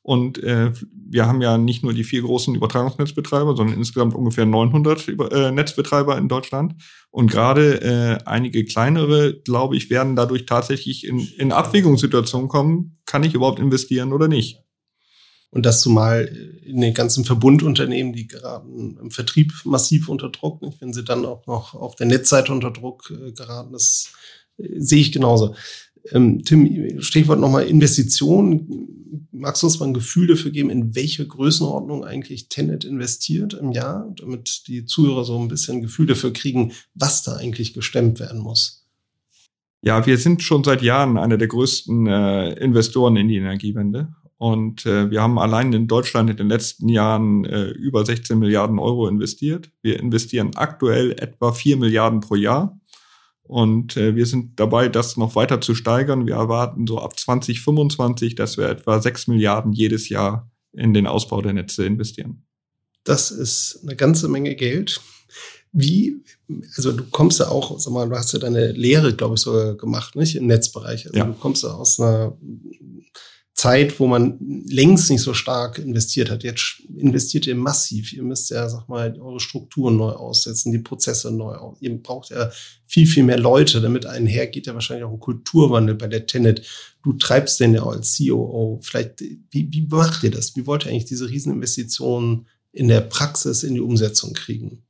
Und 0.08 0.42
äh, 0.42 0.72
wir 0.90 1.26
haben 1.26 1.42
ja 1.42 1.58
nicht 1.58 1.82
nur 1.82 1.92
die 1.92 2.02
vier 2.02 2.22
großen 2.22 2.54
Übertragungsnetzbetreiber, 2.54 3.54
sondern 3.54 3.76
insgesamt 3.76 4.14
ungefähr 4.14 4.46
900 4.46 5.06
Über 5.06 5.30
äh, 5.30 5.52
Netzbetreiber 5.52 6.16
in 6.16 6.28
Deutschland. 6.28 6.76
Und 7.10 7.30
gerade 7.30 7.82
äh, 7.82 8.24
einige 8.24 8.64
kleinere, 8.64 9.34
glaube 9.34 9.76
ich, 9.76 9.90
werden 9.90 10.16
dadurch 10.16 10.46
tatsächlich 10.46 11.06
in, 11.06 11.18
in 11.36 11.52
Abwägungssituationen 11.52 12.48
kommen, 12.48 12.96
kann 13.04 13.22
ich 13.22 13.34
überhaupt 13.34 13.58
investieren 13.58 14.14
oder 14.14 14.28
nicht. 14.28 14.62
Und 15.50 15.66
das 15.66 15.82
zumal 15.82 16.24
in 16.64 16.80
den 16.80 16.94
ganzen 16.94 17.26
Verbundunternehmen, 17.26 18.14
die 18.14 18.28
geraten 18.28 18.96
im 18.98 19.10
Vertrieb 19.10 19.52
massiv 19.64 20.08
unter 20.08 20.30
Druck, 20.30 20.62
wenn 20.80 20.94
sie 20.94 21.04
dann 21.04 21.26
auch 21.26 21.46
noch 21.46 21.74
auf 21.74 21.96
der 21.96 22.06
Netzseite 22.06 22.50
unter 22.50 22.70
Druck 22.70 23.10
äh, 23.10 23.32
geraten, 23.32 23.74
das 23.74 24.14
äh, 24.56 24.80
sehe 24.80 25.02
ich 25.02 25.12
genauso. 25.12 25.54
Ähm, 26.12 26.44
Tim, 26.44 27.00
Stichwort 27.00 27.40
nochmal 27.40 27.66
Investitionen. 27.66 29.26
Magst 29.30 29.62
du 29.62 29.66
uns 29.66 29.78
mal 29.78 29.86
ein 29.86 29.94
Gefühl 29.94 30.26
dafür 30.26 30.50
geben, 30.50 30.70
in 30.70 30.94
welche 30.94 31.26
Größenordnung 31.26 32.04
eigentlich 32.04 32.48
Tenet 32.48 32.84
investiert 32.84 33.54
im 33.54 33.72
Jahr, 33.72 34.12
damit 34.16 34.64
die 34.66 34.84
Zuhörer 34.84 35.24
so 35.24 35.38
ein 35.38 35.48
bisschen 35.48 35.76
ein 35.76 35.82
Gefühl 35.82 36.06
dafür 36.06 36.32
kriegen, 36.32 36.72
was 36.94 37.22
da 37.22 37.36
eigentlich 37.36 37.72
gestemmt 37.72 38.20
werden 38.20 38.40
muss? 38.40 38.86
Ja, 39.80 40.04
wir 40.06 40.18
sind 40.18 40.42
schon 40.42 40.64
seit 40.64 40.82
Jahren 40.82 41.16
einer 41.18 41.38
der 41.38 41.46
größten 41.46 42.06
äh, 42.06 42.52
Investoren 42.54 43.16
in 43.16 43.28
die 43.28 43.36
Energiewende. 43.36 44.08
Und 44.38 44.86
äh, 44.86 45.10
wir 45.10 45.20
haben 45.20 45.38
allein 45.38 45.72
in 45.72 45.88
Deutschland 45.88 46.30
in 46.30 46.36
den 46.36 46.48
letzten 46.48 46.88
Jahren 46.88 47.44
äh, 47.44 47.70
über 47.70 48.04
16 48.04 48.38
Milliarden 48.38 48.78
Euro 48.78 49.08
investiert. 49.08 49.70
Wir 49.82 49.98
investieren 49.98 50.52
aktuell 50.54 51.12
etwa 51.12 51.52
4 51.52 51.76
Milliarden 51.76 52.20
pro 52.20 52.36
Jahr. 52.36 52.78
Und 53.48 53.96
äh, 53.96 54.14
wir 54.14 54.26
sind 54.26 54.60
dabei, 54.60 54.90
das 54.90 55.16
noch 55.16 55.34
weiter 55.34 55.60
zu 55.62 55.74
steigern. 55.74 56.26
Wir 56.26 56.34
erwarten 56.34 56.86
so 56.86 56.98
ab 56.98 57.18
2025, 57.18 58.34
dass 58.34 58.58
wir 58.58 58.68
etwa 58.68 59.00
6 59.00 59.26
Milliarden 59.28 59.72
jedes 59.72 60.10
Jahr 60.10 60.50
in 60.72 60.92
den 60.92 61.06
Ausbau 61.06 61.40
der 61.40 61.54
Netze 61.54 61.86
investieren. 61.86 62.44
Das 63.04 63.30
ist 63.30 63.80
eine 63.82 63.96
ganze 63.96 64.28
Menge 64.28 64.54
Geld. 64.54 65.00
Wie, 65.72 66.22
also 66.76 66.92
du 66.92 67.04
kommst 67.04 67.40
ja 67.40 67.48
auch, 67.48 67.80
sag 67.80 67.92
mal, 67.92 68.06
du 68.06 68.16
hast 68.16 68.34
ja 68.34 68.38
deine 68.38 68.72
Lehre, 68.72 69.14
glaube 69.14 69.36
ich, 69.36 69.40
sogar 69.40 69.76
gemacht, 69.76 70.14
nicht? 70.14 70.36
Im 70.36 70.46
Netzbereich. 70.46 71.06
Also 71.06 71.18
ja. 71.18 71.24
du 71.24 71.32
kommst 71.32 71.62
ja 71.62 71.70
aus 71.70 71.98
einer 71.98 72.36
Zeit, 73.58 73.98
wo 73.98 74.06
man 74.06 74.38
längst 74.68 75.10
nicht 75.10 75.20
so 75.20 75.34
stark 75.34 75.80
investiert 75.80 76.30
hat. 76.30 76.44
Jetzt 76.44 76.80
investiert 76.96 77.44
ihr 77.44 77.56
massiv. 77.56 78.12
Ihr 78.12 78.22
müsst 78.22 78.50
ja, 78.50 78.68
sag 78.68 78.88
mal, 78.88 79.18
eure 79.18 79.40
Strukturen 79.40 79.96
neu 79.96 80.10
aussetzen, 80.10 80.70
die 80.70 80.78
Prozesse 80.78 81.32
neu 81.32 81.56
aus. 81.56 81.76
Ihr 81.80 82.00
braucht 82.00 82.30
ja 82.30 82.52
viel, 82.86 83.04
viel 83.04 83.24
mehr 83.24 83.40
Leute. 83.40 83.80
Damit 83.80 84.06
einhergeht 84.06 84.68
ja 84.68 84.74
wahrscheinlich 84.74 85.04
auch 85.04 85.12
ein 85.12 85.18
Kulturwandel 85.18 85.96
bei 85.96 86.06
der 86.06 86.28
Tenet. 86.28 86.62
Du 87.02 87.14
treibst 87.14 87.58
den 87.58 87.74
ja 87.74 87.82
als 87.82 88.16
COO. 88.16 88.78
Vielleicht, 88.80 89.22
wie, 89.22 89.68
wie 89.72 89.88
macht 89.90 90.22
ihr 90.22 90.30
das? 90.30 90.54
Wie 90.54 90.64
wollt 90.64 90.86
ihr 90.86 90.92
eigentlich 90.92 91.06
diese 91.06 91.28
Rieseninvestitionen 91.28 92.46
in 92.70 92.86
der 92.86 93.00
Praxis 93.00 93.64
in 93.64 93.74
die 93.74 93.80
Umsetzung 93.80 94.34
kriegen? 94.34 94.84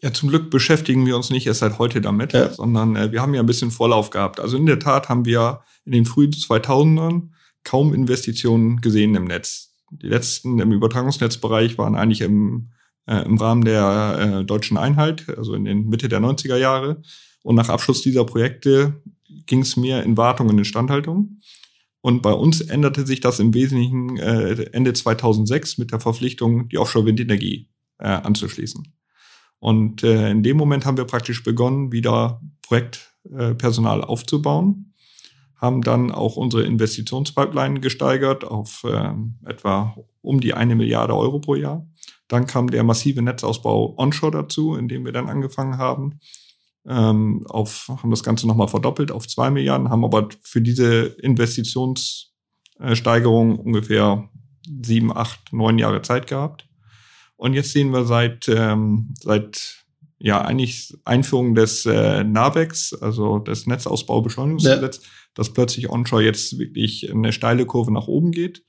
Ja, 0.00 0.12
zum 0.12 0.28
Glück 0.28 0.50
beschäftigen 0.50 1.06
wir 1.06 1.14
uns 1.14 1.30
nicht 1.30 1.46
erst 1.46 1.60
seit 1.60 1.78
heute 1.78 2.00
damit, 2.00 2.32
ja. 2.32 2.52
sondern 2.52 2.96
äh, 2.96 3.12
wir 3.12 3.22
haben 3.22 3.34
ja 3.34 3.40
ein 3.40 3.46
bisschen 3.46 3.70
Vorlauf 3.70 4.10
gehabt. 4.10 4.40
Also 4.40 4.56
in 4.56 4.66
der 4.66 4.80
Tat 4.80 5.08
haben 5.08 5.24
wir 5.24 5.60
in 5.84 5.92
den 5.92 6.04
frühen 6.04 6.32
2000ern 6.32 7.28
kaum 7.64 7.94
Investitionen 7.94 8.80
gesehen 8.80 9.14
im 9.14 9.24
Netz. 9.24 9.74
Die 9.90 10.08
letzten 10.08 10.58
im 10.58 10.72
Übertragungsnetzbereich 10.72 11.78
waren 11.78 11.94
eigentlich 11.94 12.22
im, 12.22 12.70
äh, 13.06 13.24
im 13.24 13.36
Rahmen 13.36 13.64
der 13.64 14.40
äh, 14.40 14.44
deutschen 14.44 14.76
Einheit, 14.78 15.28
also 15.36 15.54
in 15.54 15.64
den 15.64 15.88
Mitte 15.88 16.08
der 16.08 16.20
90er 16.20 16.56
Jahre. 16.56 17.02
Und 17.42 17.56
nach 17.56 17.68
Abschluss 17.68 18.02
dieser 18.02 18.24
Projekte 18.24 19.02
ging 19.46 19.60
es 19.60 19.76
mehr 19.76 20.02
in 20.02 20.16
Wartung 20.16 20.48
und 20.48 20.58
Instandhaltung. 20.58 21.40
Und 22.00 22.22
bei 22.22 22.32
uns 22.32 22.60
änderte 22.60 23.06
sich 23.06 23.20
das 23.20 23.38
im 23.38 23.54
Wesentlichen 23.54 24.16
äh, 24.16 24.70
Ende 24.72 24.92
2006 24.92 25.78
mit 25.78 25.92
der 25.92 26.00
Verpflichtung, 26.00 26.68
die 26.68 26.78
Offshore-Windenergie 26.78 27.68
äh, 27.98 28.08
anzuschließen. 28.08 28.92
Und 29.60 30.02
äh, 30.02 30.30
in 30.30 30.42
dem 30.42 30.56
Moment 30.56 30.84
haben 30.84 30.96
wir 30.96 31.04
praktisch 31.04 31.44
begonnen, 31.44 31.92
wieder 31.92 32.40
Projektpersonal 32.62 34.02
aufzubauen 34.02 34.91
haben 35.62 35.80
dann 35.80 36.10
auch 36.10 36.36
unsere 36.36 36.64
Investitionspipeline 36.64 37.80
gesteigert 37.80 38.44
auf 38.44 38.84
äh, 38.84 39.14
etwa 39.48 39.96
um 40.20 40.40
die 40.40 40.52
eine 40.54 40.74
Milliarde 40.74 41.16
Euro 41.16 41.38
pro 41.38 41.54
Jahr. 41.54 41.86
Dann 42.26 42.48
kam 42.48 42.68
der 42.68 42.82
massive 42.82 43.22
Netzausbau 43.22 43.94
onshore 43.96 44.32
dazu, 44.32 44.74
in 44.74 44.88
dem 44.88 45.04
wir 45.04 45.12
dann 45.12 45.28
angefangen 45.28 45.78
haben. 45.78 46.18
Ähm, 46.84 47.46
auf, 47.48 47.86
haben 47.88 48.10
das 48.10 48.24
Ganze 48.24 48.48
nochmal 48.48 48.66
verdoppelt 48.66 49.12
auf 49.12 49.28
zwei 49.28 49.50
Milliarden, 49.50 49.88
haben 49.88 50.04
aber 50.04 50.30
für 50.42 50.60
diese 50.60 51.04
Investitionssteigerung 51.04 53.60
ungefähr 53.60 54.28
sieben, 54.66 55.16
acht, 55.16 55.52
neun 55.52 55.78
Jahre 55.78 56.02
Zeit 56.02 56.26
gehabt. 56.26 56.66
Und 57.36 57.54
jetzt 57.54 57.70
sehen 57.70 57.92
wir 57.92 58.04
seit, 58.04 58.48
ähm, 58.48 59.14
seit 59.20 59.84
ja 60.18 60.40
eigentlich 60.40 60.92
Einführung 61.04 61.54
des 61.54 61.86
äh, 61.86 62.24
NABEX, 62.24 62.94
also 62.94 63.38
des 63.38 63.68
Netzausbaubeschleunigungsgesetzes, 63.68 65.04
ja. 65.04 65.10
Dass 65.34 65.52
plötzlich 65.52 65.90
Onshore 65.90 66.24
jetzt 66.24 66.58
wirklich 66.58 67.10
eine 67.10 67.32
steile 67.32 67.66
Kurve 67.66 67.92
nach 67.92 68.08
oben 68.08 68.32
geht. 68.32 68.64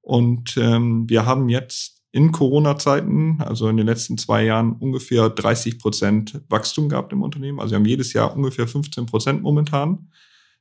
Und 0.00 0.56
ähm, 0.56 1.08
wir 1.08 1.26
haben 1.26 1.48
jetzt 1.48 2.02
in 2.10 2.32
Corona-Zeiten, 2.32 3.40
also 3.40 3.68
in 3.68 3.76
den 3.76 3.86
letzten 3.86 4.16
zwei 4.16 4.44
Jahren, 4.44 4.72
ungefähr 4.72 5.28
30 5.28 5.78
Prozent 5.78 6.40
Wachstum 6.48 6.88
gehabt 6.88 7.12
im 7.12 7.22
Unternehmen. 7.22 7.60
Also 7.60 7.72
wir 7.72 7.76
haben 7.76 7.84
jedes 7.84 8.12
Jahr 8.12 8.34
ungefähr 8.34 8.66
15 8.66 9.06
Prozent 9.06 9.42
momentan. 9.42 10.10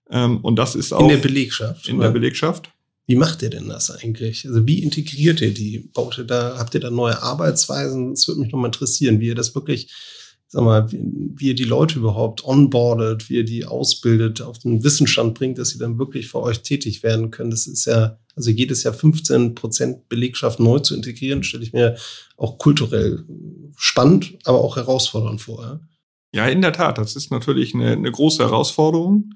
Ähm, 0.09 0.39
und 0.41 0.57
das 0.57 0.75
ist 0.75 0.93
auch 0.93 1.01
in 1.01 1.09
der 1.09 1.17
Belegschaft. 1.17 1.87
In 1.87 1.97
oder? 1.97 2.07
der 2.07 2.13
Belegschaft. 2.13 2.71
Wie 3.05 3.15
macht 3.15 3.41
ihr 3.41 3.49
denn 3.49 3.69
das 3.69 3.89
eigentlich? 3.89 4.45
Also 4.45 4.67
wie 4.67 4.83
integriert 4.83 5.39
ihr 5.39 5.53
die? 5.53 5.89
Baut 5.93 6.17
ihr 6.17 6.25
da, 6.25 6.57
habt 6.57 6.73
ihr 6.73 6.81
da 6.81 6.89
neue 6.89 7.21
Arbeitsweisen? 7.23 8.11
Das 8.11 8.27
würde 8.27 8.41
mich 8.41 8.51
nochmal 8.51 8.67
interessieren, 8.67 9.21
wie 9.21 9.27
ihr 9.27 9.35
das 9.35 9.55
wirklich, 9.55 9.89
sag 10.47 10.63
mal, 10.63 10.89
wie, 10.91 11.47
ihr 11.47 11.55
die 11.55 11.65
Leute 11.65 11.99
überhaupt 11.99 12.45
onboardet, 12.45 13.29
wie 13.29 13.37
ihr 13.37 13.45
die 13.45 13.65
ausbildet, 13.65 14.41
auf 14.41 14.59
den 14.59 14.83
Wissensstand 14.83 15.33
bringt, 15.33 15.57
dass 15.57 15.69
sie 15.69 15.79
dann 15.79 15.99
wirklich 15.99 16.29
für 16.29 16.41
euch 16.41 16.61
tätig 16.61 17.03
werden 17.03 17.31
können. 17.31 17.51
Das 17.51 17.67
ist 17.67 17.85
ja, 17.85 18.17
also 18.35 18.49
jedes 18.49 18.83
Jahr 18.83 18.93
15 18.93 19.55
Prozent 19.55 20.07
Belegschaft 20.07 20.59
neu 20.59 20.79
zu 20.79 20.95
integrieren, 20.95 21.43
stelle 21.43 21.63
ich 21.63 21.73
mir 21.73 21.97
auch 22.37 22.57
kulturell 22.57 23.25
spannend, 23.75 24.37
aber 24.45 24.61
auch 24.61 24.77
herausfordernd 24.77 25.41
vor. 25.41 25.61
Ja, 26.33 26.45
ja 26.45 26.47
in 26.47 26.61
der 26.61 26.73
Tat. 26.73 26.97
Das 26.97 27.15
ist 27.15 27.29
natürlich 27.29 27.73
eine, 27.73 27.91
eine 27.91 28.11
große 28.11 28.43
Herausforderung. 28.43 29.31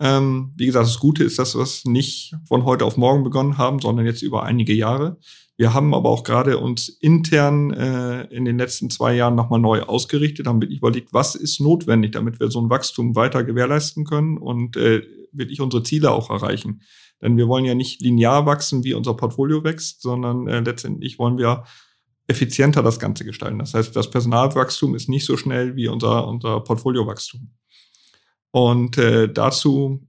Ähm, 0.00 0.52
wie 0.56 0.66
gesagt, 0.66 0.86
das 0.86 0.98
Gute 0.98 1.24
ist, 1.24 1.38
dass 1.38 1.54
wir 1.54 1.62
es 1.62 1.84
nicht 1.84 2.34
von 2.46 2.64
heute 2.64 2.84
auf 2.84 2.96
morgen 2.96 3.24
begonnen 3.24 3.56
haben, 3.56 3.80
sondern 3.80 4.04
jetzt 4.04 4.22
über 4.22 4.42
einige 4.42 4.74
Jahre. 4.74 5.18
Wir 5.56 5.72
haben 5.72 5.94
aber 5.94 6.08
auch 6.08 6.24
gerade 6.24 6.58
uns 6.58 6.88
intern 6.88 7.72
äh, 7.72 8.24
in 8.24 8.44
den 8.44 8.58
letzten 8.58 8.90
zwei 8.90 9.14
Jahren 9.14 9.36
nochmal 9.36 9.60
neu 9.60 9.82
ausgerichtet, 9.82 10.46
haben 10.46 10.60
wirklich 10.60 10.78
überlegt, 10.78 11.12
was 11.12 11.36
ist 11.36 11.60
notwendig, 11.60 12.12
damit 12.12 12.40
wir 12.40 12.50
so 12.50 12.60
ein 12.60 12.70
Wachstum 12.70 13.14
weiter 13.14 13.44
gewährleisten 13.44 14.04
können 14.04 14.36
und 14.36 14.76
äh, 14.76 15.02
wirklich 15.32 15.60
unsere 15.60 15.84
Ziele 15.84 16.10
auch 16.10 16.30
erreichen. 16.30 16.82
Denn 17.22 17.36
wir 17.36 17.46
wollen 17.46 17.64
ja 17.64 17.74
nicht 17.74 18.02
linear 18.02 18.46
wachsen, 18.46 18.82
wie 18.82 18.94
unser 18.94 19.14
Portfolio 19.14 19.62
wächst, 19.62 20.02
sondern 20.02 20.48
äh, 20.48 20.60
letztendlich 20.60 21.18
wollen 21.20 21.38
wir 21.38 21.64
effizienter 22.26 22.82
das 22.82 22.98
Ganze 22.98 23.24
gestalten. 23.24 23.58
Das 23.58 23.74
heißt, 23.74 23.94
das 23.94 24.10
Personalwachstum 24.10 24.94
ist 24.94 25.08
nicht 25.08 25.24
so 25.24 25.36
schnell 25.36 25.76
wie 25.76 25.88
unser, 25.88 26.26
unser 26.26 26.60
Portfoliowachstum. 26.60 27.50
Und 28.50 28.98
äh, 28.98 29.32
dazu 29.32 30.06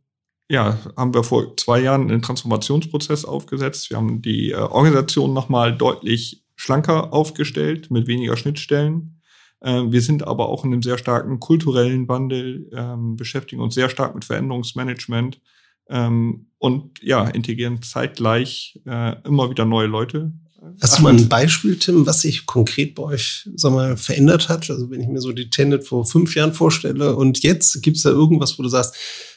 ja, 0.49 0.77
haben 0.95 1.13
wir 1.13 1.23
vor 1.23 1.57
zwei 1.57 1.81
Jahren 1.81 2.09
einen 2.09 2.21
Transformationsprozess 2.21 3.25
aufgesetzt. 3.25 3.89
Wir 3.89 3.97
haben 3.97 4.21
die 4.21 4.51
äh, 4.51 4.55
Organisation 4.55 5.33
nochmal 5.33 5.75
deutlich 5.75 6.43
schlanker 6.55 7.13
aufgestellt, 7.13 7.91
mit 7.91 8.07
weniger 8.07 8.37
Schnittstellen. 8.37 9.21
Ähm, 9.61 9.91
wir 9.91 10.01
sind 10.01 10.27
aber 10.27 10.49
auch 10.49 10.63
in 10.63 10.71
einem 10.71 10.83
sehr 10.83 10.97
starken 10.97 11.39
kulturellen 11.39 12.07
Wandel, 12.07 12.69
ähm, 12.75 13.15
beschäftigen 13.15 13.61
uns 13.61 13.75
sehr 13.75 13.89
stark 13.89 14.13
mit 14.13 14.25
Veränderungsmanagement 14.25 15.41
ähm, 15.89 16.47
und 16.57 17.01
ja, 17.01 17.27
integrieren 17.27 17.81
zeitgleich 17.81 18.79
äh, 18.85 19.15
immer 19.23 19.49
wieder 19.49 19.65
neue 19.65 19.87
Leute 19.87 20.33
Hast 20.81 20.97
du 20.97 21.03
mal 21.03 21.13
ein 21.13 21.29
Beispiel, 21.29 21.77
Tim, 21.77 22.05
was 22.05 22.21
sich 22.21 22.45
konkret 22.45 22.95
bei 22.95 23.03
euch 23.03 23.47
sag 23.55 23.71
mal, 23.71 23.97
verändert 23.97 24.49
hat? 24.49 24.69
Also 24.69 24.89
wenn 24.89 25.01
ich 25.01 25.07
mir 25.07 25.21
so 25.21 25.31
die 25.31 25.49
Tenet 25.49 25.85
vor 25.85 26.05
fünf 26.05 26.35
Jahren 26.35 26.53
vorstelle 26.53 27.15
und 27.15 27.43
jetzt, 27.43 27.81
gibt 27.83 27.97
es 27.97 28.03
da 28.03 28.09
irgendwas, 28.09 28.57
wo 28.57 28.63
du 28.63 28.69
sagst, 28.69 28.95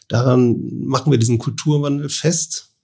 daran 0.08 0.56
machen 0.84 1.10
wir 1.10 1.18
diesen 1.18 1.38
Kulturwandel 1.38 2.08
fest? 2.08 2.74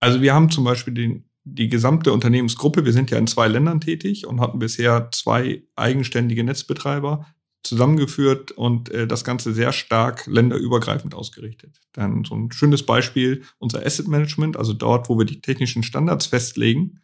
Also 0.00 0.20
wir 0.20 0.34
haben 0.34 0.50
zum 0.50 0.64
Beispiel 0.64 0.94
den, 0.94 1.24
die 1.44 1.68
gesamte 1.68 2.12
Unternehmensgruppe, 2.12 2.84
wir 2.84 2.92
sind 2.92 3.10
ja 3.10 3.18
in 3.18 3.26
zwei 3.26 3.48
Ländern 3.48 3.80
tätig 3.80 4.26
und 4.26 4.40
hatten 4.40 4.58
bisher 4.58 5.10
zwei 5.12 5.62
eigenständige 5.76 6.44
Netzbetreiber 6.44 7.26
zusammengeführt 7.62 8.50
und 8.50 8.90
äh, 8.90 9.06
das 9.06 9.24
Ganze 9.24 9.52
sehr 9.52 9.72
stark 9.72 10.26
länderübergreifend 10.26 11.14
ausgerichtet. 11.14 11.80
Dann 11.92 12.24
so 12.24 12.34
ein 12.34 12.50
schönes 12.50 12.84
Beispiel, 12.84 13.42
unser 13.58 13.86
Asset 13.86 14.08
Management, 14.08 14.56
also 14.56 14.72
dort, 14.72 15.08
wo 15.08 15.16
wir 15.16 15.26
die 15.26 15.40
technischen 15.40 15.84
Standards 15.84 16.26
festlegen, 16.26 17.00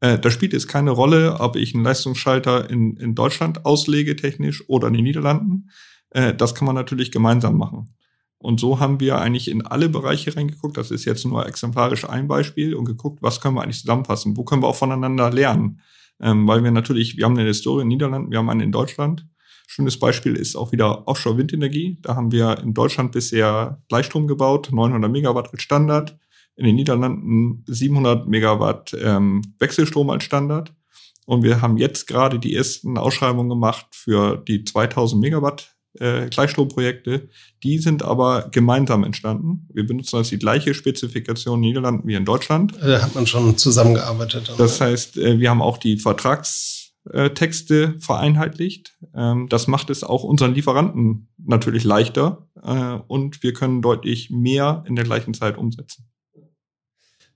äh, 0.00 0.18
da 0.18 0.30
spielt 0.30 0.54
es 0.54 0.68
keine 0.68 0.92
Rolle, 0.92 1.40
ob 1.40 1.56
ich 1.56 1.74
einen 1.74 1.84
Leistungsschalter 1.84 2.70
in, 2.70 2.96
in 2.96 3.14
Deutschland 3.14 3.66
auslege, 3.66 4.14
technisch, 4.14 4.68
oder 4.68 4.88
in 4.88 4.94
den 4.94 5.04
Niederlanden. 5.04 5.70
Äh, 6.10 6.34
das 6.34 6.54
kann 6.54 6.66
man 6.66 6.76
natürlich 6.76 7.10
gemeinsam 7.10 7.56
machen. 7.56 7.94
Und 8.38 8.60
so 8.60 8.78
haben 8.78 9.00
wir 9.00 9.18
eigentlich 9.18 9.48
in 9.48 9.66
alle 9.66 9.88
Bereiche 9.88 10.34
reingeguckt. 10.36 10.76
Das 10.76 10.90
ist 10.90 11.04
jetzt 11.04 11.26
nur 11.26 11.46
exemplarisch 11.46 12.08
ein 12.08 12.28
Beispiel 12.28 12.74
und 12.74 12.84
geguckt, 12.84 13.20
was 13.20 13.40
können 13.40 13.56
wir 13.56 13.62
eigentlich 13.62 13.80
zusammenfassen? 13.80 14.36
Wo 14.36 14.44
können 14.44 14.62
wir 14.62 14.68
auch 14.68 14.76
voneinander 14.76 15.30
lernen? 15.30 15.80
Ähm, 16.20 16.46
weil 16.46 16.62
wir 16.62 16.70
natürlich, 16.70 17.16
wir 17.16 17.24
haben 17.24 17.36
eine 17.36 17.48
Historie 17.48 17.82
in 17.82 17.88
den 17.88 17.96
Niederlanden, 17.96 18.30
wir 18.30 18.38
haben 18.38 18.50
eine 18.50 18.64
in 18.64 18.72
Deutschland. 18.72 19.26
Schönes 19.66 19.98
Beispiel 19.98 20.34
ist 20.34 20.56
auch 20.56 20.72
wieder 20.72 21.06
Offshore-Windenergie. 21.06 21.98
Da 22.00 22.16
haben 22.16 22.32
wir 22.32 22.58
in 22.58 22.74
Deutschland 22.74 23.12
bisher 23.12 23.82
Gleichstrom 23.88 24.26
gebaut, 24.26 24.70
900 24.72 25.10
Megawatt 25.10 25.52
als 25.52 25.62
Standard. 25.62 26.16
In 26.56 26.64
den 26.64 26.74
Niederlanden 26.74 27.64
700 27.66 28.26
Megawatt 28.26 28.96
ähm, 29.00 29.42
Wechselstrom 29.58 30.10
als 30.10 30.24
Standard. 30.24 30.74
Und 31.26 31.42
wir 31.42 31.60
haben 31.60 31.76
jetzt 31.76 32.06
gerade 32.06 32.38
die 32.38 32.54
ersten 32.54 32.96
Ausschreibungen 32.96 33.50
gemacht 33.50 33.86
für 33.92 34.38
die 34.38 34.64
2000 34.64 35.20
Megawatt 35.20 35.76
äh, 35.98 36.28
Gleichstromprojekte. 36.28 37.28
Die 37.62 37.78
sind 37.78 38.02
aber 38.02 38.48
gemeinsam 38.50 39.04
entstanden. 39.04 39.68
Wir 39.72 39.86
benutzen 39.86 40.16
also 40.16 40.30
die 40.30 40.38
gleiche 40.38 40.74
Spezifikation 40.74 41.58
in 41.58 41.62
den 41.62 41.68
Niederlanden 41.68 42.08
wie 42.08 42.14
in 42.14 42.24
Deutschland. 42.24 42.74
Da 42.80 43.02
hat 43.02 43.14
man 43.14 43.26
schon 43.26 43.56
zusammengearbeitet. 43.56 44.52
Das 44.58 44.80
heißt, 44.80 45.16
äh, 45.18 45.38
wir 45.38 45.50
haben 45.50 45.62
auch 45.62 45.78
die 45.78 45.98
Vertrags 45.98 46.78
äh, 47.12 47.30
Texte 47.30 47.94
vereinheitlicht. 48.00 48.94
Ähm, 49.14 49.48
das 49.48 49.66
macht 49.66 49.90
es 49.90 50.04
auch 50.04 50.24
unseren 50.24 50.54
Lieferanten 50.54 51.28
natürlich 51.38 51.84
leichter 51.84 52.48
äh, 52.62 52.98
und 53.06 53.42
wir 53.42 53.52
können 53.52 53.82
deutlich 53.82 54.30
mehr 54.30 54.84
in 54.86 54.96
der 54.96 55.04
gleichen 55.04 55.32
Zeit 55.32 55.56
umsetzen. 55.56 56.08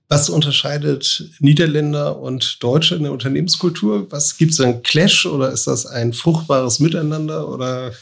Was 0.09 0.29
unterscheidet 0.29 1.31
Niederländer 1.39 2.19
und 2.19 2.61
Deutsche 2.61 2.95
in 2.95 3.03
der 3.03 3.13
Unternehmenskultur? 3.13 4.11
Was 4.11 4.37
gibt 4.37 4.51
es 4.51 4.59
einen 4.59 4.83
Clash 4.83 5.25
oder 5.25 5.51
ist 5.51 5.65
das 5.65 5.87
ein 5.87 6.13
fruchtbares 6.13 6.79
Miteinander 6.79 7.49
oder 7.49 7.93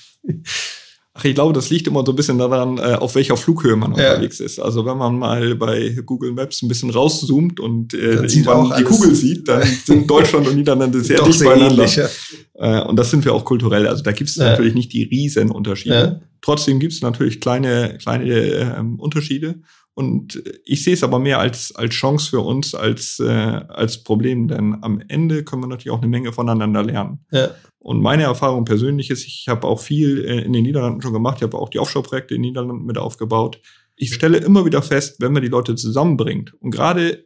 Ach, 1.14 1.26
ich 1.26 1.36
glaube, 1.36 1.52
das 1.52 1.70
liegt 1.70 1.88
immer 1.88 2.06
so 2.06 2.14
ein 2.14 2.16
bisschen 2.16 2.38
daran, 2.38 2.78
äh, 2.78 2.94
auf 2.94 3.16
welcher 3.16 3.36
Flughöhe 3.36 3.76
man 3.76 3.94
ja. 3.96 4.12
unterwegs 4.12 4.40
ist. 4.40 4.60
Also 4.60 4.86
wenn 4.86 4.98
man 4.98 5.20
mal 5.20 5.56
bei 5.56 5.90
Google 6.06 6.32
Maps 6.32 6.62
ein 6.62 6.70
bisschen 6.70 6.90
rauszoomt 6.90 7.60
und 7.60 7.94
äh, 7.94 8.14
irgendwann 8.14 8.74
die 8.78 8.84
Kugel 8.84 9.14
sieht, 9.14 9.46
dann 9.48 9.62
sind 9.86 10.10
Deutschland 10.10 10.48
und 10.48 10.56
Niederlande 10.56 11.02
sehr 11.02 11.22
dicht 11.22 11.44
beieinander. 11.44 11.84
Ähnlich, 11.84 11.98
ja. 11.98 12.08
äh, 12.54 12.88
und 12.88 12.96
das 12.96 13.12
sind 13.12 13.26
wir 13.26 13.34
auch 13.34 13.44
kulturell. 13.44 13.88
Also 13.88 14.04
da 14.04 14.14
gibt 14.14 14.30
es 14.30 14.38
ja. 14.38 14.52
natürlich 14.52 14.74
nicht 14.74 14.94
die 14.94 15.04
riesen 15.04 15.52
Unterschiede. 15.52 16.22
Trotzdem 16.42 16.80
gibt 16.80 16.94
es 16.94 17.02
natürlich 17.02 17.42
kleine, 17.42 17.98
kleine 18.02 18.34
ähm, 18.78 18.98
Unterschiede. 18.98 19.62
Und 19.94 20.42
ich 20.64 20.84
sehe 20.84 20.94
es 20.94 21.04
aber 21.04 21.20
mehr 21.20 21.40
als, 21.40 21.76
als 21.76 21.94
Chance 21.94 22.30
für 22.30 22.40
uns 22.40 22.74
als, 22.74 23.20
äh, 23.20 23.26
als 23.28 24.04
Problem, 24.04 24.48
denn 24.48 24.78
am 24.82 25.04
Ende 25.10 25.44
können 25.44 25.64
wir 25.64 25.68
natürlich 25.68 25.92
auch 25.92 26.02
eine 26.02 26.08
Menge 26.08 26.32
voneinander 26.32 26.82
lernen. 26.82 27.20
Ja. 27.32 27.50
Und 27.84 28.00
meine 28.00 28.24
Erfahrung 28.24 28.64
persönlich 28.64 29.10
ist, 29.10 29.26
ich 29.26 29.48
habe 29.48 29.68
auch 29.68 29.80
viel 29.80 30.24
äh, 30.24 30.42
in 30.42 30.54
den 30.54 30.62
Niederlanden 30.62 31.02
schon 31.02 31.14
gemacht, 31.14 31.38
ich 31.38 31.44
habe 31.44 31.58
auch 31.58 31.70
die 31.70 31.80
Offshore-Projekte 31.80 32.36
in 32.36 32.44
den 32.44 32.50
Niederlanden 32.50 32.86
mit 32.86 33.00
aufgebaut. 33.00 33.60
Ich 33.96 34.14
stelle 34.14 34.38
immer 34.38 34.66
wieder 34.66 34.84
fest, 34.84 35.16
wenn 35.20 35.34
man 35.34 35.42
die 35.42 35.48
Leute 35.48 35.74
zusammenbringt 35.74 36.54
und 36.62 36.70
gerade 36.70 37.26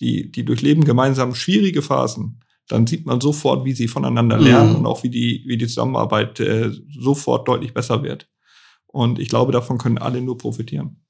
die, 0.00 0.32
die 0.32 0.46
durchleben 0.46 0.84
gemeinsam 0.84 1.34
schwierige 1.34 1.82
Phasen, 1.82 2.40
dann 2.66 2.86
sieht 2.86 3.04
man 3.04 3.20
sofort, 3.20 3.66
wie 3.66 3.74
sie 3.74 3.88
voneinander 3.88 4.38
lernen 4.38 4.70
mhm. 4.70 4.76
und 4.76 4.86
auch 4.86 5.02
wie 5.02 5.10
die, 5.10 5.44
wie 5.46 5.58
die 5.58 5.66
Zusammenarbeit 5.66 6.40
äh, 6.40 6.70
sofort 6.98 7.46
deutlich 7.46 7.74
besser 7.74 8.02
wird. 8.02 8.26
Und 8.86 9.18
ich 9.18 9.28
glaube, 9.28 9.52
davon 9.52 9.76
können 9.76 9.98
alle 9.98 10.22
nur 10.22 10.38
profitieren. 10.38 11.04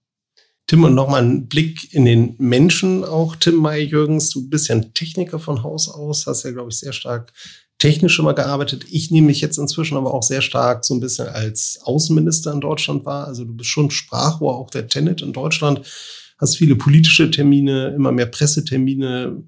Tim, 0.66 0.82
und 0.82 0.95
nochmal 0.97 1.22
ein 1.22 1.47
Blick 1.47 1.95
in 1.95 2.05
den 2.05 2.34
Menschen 2.38 3.05
auch. 3.05 3.36
Tim 3.36 3.57
May-Jürgens, 3.57 4.30
du 4.30 4.49
bist 4.49 4.68
ja 4.68 4.74
ein 4.74 4.95
Techniker 4.95 5.38
von 5.38 5.62
Haus 5.62 5.88
aus, 5.88 6.26
hast 6.26 6.43
ja, 6.43 6.51
glaube 6.51 6.70
ich, 6.70 6.78
sehr 6.78 6.93
stark 6.93 7.32
technisch 7.81 8.18
immer 8.18 8.35
gearbeitet. 8.35 8.85
Ich 8.91 9.11
nehme 9.11 9.28
mich 9.28 9.41
jetzt 9.41 9.59
inzwischen 9.59 9.97
aber 9.97 10.14
auch 10.14 10.22
sehr 10.22 10.43
stark 10.43 10.85
so 10.85 10.95
ein 10.95 11.01
bisschen 11.01 11.26
als 11.26 11.81
Außenminister 11.83 12.53
in 12.53 12.61
Deutschland 12.61 13.05
wahr. 13.07 13.26
Also 13.26 13.45
du 13.45 13.55
bist 13.55 13.70
schon 13.70 13.91
Sprachrohr 13.91 14.57
auch 14.57 14.70
der 14.70 14.87
Tenet 14.87 15.22
in 15.22 15.33
Deutschland, 15.33 15.81
hast 16.37 16.59
viele 16.59 16.76
politische 16.76 17.31
Termine, 17.31 17.89
immer 17.97 18.12
mehr 18.12 18.26
Pressetermine. 18.26 19.43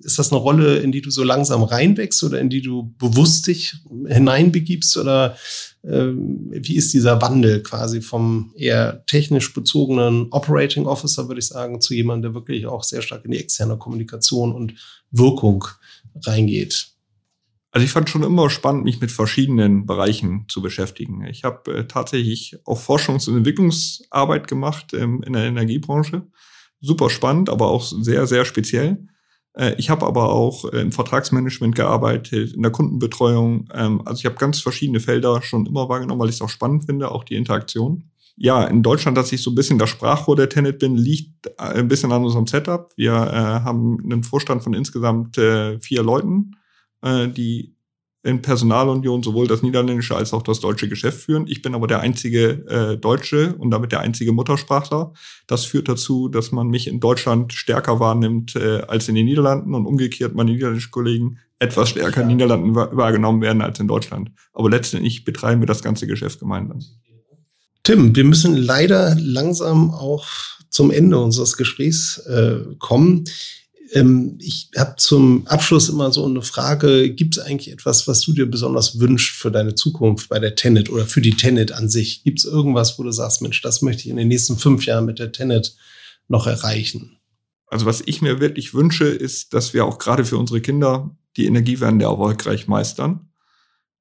Ist 0.00 0.18
das 0.18 0.32
eine 0.32 0.40
Rolle, 0.40 0.78
in 0.78 0.90
die 0.90 1.02
du 1.02 1.10
so 1.10 1.22
langsam 1.22 1.62
reinwächst 1.62 2.24
oder 2.24 2.40
in 2.40 2.48
die 2.48 2.62
du 2.62 2.94
bewusst 2.98 3.46
dich 3.46 3.74
hineinbegibst? 4.06 4.96
Oder 4.96 5.36
äh, 5.82 6.12
wie 6.12 6.76
ist 6.76 6.94
dieser 6.94 7.20
Wandel 7.20 7.62
quasi 7.62 8.00
vom 8.00 8.54
eher 8.56 9.04
technisch 9.04 9.52
bezogenen 9.52 10.28
Operating 10.30 10.86
Officer, 10.86 11.28
würde 11.28 11.40
ich 11.40 11.46
sagen, 11.48 11.82
zu 11.82 11.92
jemandem, 11.92 12.32
der 12.32 12.40
wirklich 12.40 12.66
auch 12.66 12.84
sehr 12.84 13.02
stark 13.02 13.26
in 13.26 13.32
die 13.32 13.38
externe 13.38 13.76
Kommunikation 13.76 14.54
und 14.54 14.74
Wirkung 15.10 15.64
reingeht? 16.24 16.95
Also 17.76 17.84
ich 17.84 17.92
fand 17.92 18.08
schon 18.08 18.22
immer 18.22 18.48
spannend, 18.48 18.84
mich 18.84 19.02
mit 19.02 19.12
verschiedenen 19.12 19.84
Bereichen 19.84 20.46
zu 20.48 20.62
beschäftigen. 20.62 21.26
Ich 21.26 21.44
habe 21.44 21.74
äh, 21.74 21.86
tatsächlich 21.86 22.56
auch 22.64 22.80
Forschungs- 22.80 23.28
und 23.28 23.36
Entwicklungsarbeit 23.36 24.48
gemacht 24.48 24.94
ähm, 24.94 25.22
in 25.26 25.34
der 25.34 25.44
Energiebranche. 25.44 26.26
Super 26.80 27.10
spannend, 27.10 27.50
aber 27.50 27.66
auch 27.66 27.84
sehr, 27.84 28.26
sehr 28.26 28.46
speziell. 28.46 29.08
Äh, 29.52 29.74
ich 29.76 29.90
habe 29.90 30.06
aber 30.06 30.32
auch 30.32 30.72
äh, 30.72 30.80
im 30.80 30.90
Vertragsmanagement 30.90 31.74
gearbeitet, 31.74 32.54
in 32.54 32.62
der 32.62 32.72
Kundenbetreuung. 32.72 33.68
Ähm, 33.74 34.00
also 34.06 34.20
ich 34.20 34.24
habe 34.24 34.36
ganz 34.36 34.58
verschiedene 34.58 35.00
Felder 35.00 35.42
schon 35.42 35.66
immer 35.66 35.90
wahrgenommen, 35.90 36.22
weil 36.22 36.30
ich 36.30 36.36
es 36.36 36.40
auch 36.40 36.48
spannend 36.48 36.86
finde, 36.86 37.10
auch 37.10 37.24
die 37.24 37.34
Interaktion. 37.34 38.04
ja, 38.36 38.64
in 38.64 38.82
Deutschland, 38.82 39.18
dass 39.18 39.32
ich 39.32 39.42
so 39.42 39.50
ein 39.50 39.54
bisschen 39.54 39.78
das 39.78 39.90
Sprachrohr 39.90 40.36
der 40.36 40.48
Tenet 40.48 40.78
bin, 40.78 40.96
liegt 40.96 41.46
äh, 41.46 41.74
ein 41.74 41.88
bisschen 41.88 42.10
an 42.10 42.24
unserem 42.24 42.46
Setup. 42.46 42.90
Wir 42.96 43.12
äh, 43.12 43.64
haben 43.64 43.98
einen 44.02 44.22
Vorstand 44.22 44.62
von 44.62 44.72
insgesamt 44.72 45.36
äh, 45.36 45.78
vier 45.80 46.02
Leuten, 46.02 46.52
äh, 47.06 47.28
die 47.28 47.76
in 48.26 48.42
Personalunion 48.42 49.22
sowohl 49.22 49.46
das 49.46 49.62
niederländische 49.62 50.16
als 50.16 50.32
auch 50.32 50.42
das 50.42 50.58
deutsche 50.58 50.88
Geschäft 50.88 51.20
führen. 51.20 51.46
Ich 51.46 51.62
bin 51.62 51.76
aber 51.76 51.86
der 51.86 52.00
einzige 52.00 52.66
äh, 52.66 52.96
Deutsche 52.96 53.54
und 53.54 53.70
damit 53.70 53.92
der 53.92 54.00
einzige 54.00 54.32
Muttersprachler. 54.32 55.12
Das 55.46 55.64
führt 55.64 55.88
dazu, 55.88 56.28
dass 56.28 56.50
man 56.50 56.66
mich 56.66 56.88
in 56.88 56.98
Deutschland 56.98 57.52
stärker 57.52 58.00
wahrnimmt 58.00 58.56
äh, 58.56 58.82
als 58.88 59.08
in 59.08 59.14
den 59.14 59.26
Niederlanden 59.26 59.74
und 59.74 59.86
umgekehrt 59.86 60.34
meine 60.34 60.50
niederländischen 60.50 60.90
Kollegen 60.90 61.38
etwas 61.60 61.90
stärker 61.90 62.22
in 62.22 62.28
den 62.28 62.38
Niederlanden 62.38 62.74
wahrgenommen 62.74 63.40
werden 63.42 63.62
als 63.62 63.78
in 63.78 63.86
Deutschland. 63.86 64.32
Aber 64.52 64.68
letztendlich 64.70 65.24
betreiben 65.24 65.62
wir 65.62 65.66
das 65.66 65.82
ganze 65.82 66.08
Geschäft 66.08 66.40
gemeinsam. 66.40 66.80
Tim, 67.84 68.16
wir 68.16 68.24
müssen 68.24 68.56
leider 68.56 69.14
langsam 69.20 69.92
auch 69.92 70.26
zum 70.68 70.90
Ende 70.90 71.18
unseres 71.20 71.56
Gesprächs 71.56 72.18
äh, 72.26 72.58
kommen. 72.80 73.24
Ähm, 73.92 74.38
ich 74.40 74.70
habe 74.76 74.96
zum 74.96 75.46
Abschluss 75.46 75.88
immer 75.88 76.10
so 76.12 76.24
eine 76.24 76.42
Frage, 76.42 77.10
gibt 77.10 77.36
es 77.36 77.44
eigentlich 77.44 77.72
etwas, 77.72 78.08
was 78.08 78.20
du 78.20 78.32
dir 78.32 78.46
besonders 78.46 78.98
wünschst 78.98 79.36
für 79.36 79.50
deine 79.50 79.74
Zukunft 79.74 80.28
bei 80.28 80.38
der 80.38 80.54
Tenet 80.54 80.90
oder 80.90 81.06
für 81.06 81.20
die 81.20 81.36
Tenet 81.36 81.72
an 81.72 81.88
sich? 81.88 82.24
Gibt 82.24 82.40
es 82.40 82.44
irgendwas, 82.44 82.98
wo 82.98 83.02
du 83.02 83.10
sagst, 83.12 83.42
Mensch, 83.42 83.62
das 83.62 83.82
möchte 83.82 84.02
ich 84.02 84.08
in 84.08 84.16
den 84.16 84.28
nächsten 84.28 84.56
fünf 84.56 84.86
Jahren 84.86 85.06
mit 85.06 85.18
der 85.18 85.32
Tenet 85.32 85.76
noch 86.28 86.46
erreichen? 86.46 87.18
Also 87.68 87.86
was 87.86 88.02
ich 88.04 88.22
mir 88.22 88.40
wirklich 88.40 88.74
wünsche, 88.74 89.06
ist, 89.06 89.52
dass 89.54 89.74
wir 89.74 89.84
auch 89.84 89.98
gerade 89.98 90.24
für 90.24 90.38
unsere 90.38 90.60
Kinder 90.60 91.16
die 91.36 91.46
Energiewende 91.46 92.06
erfolgreich 92.06 92.68
meistern. 92.68 93.28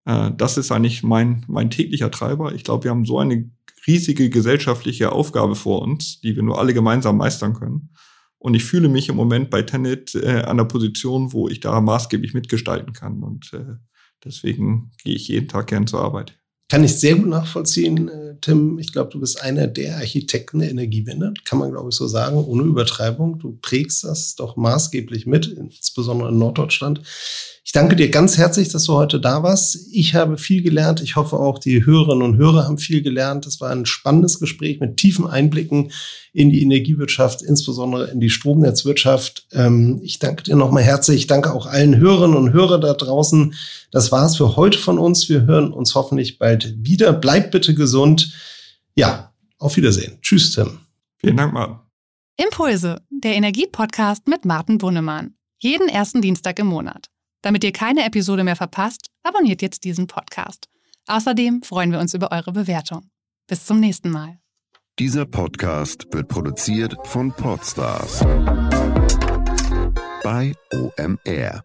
Äh, 0.05 0.31
das 0.37 0.57
ist 0.57 0.71
eigentlich 0.71 1.03
mein, 1.03 1.45
mein 1.47 1.69
täglicher 1.69 2.11
Treiber. 2.11 2.53
Ich 2.53 2.63
glaube, 2.63 2.85
wir 2.85 2.91
haben 2.91 3.05
so 3.05 3.19
eine 3.19 3.49
riesige 3.87 4.29
gesellschaftliche 4.29 5.11
Aufgabe 5.11 5.55
vor 5.55 5.81
uns, 5.81 6.21
die 6.21 6.35
wir 6.35 6.43
nur 6.43 6.59
alle 6.59 6.73
gemeinsam 6.73 7.17
meistern 7.17 7.53
können. 7.53 7.89
Und 8.37 8.53
ich 8.53 8.63
fühle 8.63 8.89
mich 8.89 9.09
im 9.09 9.15
Moment 9.15 9.49
bei 9.49 9.61
Tenet 9.63 10.13
äh, 10.15 10.41
an 10.41 10.57
der 10.57 10.65
Position, 10.65 11.33
wo 11.33 11.47
ich 11.47 11.59
da 11.59 11.81
maßgeblich 11.81 12.33
mitgestalten 12.33 12.93
kann. 12.93 13.23
Und 13.23 13.51
äh, 13.53 13.75
deswegen 14.23 14.91
gehe 15.03 15.15
ich 15.15 15.27
jeden 15.27 15.47
Tag 15.47 15.67
gern 15.67 15.87
zur 15.87 16.01
Arbeit. 16.01 16.37
Kann 16.67 16.83
ich 16.83 16.95
sehr 16.95 17.15
gut 17.15 17.27
nachvollziehen, 17.27 18.09
äh, 18.09 18.35
Tim. 18.41 18.79
Ich 18.79 18.91
glaube, 18.91 19.11
du 19.11 19.19
bist 19.19 19.41
einer 19.41 19.67
der 19.67 19.97
Architekten 19.97 20.59
der 20.59 20.71
Energiewende. 20.71 21.33
Kann 21.43 21.59
man, 21.59 21.71
glaube 21.71 21.89
ich, 21.89 21.95
so 21.95 22.07
sagen, 22.07 22.37
ohne 22.37 22.63
Übertreibung. 22.63 23.37
Du 23.37 23.57
prägst 23.61 24.03
das 24.03 24.35
doch 24.35 24.55
maßgeblich 24.55 25.27
mit, 25.27 25.45
insbesondere 25.45 26.29
in 26.29 26.39
Norddeutschland. 26.39 27.01
Ich 27.67 27.71
danke 27.71 27.95
dir 27.95 28.11
ganz 28.11 28.37
herzlich, 28.37 28.69
dass 28.69 28.83
du 28.83 28.93
heute 28.93 29.19
da 29.19 29.41
warst. 29.41 29.87
Ich 29.91 30.13
habe 30.13 30.37
viel 30.37 30.61
gelernt. 30.61 31.01
Ich 31.01 31.15
hoffe 31.15 31.37
auch 31.37 31.57
die 31.57 31.83
Hörerinnen 31.83 32.21
und 32.21 32.37
Hörer 32.37 32.65
haben 32.65 32.77
viel 32.77 33.01
gelernt. 33.01 33.47
Das 33.47 33.59
war 33.59 33.71
ein 33.71 33.87
spannendes 33.87 34.39
Gespräch 34.39 34.79
mit 34.79 34.97
tiefen 34.97 35.25
Einblicken 35.25 35.91
in 36.31 36.51
die 36.51 36.61
Energiewirtschaft, 36.61 37.41
insbesondere 37.41 38.11
in 38.11 38.19
die 38.19 38.29
Stromnetzwirtschaft. 38.29 39.47
Ähm, 39.51 39.99
ich 40.03 40.19
danke 40.19 40.43
dir 40.43 40.55
nochmal 40.55 40.83
herzlich. 40.83 41.21
Ich 41.21 41.27
danke 41.27 41.51
auch 41.51 41.65
allen 41.65 41.97
Hörerinnen 41.97 42.37
und 42.37 42.53
Hörern 42.53 42.81
da 42.81 42.93
draußen. 42.93 43.55
Das 43.89 44.11
war's 44.11 44.37
für 44.37 44.55
heute 44.55 44.77
von 44.77 44.99
uns. 44.99 45.27
Wir 45.27 45.47
hören 45.47 45.73
uns 45.73 45.95
hoffentlich 45.95 46.37
bald 46.37 46.75
wieder. 46.85 47.13
Bleibt 47.13 47.49
bitte 47.49 47.73
gesund. 47.73 48.31
Ja, 48.93 49.33
auf 49.57 49.75
Wiedersehen. 49.75 50.19
Tschüss, 50.21 50.51
Tim. 50.51 50.81
Vielen 51.17 51.37
Dank, 51.37 51.51
Martin. 51.51 51.77
Impulse, 52.37 53.01
der 53.09 53.33
Energiepodcast 53.33 54.27
mit 54.27 54.45
Martin 54.45 54.77
Bunnemann. 54.77 55.33
Jeden 55.57 55.89
ersten 55.89 56.21
Dienstag 56.21 56.59
im 56.59 56.67
Monat. 56.67 57.09
Damit 57.45 57.63
ihr 57.63 57.71
keine 57.71 58.03
Episode 58.05 58.43
mehr 58.43 58.55
verpasst, 58.55 59.11
abonniert 59.21 59.61
jetzt 59.61 59.83
diesen 59.83 60.07
Podcast. 60.07 60.67
Außerdem 61.05 61.61
freuen 61.61 61.91
wir 61.91 61.99
uns 61.99 62.15
über 62.15 62.31
eure 62.31 62.51
Bewertung. 62.51 63.11
Bis 63.45 63.67
zum 63.67 63.79
nächsten 63.79 64.09
Mal. 64.09 64.39
Dieser 64.97 65.27
Podcast 65.27 66.07
wird 66.11 66.27
produziert 66.27 66.95
von 67.03 67.31
Podstars 67.31 68.21
bei 70.23 70.55
OMR. 70.73 71.63